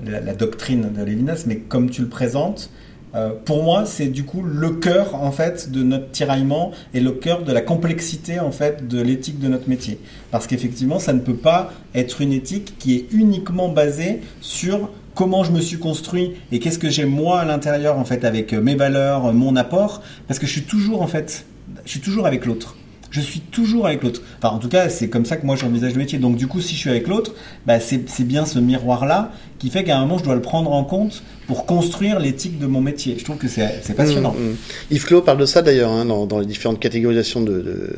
la, 0.05 0.19
la 0.21 0.33
doctrine 0.33 0.91
de 0.91 1.03
Lévinas, 1.03 1.43
mais 1.45 1.57
comme 1.57 1.89
tu 1.89 2.01
le 2.01 2.07
présentes, 2.07 2.69
euh, 3.17 3.31
pour 3.45 3.63
moi, 3.63 3.85
c'est 3.85 4.07
du 4.07 4.23
coup 4.23 4.43
le 4.43 4.71
cœur 4.71 5.15
en 5.15 5.31
fait 5.31 5.71
de 5.71 5.81
notre 5.81 6.11
tiraillement 6.11 6.71
et 6.93 6.99
le 6.99 7.11
cœur 7.11 7.43
de 7.43 7.51
la 7.51 7.61
complexité 7.61 8.39
en 8.39 8.51
fait 8.51 8.87
de 8.87 9.01
l'éthique 9.01 9.39
de 9.39 9.47
notre 9.47 9.67
métier. 9.67 9.99
Parce 10.29 10.45
qu'effectivement, 10.45 10.99
ça 10.99 11.13
ne 11.13 11.19
peut 11.19 11.35
pas 11.35 11.73
être 11.95 12.21
une 12.21 12.31
éthique 12.31 12.75
qui 12.77 12.95
est 12.95 13.07
uniquement 13.11 13.69
basée 13.69 14.21
sur 14.41 14.89
comment 15.15 15.43
je 15.43 15.51
me 15.51 15.61
suis 15.61 15.79
construit 15.79 16.33
et 16.51 16.59
qu'est-ce 16.59 16.77
que 16.77 16.91
j'ai 16.91 17.05
moi 17.05 17.39
à 17.39 17.45
l'intérieur 17.45 17.97
en 17.97 18.05
fait 18.05 18.23
avec 18.23 18.53
mes 18.53 18.75
valeurs, 18.75 19.33
mon 19.33 19.55
apport, 19.55 20.03
parce 20.27 20.39
que 20.39 20.45
je 20.45 20.51
suis 20.51 20.63
toujours 20.63 21.01
en 21.01 21.07
fait, 21.07 21.45
je 21.85 21.89
suis 21.89 22.01
toujours 22.01 22.27
avec 22.27 22.45
l'autre. 22.45 22.75
Je 23.09 23.21
suis 23.21 23.39
toujours 23.39 23.87
avec 23.87 24.03
l'autre. 24.03 24.21
Enfin, 24.37 24.53
en 24.53 24.59
tout 24.59 24.69
cas, 24.69 24.89
c'est 24.89 25.09
comme 25.09 25.25
ça 25.25 25.37
que 25.37 25.45
moi 25.45 25.55
j'envisage 25.55 25.93
le 25.93 25.99
métier. 25.99 26.19
Donc, 26.19 26.35
du 26.35 26.47
coup, 26.47 26.61
si 26.61 26.75
je 26.75 26.79
suis 26.79 26.89
avec 26.89 27.07
l'autre, 27.07 27.33
bah, 27.65 27.79
c'est 27.79 28.23
bien 28.23 28.45
ce 28.45 28.59
miroir-là 28.59 29.31
qui 29.59 29.69
fait 29.69 29.83
qu'à 29.83 29.97
un 29.97 30.01
moment, 30.01 30.17
je 30.17 30.23
dois 30.23 30.35
le 30.35 30.41
prendre 30.41 30.71
en 30.71 30.83
compte 30.83 31.23
pour 31.47 31.65
construire 31.65 32.19
l'éthique 32.19 32.59
de 32.59 32.67
mon 32.67 32.81
métier. 32.81 33.15
Je 33.17 33.23
trouve 33.23 33.37
que 33.37 33.47
c'est 33.47 33.95
passionnant. 33.95 34.33
Mmh, 34.33 34.51
mmh. 34.51 34.55
Yves 34.91 35.05
Clos 35.05 35.21
parle 35.21 35.39
de 35.39 35.45
ça 35.45 35.61
d'ailleurs 35.61 35.91
hein, 35.91 36.05
dans, 36.05 36.25
dans, 36.25 36.39
les 36.39 36.45
différentes 36.45 36.79
catégorisations 36.79 37.41
de, 37.41 37.95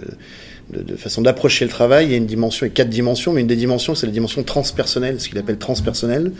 de, 0.71 0.81
de, 0.83 0.95
façon 0.95 1.21
d'approcher 1.21 1.65
le 1.65 1.71
travail. 1.71 2.05
Il 2.05 2.11
y 2.11 2.13
a 2.13 2.17
une 2.17 2.27
dimension, 2.27 2.65
et 2.65 2.69
quatre 2.69 2.89
dimensions, 2.89 3.33
mais 3.33 3.41
une 3.41 3.47
des 3.47 3.55
dimensions, 3.55 3.95
c'est 3.95 4.05
la 4.05 4.13
dimension 4.13 4.43
transpersonnelle, 4.43 5.19
ce 5.19 5.27
qu'il 5.29 5.37
appelle 5.37 5.57
transpersonnel. 5.57 6.31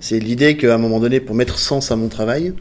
C'est 0.00 0.18
l'idée 0.18 0.56
qu'à 0.56 0.74
un 0.74 0.78
moment 0.78 1.00
donné, 1.00 1.20
pour 1.20 1.34
mettre 1.34 1.58
sens 1.58 1.90
à 1.90 1.96
mon 1.96 2.08
travail, 2.08 2.52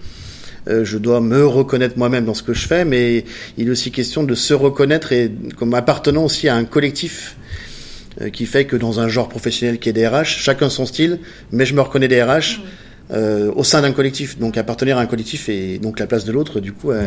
euh, 0.68 0.86
je 0.86 0.98
dois 0.98 1.22
me 1.22 1.46
reconnaître 1.46 1.98
moi-même 1.98 2.26
dans 2.26 2.34
ce 2.34 2.44
que 2.44 2.54
je 2.54 2.68
fais, 2.68 2.86
mais 2.86 3.26
il 3.58 3.68
est 3.68 3.72
aussi 3.72 3.92
question 3.92 4.24
de 4.24 4.36
se 4.36 4.54
reconnaître 4.54 5.12
et 5.12 5.32
comme 5.58 5.74
appartenant 5.74 6.26
aussi 6.26 6.48
à 6.48 6.56
un 6.56 6.66
collectif 6.66 7.36
euh, 8.22 8.30
qui 8.30 8.46
fait 8.46 8.66
que 8.66 8.76
dans 8.76 9.00
un 9.00 9.08
genre 9.08 9.28
professionnel 9.28 9.80
qui 9.80 9.90
est 9.90 9.94
DRH, 9.94 10.38
chacun 10.38 10.70
son 10.70 10.86
style, 10.86 11.20
mais 11.52 11.66
je 11.66 11.74
me 11.74 11.82
reconnais 11.82 12.08
DRH. 12.08 12.62
Euh, 13.12 13.52
au 13.54 13.66
sein 13.66 13.82
d'un 13.82 13.92
collectif. 13.92 14.40
Donc 14.40 14.58
appartenir 14.58 14.98
à 14.98 15.02
un 15.02 15.06
collectif 15.06 15.50
et 15.50 15.78
donc 15.78 16.00
la 16.00 16.08
place 16.08 16.24
de 16.24 16.32
l'autre, 16.32 16.62
du 16.62 16.72
coup, 16.72 16.92
euh, 16.92 17.04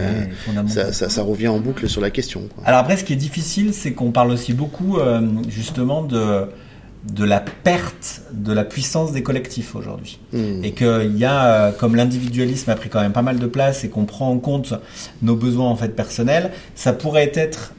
ça, 0.68 0.92
ça, 0.92 1.08
ça, 1.08 1.22
revient 1.22 1.48
en 1.48 1.58
boucle 1.58 1.88
sur 1.88 2.02
la 2.02 2.10
question. 2.10 2.42
Quoi. 2.54 2.62
Alors 2.66 2.80
après, 2.80 2.98
ce 2.98 3.02
qui 3.02 3.14
est 3.14 3.16
difficile, 3.16 3.72
c'est 3.72 3.92
qu'on 3.92 4.12
parle 4.12 4.30
aussi 4.30 4.52
beaucoup 4.52 4.98
justement 5.48 6.02
de 6.02 6.44
de 7.12 7.24
la 7.24 7.40
perte 7.40 8.22
de 8.32 8.52
la 8.52 8.64
puissance 8.64 9.12
des 9.12 9.22
collectifs 9.22 9.74
aujourd'hui. 9.74 10.18
Hmm. 10.32 10.64
Et 10.64 10.72
qu'il 10.72 11.16
y 11.16 11.24
a, 11.24 11.44
euh, 11.44 11.72
comme 11.72 11.96
l'individualisme 11.96 12.70
a 12.70 12.74
pris 12.74 12.88
quand 12.88 13.00
même 13.00 13.12
pas 13.12 13.22
mal 13.22 13.38
de 13.38 13.46
place 13.46 13.84
et 13.84 13.88
qu'on 13.88 14.04
prend 14.04 14.30
en 14.30 14.38
compte 14.38 14.74
nos 15.22 15.36
besoins 15.36 15.68
en 15.68 15.76
fait 15.76 15.94
personnels, 15.94 16.50
ça 16.74 16.92
pourrait 16.92 17.32
être 17.34 17.72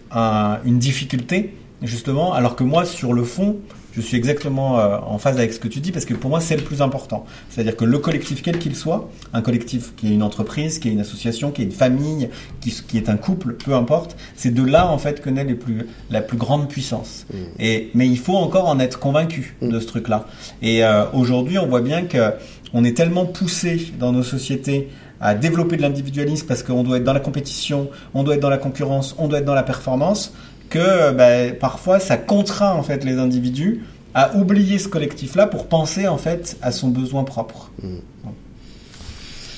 une 0.65 0.79
difficulté 0.79 1.53
justement, 1.81 2.33
alors 2.33 2.55
que 2.55 2.63
moi, 2.63 2.85
sur 2.85 3.13
le 3.13 3.23
fond, 3.23 3.57
je 3.97 4.01
suis 4.03 4.15
exactement 4.15 4.79
euh, 4.79 4.97
en 4.99 5.17
phase 5.17 5.37
avec 5.37 5.51
ce 5.51 5.59
que 5.59 5.67
tu 5.67 5.79
dis 5.79 5.91
parce 5.91 6.05
que 6.05 6.13
pour 6.13 6.29
moi 6.29 6.39
c'est 6.39 6.55
le 6.55 6.61
plus 6.61 6.83
important. 6.83 7.25
C'est-à-dire 7.49 7.75
que 7.75 7.83
le 7.83 7.97
collectif 7.97 8.43
quel 8.43 8.59
qu'il 8.59 8.75
soit, 8.75 9.09
un 9.33 9.41
collectif 9.41 9.95
qui 9.95 10.07
est 10.07 10.13
une 10.13 10.21
entreprise, 10.21 10.77
qui 10.77 10.89
est 10.89 10.91
une 10.91 10.99
association, 10.99 11.49
qui 11.49 11.63
est 11.63 11.65
une 11.65 11.71
famille, 11.71 12.29
qui, 12.61 12.71
qui 12.87 12.97
est 12.97 13.09
un 13.09 13.17
couple, 13.17 13.53
peu 13.53 13.73
importe, 13.73 14.15
c'est 14.35 14.53
de 14.53 14.63
là 14.63 14.87
en 14.87 14.99
fait 14.99 15.19
que 15.19 15.31
naît 15.31 15.43
les 15.43 15.55
plus, 15.55 15.87
la 16.11 16.21
plus 16.21 16.37
grande 16.37 16.69
puissance. 16.69 17.25
Mm. 17.33 17.37
Et, 17.59 17.89
mais 17.95 18.07
il 18.07 18.19
faut 18.19 18.35
encore 18.35 18.69
en 18.69 18.79
être 18.79 18.99
convaincu 18.99 19.55
mm. 19.61 19.69
de 19.69 19.79
ce 19.79 19.87
truc-là. 19.87 20.27
Et 20.61 20.85
euh, 20.85 21.05
aujourd'hui 21.13 21.57
on 21.57 21.65
voit 21.65 21.81
bien 21.81 22.03
que 22.03 22.33
on 22.73 22.83
est 22.83 22.95
tellement 22.95 23.25
poussé 23.25 23.93
dans 23.97 24.11
nos 24.11 24.23
sociétés 24.23 24.89
à 25.19 25.33
développer 25.33 25.77
de 25.77 25.81
l'individualisme 25.81 26.45
parce 26.45 26.61
qu'on 26.61 26.83
doit 26.83 26.97
être 26.97 27.03
dans 27.03 27.13
la 27.13 27.19
compétition, 27.19 27.89
on 28.13 28.23
doit 28.23 28.35
être 28.35 28.41
dans 28.41 28.49
la 28.49 28.59
concurrence, 28.59 29.15
on 29.17 29.27
doit 29.27 29.39
être 29.39 29.45
dans 29.45 29.55
la 29.55 29.63
performance, 29.63 30.33
que 30.69 31.11
bah, 31.11 31.53
parfois 31.59 31.99
ça 31.99 32.17
contraint 32.17 32.73
en 32.73 32.83
fait 32.83 33.03
les 33.03 33.17
individus 33.17 33.83
à 34.13 34.35
oublier 34.35 34.79
ce 34.79 34.87
collectif-là 34.87 35.47
pour 35.47 35.67
penser 35.67 36.07
en 36.07 36.17
fait 36.17 36.57
à 36.61 36.71
son 36.71 36.89
besoin 36.89 37.23
propre. 37.23 37.71
Mm. 37.81 37.97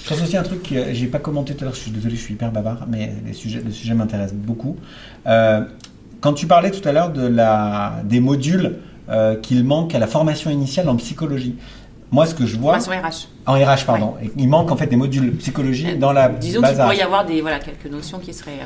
Je 0.04 0.10
pense 0.10 0.24
aussi 0.24 0.38
un 0.38 0.44
truc 0.44 0.64
que 0.64 0.94
j'ai 0.94 1.06
pas 1.06 1.20
commenté 1.20 1.54
tout 1.54 1.64
à 1.64 1.66
l'heure, 1.66 1.76
je 1.76 1.82
suis 1.82 1.92
désolé, 1.92 2.16
je 2.16 2.22
suis 2.22 2.34
hyper 2.34 2.52
bavard, 2.52 2.88
mais 2.90 3.14
les 3.26 3.34
sujets, 3.34 3.62
le 3.64 3.72
sujet 3.72 3.94
m'intéresse 3.94 4.34
beaucoup. 4.34 4.76
Euh, 5.28 5.62
quand 6.20 6.34
tu 6.34 6.48
parlais 6.48 6.72
tout 6.72 6.88
à 6.88 6.92
l'heure 6.92 7.12
de 7.12 7.28
la, 7.28 8.02
des 8.04 8.20
modules 8.20 8.78
euh, 9.10 9.36
qu'il 9.36 9.64
manque 9.64 9.94
à 9.94 10.00
la 10.00 10.08
formation 10.08 10.50
initiale 10.50 10.90
en 10.90 10.96
psychologie, 10.96 11.56
moi, 12.12 12.26
ce 12.26 12.34
que 12.34 12.46
je 12.46 12.58
vois. 12.58 12.78
En 12.78 12.80
RH. 12.80 13.28
En 13.46 13.54
RH, 13.54 13.86
pardon. 13.86 14.16
Il 14.36 14.50
manque 14.50 14.72
en 14.72 14.76
fait 14.76 14.88
des 14.88 14.96
modules 14.96 15.36
psychologie 15.38 15.96
dans 15.96 16.12
la. 16.12 16.30
Disons 16.30 16.62
qu'il 16.62 16.76
pourrait 16.76 16.98
y 16.98 17.02
avoir 17.02 17.26
des, 17.26 17.42
voilà, 17.42 17.60
quelques 17.60 17.86
notions 17.86 18.20
qui 18.20 18.34
seraient. 18.34 18.60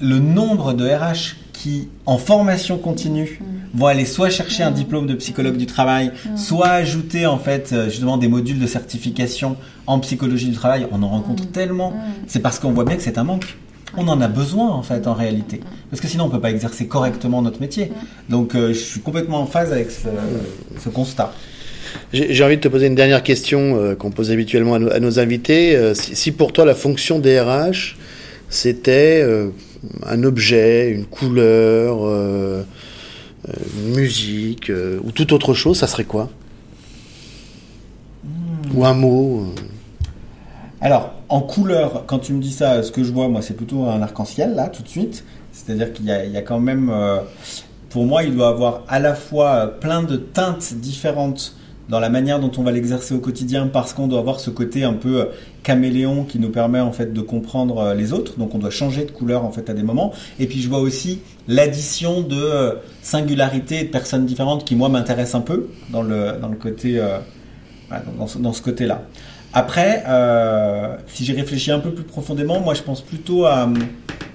Le 0.00 0.18
nombre 0.18 0.72
de 0.72 0.86
RH 0.86 1.36
qui, 1.54 1.88
en 2.04 2.18
formation 2.18 2.76
continue, 2.76 3.40
mm. 3.40 3.78
vont 3.78 3.86
aller 3.86 4.04
soit 4.04 4.28
chercher 4.28 4.64
un 4.64 4.70
mm. 4.70 4.74
diplôme 4.74 5.06
de 5.06 5.14
psychologue 5.14 5.56
du 5.56 5.66
travail, 5.66 6.10
mm. 6.10 6.36
soit 6.36 6.68
ajouter 6.68 7.26
en 7.26 7.38
fait 7.38 7.70
euh, 7.72 7.88
justement 7.88 8.18
des 8.18 8.28
modules 8.28 8.58
de 8.58 8.66
certification 8.66 9.56
en 9.86 9.98
psychologie 10.00 10.48
du 10.48 10.54
travail. 10.54 10.86
On 10.92 11.02
en 11.02 11.08
rencontre 11.08 11.50
tellement. 11.50 11.94
C'est 12.26 12.40
parce 12.40 12.58
qu'on 12.58 12.72
voit 12.72 12.84
bien 12.84 12.96
que 12.96 13.02
c'est 13.02 13.16
un 13.18 13.24
manque. 13.24 13.56
On 13.96 14.08
en 14.08 14.20
a 14.20 14.26
besoin 14.28 14.70
en 14.70 14.82
fait 14.82 15.06
en 15.06 15.14
réalité, 15.14 15.60
parce 15.88 16.02
que 16.02 16.08
sinon 16.08 16.24
on 16.24 16.28
peut 16.28 16.40
pas 16.40 16.50
exercer 16.50 16.88
correctement 16.88 17.40
notre 17.42 17.60
métier. 17.60 17.92
Donc 18.28 18.56
euh, 18.56 18.74
je 18.74 18.78
suis 18.80 19.00
complètement 19.00 19.40
en 19.40 19.46
phase 19.46 19.72
avec 19.72 19.88
ce, 19.92 20.88
constat. 20.88 21.32
J'ai 22.12 22.42
envie 22.42 22.56
de 22.56 22.60
te 22.60 22.66
poser 22.66 22.88
une 22.88 22.96
dernière 22.96 23.22
question 23.22 23.76
euh, 23.76 23.94
qu'on 23.94 24.10
pose 24.10 24.32
habituellement 24.32 24.74
à, 24.74 24.98
nos, 24.98 25.18
invités. 25.20 25.94
si, 25.94 26.16
si, 26.16 26.32
pour 26.32 26.52
toi 26.52 26.64
la 26.64 26.74
fonction 26.74 27.20
DRH 27.20 27.96
c'était 28.50 29.24
un 30.06 30.22
objet, 30.24 30.90
une 30.90 31.06
couleur, 31.06 31.98
euh, 32.04 32.62
euh, 33.48 33.52
une 33.78 33.94
musique 33.94 34.70
euh, 34.70 35.00
ou 35.04 35.12
toute 35.12 35.32
autre 35.32 35.54
chose, 35.54 35.78
ça 35.78 35.86
serait 35.86 36.04
quoi 36.04 36.28
hmm. 38.24 38.76
Ou 38.76 38.84
un 38.84 38.94
mot 38.94 39.46
Alors, 40.80 41.14
en 41.28 41.40
couleur, 41.40 42.04
quand 42.06 42.18
tu 42.18 42.32
me 42.32 42.40
dis 42.40 42.52
ça, 42.52 42.82
ce 42.82 42.92
que 42.92 43.04
je 43.04 43.12
vois, 43.12 43.28
moi, 43.28 43.42
c'est 43.42 43.54
plutôt 43.54 43.84
un 43.84 44.02
arc-en-ciel, 44.02 44.54
là, 44.54 44.68
tout 44.68 44.82
de 44.82 44.88
suite. 44.88 45.24
C'est-à-dire 45.52 45.92
qu'il 45.92 46.06
y, 46.06 46.36
a 46.36 46.42
quand 46.42 46.58
même, 46.58 46.92
pour 47.88 48.04
moi, 48.06 48.24
il 48.24 48.34
doit 48.34 48.48
avoir 48.48 48.82
à 48.88 48.98
la 48.98 49.14
fois 49.14 49.68
plein 49.80 50.02
de 50.02 50.16
teintes 50.16 50.74
différentes 50.74 51.54
dans 51.88 52.00
la 52.00 52.08
manière 52.08 52.40
dont 52.40 52.50
on 52.56 52.62
va 52.62 52.72
l'exercer 52.72 53.14
au 53.14 53.18
quotidien 53.18 53.66
parce 53.66 53.92
qu'on 53.92 54.06
doit 54.06 54.18
avoir 54.18 54.40
ce 54.40 54.50
côté 54.50 54.84
un 54.84 54.94
peu 54.94 55.20
euh, 55.20 55.24
caméléon 55.62 56.24
qui 56.24 56.38
nous 56.38 56.50
permet 56.50 56.80
en 56.80 56.92
fait 56.92 57.12
de 57.12 57.20
comprendre 57.20 57.78
euh, 57.78 57.94
les 57.94 58.12
autres. 58.12 58.38
Donc 58.38 58.54
on 58.54 58.58
doit 58.58 58.70
changer 58.70 59.04
de 59.04 59.10
couleur 59.10 59.44
en 59.44 59.50
fait 59.50 59.68
à 59.68 59.74
des 59.74 59.82
moments. 59.82 60.12
Et 60.38 60.46
puis 60.46 60.60
je 60.60 60.68
vois 60.68 60.80
aussi 60.80 61.20
l'addition 61.46 62.22
de 62.22 62.36
euh, 62.36 62.74
singularités 63.02 63.84
de 63.84 63.88
personnes 63.88 64.24
différentes 64.24 64.64
qui 64.64 64.76
moi 64.76 64.88
m'intéressent 64.88 65.36
un 65.36 65.44
peu 65.44 65.68
dans 65.90 66.02
le 66.02 66.38
dans 66.40 66.48
le 66.48 66.56
côté 66.56 67.02
ce, 68.26 68.38
dans, 68.38 68.52
ce, 68.52 68.62
côté 68.62 68.86
là 68.86 69.02
après 69.52 70.02
si 71.06 71.24
j'ai 71.24 71.34
réfléchi 71.34 71.70
un 71.70 71.78
peu 71.78 71.90
plus 71.90 72.04
profondément 72.04 72.60
moi 72.60 72.74
je 72.74 72.82
pense 72.82 73.02
plutôt 73.02 73.44
à, 73.44 73.68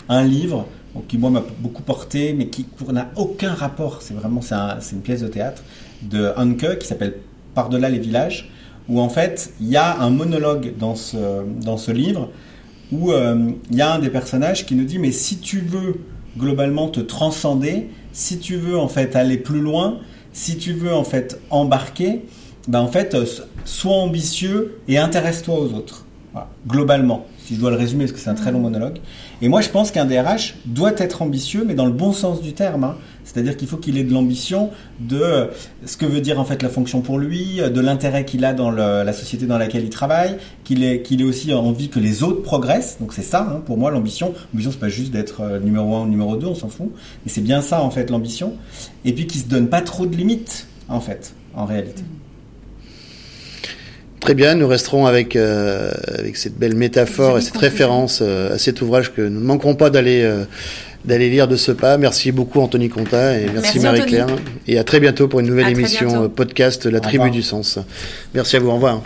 un 0.08 0.24
livre 0.24 0.66
qui 1.08 1.18
moi 1.18 1.30
m'a 1.30 1.44
beaucoup 1.60 1.82
porté 1.82 2.34
mais 2.34 2.48
qui 2.48 2.66
n'a 2.92 3.10
aucun 3.16 3.54
rapport. 3.54 4.02
C'est 4.02 4.14
vraiment 4.14 4.42
c'est 4.42 4.56
un, 4.56 4.78
une 4.92 5.02
pièce 5.02 5.22
de 5.22 5.28
théâtre 5.28 5.64
de 6.04 6.32
Hanke 6.38 6.78
qui 6.80 6.88
s'appelle 6.88 7.16
par-delà 7.54 7.90
les 7.90 8.00
villages, 8.00 8.50
où 8.88 9.00
en 9.00 9.10
fait 9.10 9.54
il 9.62 9.68
y 9.68 9.78
a 9.78 10.00
un 10.00 10.10
monologue 10.10 10.74
dans 10.78 10.96
ce, 10.96 11.44
dans 11.62 11.78
ce 11.78 11.92
livre 11.92 12.30
où 12.92 13.12
euh, 13.12 13.52
il 13.70 13.78
y 13.78 13.82
a 13.82 13.94
un 13.94 14.00
des 14.00 14.10
personnages 14.10 14.66
qui 14.66 14.76
nous 14.76 14.86
dit 14.86 15.00
mais 15.00 15.12
si 15.12 15.38
tu 15.38 15.60
veux 15.60 16.02
globalement 16.38 16.88
te 16.88 17.00
transcender, 17.00 17.90
si 18.14 18.40
tu 18.40 18.56
veux 18.56 18.78
en 18.78 18.88
fait 18.88 19.16
aller 19.16 19.38
plus 19.38 19.62
loin, 19.62 20.00
si 20.34 20.58
tu 20.58 20.74
veux 20.74 20.94
en 20.94 21.04
fait 21.04 21.40
embarquer, 21.50 22.26
ben 22.68 22.82
en 22.82 22.88
fait 22.88 23.14
euh, 23.14 23.26
sois 23.66 23.96
ambitieux 23.96 24.80
et 24.88 24.98
intéresse-toi 24.98 25.60
aux 25.60 25.74
autres. 25.74 26.06
Globalement, 26.68 27.26
si 27.38 27.56
je 27.56 27.60
dois 27.60 27.70
le 27.70 27.76
résumer 27.76 28.06
parce 28.06 28.14
que 28.14 28.20
c'est 28.20 28.30
un 28.30 28.36
très 28.36 28.52
long 28.52 28.60
monologue. 28.60 29.00
Et 29.42 29.50
moi 29.50 29.60
je 29.62 29.70
pense 29.70 29.92
qu'un 29.92 30.06
DRH 30.06 30.56
doit 30.66 30.94
être 30.98 31.22
ambitieux 31.22 31.64
mais 31.68 31.74
dans 31.74 31.86
le 31.86 31.92
bon 31.92 32.14
sens 32.14 32.42
du 32.42 32.54
terme. 32.54 32.84
Hein. 32.84 32.96
C'est-à-dire 33.32 33.56
qu'il 33.58 33.68
faut 33.68 33.78
qu'il 33.78 33.98
ait 34.00 34.04
de 34.04 34.12
l'ambition 34.12 34.72
de 35.00 35.50
ce 35.86 35.98
que 35.98 36.06
veut 36.06 36.22
dire 36.22 36.40
en 36.40 36.46
fait 36.46 36.64
la 36.64 36.70
fonction 36.70 37.02
pour 37.02 37.20
lui, 37.20 37.62
de 37.62 37.80
l'intérêt 37.80 38.26
qu'il 38.26 38.44
a 38.44 38.54
dans 38.54 38.72
la 38.72 39.14
société 39.14 39.46
dans 39.46 39.60
laquelle 39.60 39.84
il 39.84 39.92
travaille, 39.92 40.38
qu'il 40.64 40.84
ait, 40.84 41.02
qu'il 41.02 41.22
ait 41.22 41.26
aussi 41.26 41.54
envie 41.54 41.90
que 41.90 42.00
les 42.00 42.24
autres 42.24 42.42
progressent. 42.42 42.98
Donc 43.00 43.14
c'est 43.14 43.22
ça, 43.22 43.42
hein, 43.42 43.62
pour 43.66 43.78
moi, 43.78 43.92
l'ambition. 43.92 44.34
L'ambition, 44.54 44.72
c'est 44.72 44.80
pas 44.80 44.90
juste 44.90 45.12
d'être 45.12 45.42
euh, 45.42 45.60
numéro 45.60 45.96
un 45.96 46.02
ou 46.02 46.08
numéro 46.08 46.36
deux, 46.36 46.48
on 46.48 46.56
s'en 46.56 46.70
fout. 46.70 46.92
Mais 47.26 47.32
c'est 47.32 47.42
bien 47.42 47.62
ça, 47.62 47.82
en 47.82 47.92
fait, 47.92 48.10
l'ambition. 48.10 48.54
Et 49.06 49.14
puis 49.14 49.28
qu'il 49.28 49.42
se 49.42 49.48
donne 49.48 49.68
pas 49.68 49.82
trop 49.82 50.06
de 50.06 50.16
limites, 50.16 50.68
en 50.88 51.00
fait, 51.00 51.34
en 51.54 51.66
réalité. 51.66 52.04
Très 54.20 54.34
bien, 54.34 54.56
nous 54.56 54.68
resterons 54.68 55.06
avec, 55.06 55.36
euh, 55.36 55.92
avec 56.08 56.36
cette 56.36 56.58
belle 56.58 56.76
métaphore 56.76 57.38
et 57.38 57.42
cette 57.42 57.58
référence 57.58 58.20
euh, 58.22 58.56
à 58.56 58.58
cet 58.58 58.82
ouvrage 58.82 59.14
que 59.14 59.22
nous 59.22 59.40
ne 59.40 59.46
manquerons 59.46 59.76
pas 59.76 59.90
d'aller 59.90 60.30
d'aller 61.06 61.30
lire 61.30 61.48
de 61.48 61.56
ce 61.56 61.72
pas. 61.72 61.98
Merci 61.98 62.32
beaucoup 62.32 62.60
Anthony 62.60 62.90
Conta 62.90 63.38
et 63.40 63.48
merci, 63.52 63.80
Marie-Claire. 63.80 64.28
Et 64.68 64.78
à 64.78 64.84
très 64.84 65.00
bientôt 65.00 65.28
pour 65.28 65.40
une 65.40 65.48
nouvelle 65.48 65.70
émission 65.70 66.24
euh, 66.24 66.28
podcast 66.28 66.86
La 66.86 67.00
Tribu 67.00 67.32
du 67.32 67.42
Sens. 67.42 67.80
Merci 68.34 68.58
à 68.58 68.60
vous, 68.60 68.70
au 68.70 68.76
revoir. 68.76 69.02